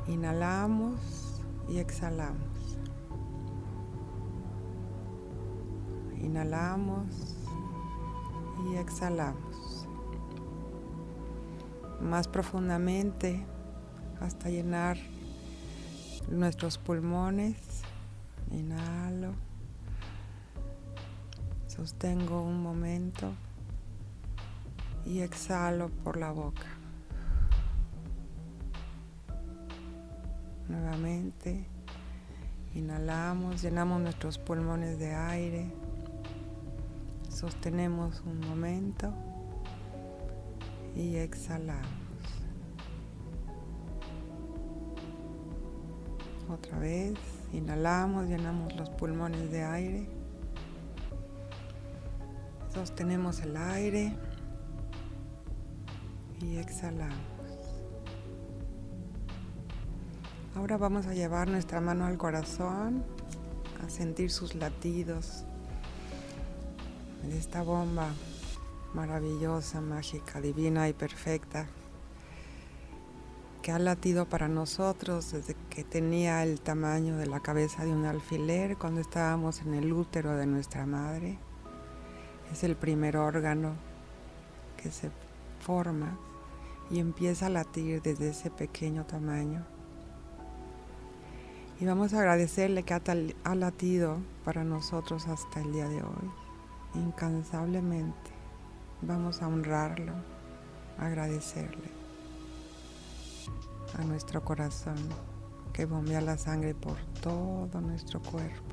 Inhalamos 0.07 1.41
y 1.67 1.77
exhalamos. 1.77 2.77
Inhalamos 6.21 7.37
y 8.67 8.75
exhalamos. 8.75 9.87
Más 12.01 12.27
profundamente 12.27 13.45
hasta 14.19 14.49
llenar 14.49 14.97
nuestros 16.29 16.77
pulmones. 16.77 17.55
Inhalo. 18.51 19.33
Sostengo 21.67 22.41
un 22.41 22.61
momento 22.61 23.31
y 25.09 25.21
exhalo 25.21 25.89
por 26.03 26.17
la 26.17 26.31
boca. 26.31 26.67
Nuevamente, 30.67 31.65
inhalamos, 32.75 33.63
llenamos 33.63 34.01
nuestros 34.01 34.37
pulmones 34.37 34.99
de 34.99 35.15
aire, 35.15 35.73
sostenemos 37.27 38.21
un 38.23 38.39
momento 38.47 39.11
y 40.95 41.15
exhalamos. 41.15 41.89
Otra 46.51 46.77
vez, 46.77 47.17
inhalamos, 47.51 48.27
llenamos 48.27 48.75
los 48.75 48.91
pulmones 48.91 49.49
de 49.49 49.63
aire, 49.63 50.07
sostenemos 52.71 53.39
el 53.39 53.57
aire 53.57 54.28
y 56.41 56.57
exhalamos. 56.57 57.15
Ahora 60.55 60.77
vamos 60.77 61.05
a 61.07 61.13
llevar 61.13 61.47
nuestra 61.47 61.79
mano 61.81 62.05
al 62.05 62.17
corazón, 62.17 63.03
a 63.85 63.89
sentir 63.89 64.31
sus 64.31 64.55
latidos 64.55 65.45
de 67.23 67.37
esta 67.37 67.61
bomba 67.61 68.09
maravillosa, 68.93 69.81
mágica, 69.81 70.41
divina 70.41 70.89
y 70.89 70.93
perfecta 70.93 71.67
que 73.61 73.71
ha 73.71 73.79
latido 73.79 74.27
para 74.27 74.47
nosotros 74.47 75.31
desde 75.31 75.55
que 75.69 75.83
tenía 75.83 76.43
el 76.43 76.61
tamaño 76.61 77.17
de 77.17 77.27
la 77.27 77.41
cabeza 77.41 77.83
de 77.83 77.91
un 77.91 78.05
alfiler 78.05 78.77
cuando 78.77 79.01
estábamos 79.01 79.61
en 79.61 79.73
el 79.73 79.91
útero 79.91 80.35
de 80.37 80.45
nuestra 80.45 80.85
madre. 80.85 81.37
Es 82.51 82.63
el 82.63 82.75
primer 82.75 83.17
órgano 83.17 83.73
que 84.81 84.91
se 84.91 85.11
forma 85.59 86.17
y 86.89 86.99
empieza 86.99 87.47
a 87.47 87.49
latir 87.49 88.01
desde 88.01 88.29
ese 88.29 88.49
pequeño 88.49 89.05
tamaño. 89.05 89.65
Y 91.79 91.85
vamos 91.85 92.13
a 92.13 92.19
agradecerle 92.19 92.83
que 92.83 92.93
ha, 92.93 93.55
latido 93.55 94.17
para 94.43 94.63
nosotros 94.63 95.27
hasta 95.27 95.61
el 95.61 95.71
día 95.71 95.87
de 95.87 96.03
hoy, 96.03 96.31
incansablemente. 96.95 98.31
Vamos 99.01 99.41
a 99.41 99.47
honrarlo, 99.47 100.13
agradecerle 100.97 101.89
a 103.97 104.03
nuestro 104.03 104.43
corazón 104.43 104.97
que 105.71 105.85
bombea 105.85 106.19
la 106.19 106.37
sangre 106.37 106.75
por 106.75 106.97
todo 107.21 107.79
nuestro 107.79 108.21
cuerpo. 108.21 108.68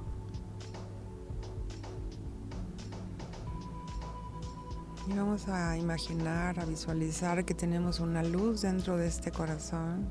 Y 5.09 5.13
vamos 5.13 5.47
a 5.47 5.79
imaginar, 5.79 6.59
a 6.59 6.65
visualizar 6.65 7.45
que 7.45 7.55
tenemos 7.55 8.01
una 8.01 8.25
luz 8.25 8.63
dentro 8.63 8.97
de 8.97 9.07
este 9.07 9.31
corazón. 9.31 10.11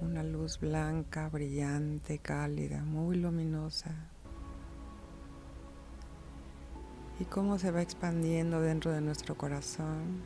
Una 0.00 0.22
luz 0.22 0.60
blanca, 0.60 1.28
brillante, 1.30 2.20
cálida, 2.20 2.84
muy 2.84 3.16
luminosa. 3.16 3.90
Y 7.18 7.24
cómo 7.24 7.58
se 7.58 7.72
va 7.72 7.82
expandiendo 7.82 8.60
dentro 8.60 8.92
de 8.92 9.00
nuestro 9.00 9.36
corazón. 9.36 10.22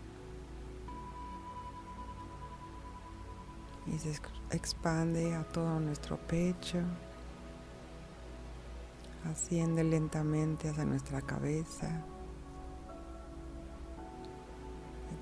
Y 3.86 3.98
se 3.98 4.12
expande 4.50 5.34
a 5.34 5.44
todo 5.44 5.80
nuestro 5.80 6.18
pecho. 6.18 6.82
Asciende 9.24 9.82
lentamente 9.82 10.68
hacia 10.68 10.84
nuestra 10.84 11.22
cabeza 11.22 12.04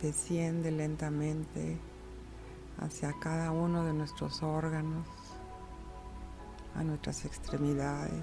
desciende 0.00 0.70
lentamente 0.70 1.78
hacia 2.78 3.12
cada 3.18 3.50
uno 3.50 3.84
de 3.84 3.92
nuestros 3.92 4.42
órganos, 4.42 5.06
a 6.74 6.84
nuestras 6.84 7.24
extremidades. 7.24 8.22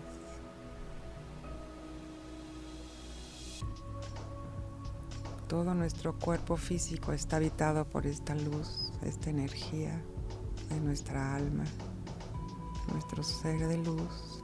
Todo 5.47 5.73
nuestro 5.73 6.17
cuerpo 6.17 6.57
físico 6.57 7.13
está 7.13 7.37
habitado 7.37 7.85
por 7.85 8.07
esta 8.07 8.33
luz, 8.35 8.91
esta 9.03 9.29
energía 9.29 10.01
de 10.69 10.79
nuestra 10.79 11.35
alma, 11.35 11.63
nuestro 12.91 13.23
ser 13.23 13.67
de 13.67 13.77
luz. 13.77 14.43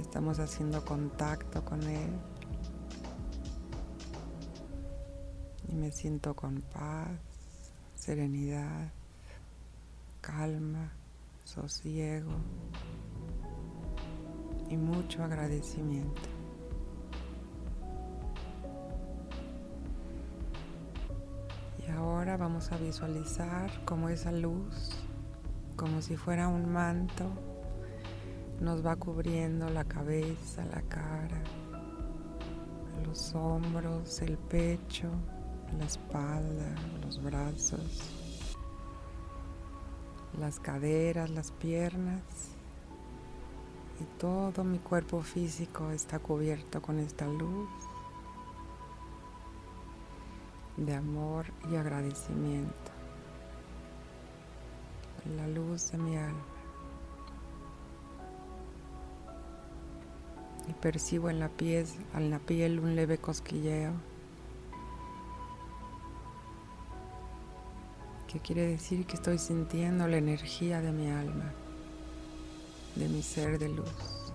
Estamos 0.00 0.40
haciendo 0.40 0.84
contacto 0.84 1.64
con 1.64 1.82
él 1.84 2.33
me 5.74 5.90
siento 5.90 6.34
con 6.34 6.60
paz, 6.60 7.10
serenidad, 7.94 8.92
calma, 10.20 10.92
sosiego 11.44 12.32
y 14.70 14.76
mucho 14.76 15.22
agradecimiento. 15.22 16.22
Y 21.86 21.90
ahora 21.90 22.36
vamos 22.36 22.72
a 22.72 22.78
visualizar 22.78 23.84
como 23.84 24.08
esa 24.08 24.32
luz, 24.32 24.90
como 25.76 26.00
si 26.00 26.16
fuera 26.16 26.48
un 26.48 26.72
manto, 26.72 27.30
nos 28.60 28.84
va 28.84 28.96
cubriendo 28.96 29.68
la 29.68 29.84
cabeza, 29.84 30.64
la 30.64 30.80
cara, 30.82 31.42
los 33.04 33.34
hombros, 33.34 34.22
el 34.22 34.38
pecho, 34.38 35.10
la 35.78 35.84
espalda, 35.84 36.74
los 37.02 37.22
brazos, 37.22 38.16
las 40.38 40.60
caderas, 40.60 41.30
las 41.30 41.52
piernas 41.52 42.22
y 44.00 44.04
todo 44.18 44.64
mi 44.64 44.78
cuerpo 44.78 45.22
físico 45.22 45.90
está 45.90 46.18
cubierto 46.18 46.82
con 46.82 46.98
esta 46.98 47.26
luz 47.26 47.68
de 50.76 50.94
amor 50.94 51.46
y 51.70 51.76
agradecimiento. 51.76 52.90
La 55.36 55.48
luz 55.48 55.90
de 55.92 55.98
mi 55.98 56.16
alma. 56.16 56.44
Y 60.68 60.72
percibo 60.74 61.30
en 61.30 61.40
la 61.40 61.48
piel, 61.48 61.86
en 62.14 62.30
la 62.30 62.38
piel 62.38 62.80
un 62.80 62.96
leve 62.96 63.18
cosquilleo 63.18 63.92
que 68.34 68.40
quiere 68.40 68.66
decir 68.66 69.06
que 69.06 69.14
estoy 69.14 69.38
sintiendo 69.38 70.08
la 70.08 70.16
energía 70.16 70.80
de 70.80 70.90
mi 70.90 71.08
alma, 71.08 71.52
de 72.96 73.08
mi 73.08 73.22
ser 73.22 73.60
de 73.60 73.68
luz. 73.68 74.32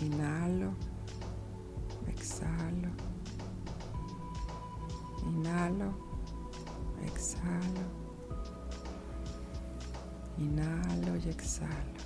Inhalo, 0.00 0.72
exhalo, 2.08 2.88
inhalo, 5.28 5.94
exhalo, 7.06 7.86
inhalo 10.38 11.16
y 11.24 11.28
exhalo. 11.28 11.99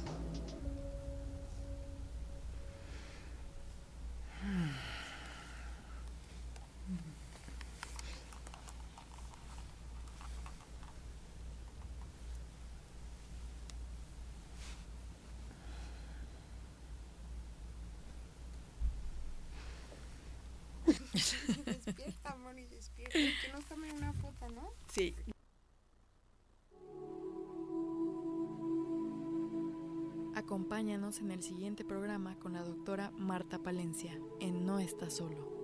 despierta, 21.64 22.36
Moni, 22.36 22.66
despierta. 22.66 23.12
Que 23.12 23.52
nos 23.52 23.64
tomen 23.66 23.92
una 23.92 24.12
foto, 24.14 24.48
¿no? 24.50 24.72
Sí. 24.92 25.14
Acompáñanos 30.34 31.20
en 31.20 31.30
el 31.30 31.42
siguiente 31.42 31.84
programa 31.84 32.36
con 32.38 32.54
la 32.54 32.62
doctora 32.62 33.12
Marta 33.12 33.60
Palencia 33.60 34.18
en 34.40 34.66
No 34.66 34.80
Está 34.80 35.08
Solo. 35.08 35.63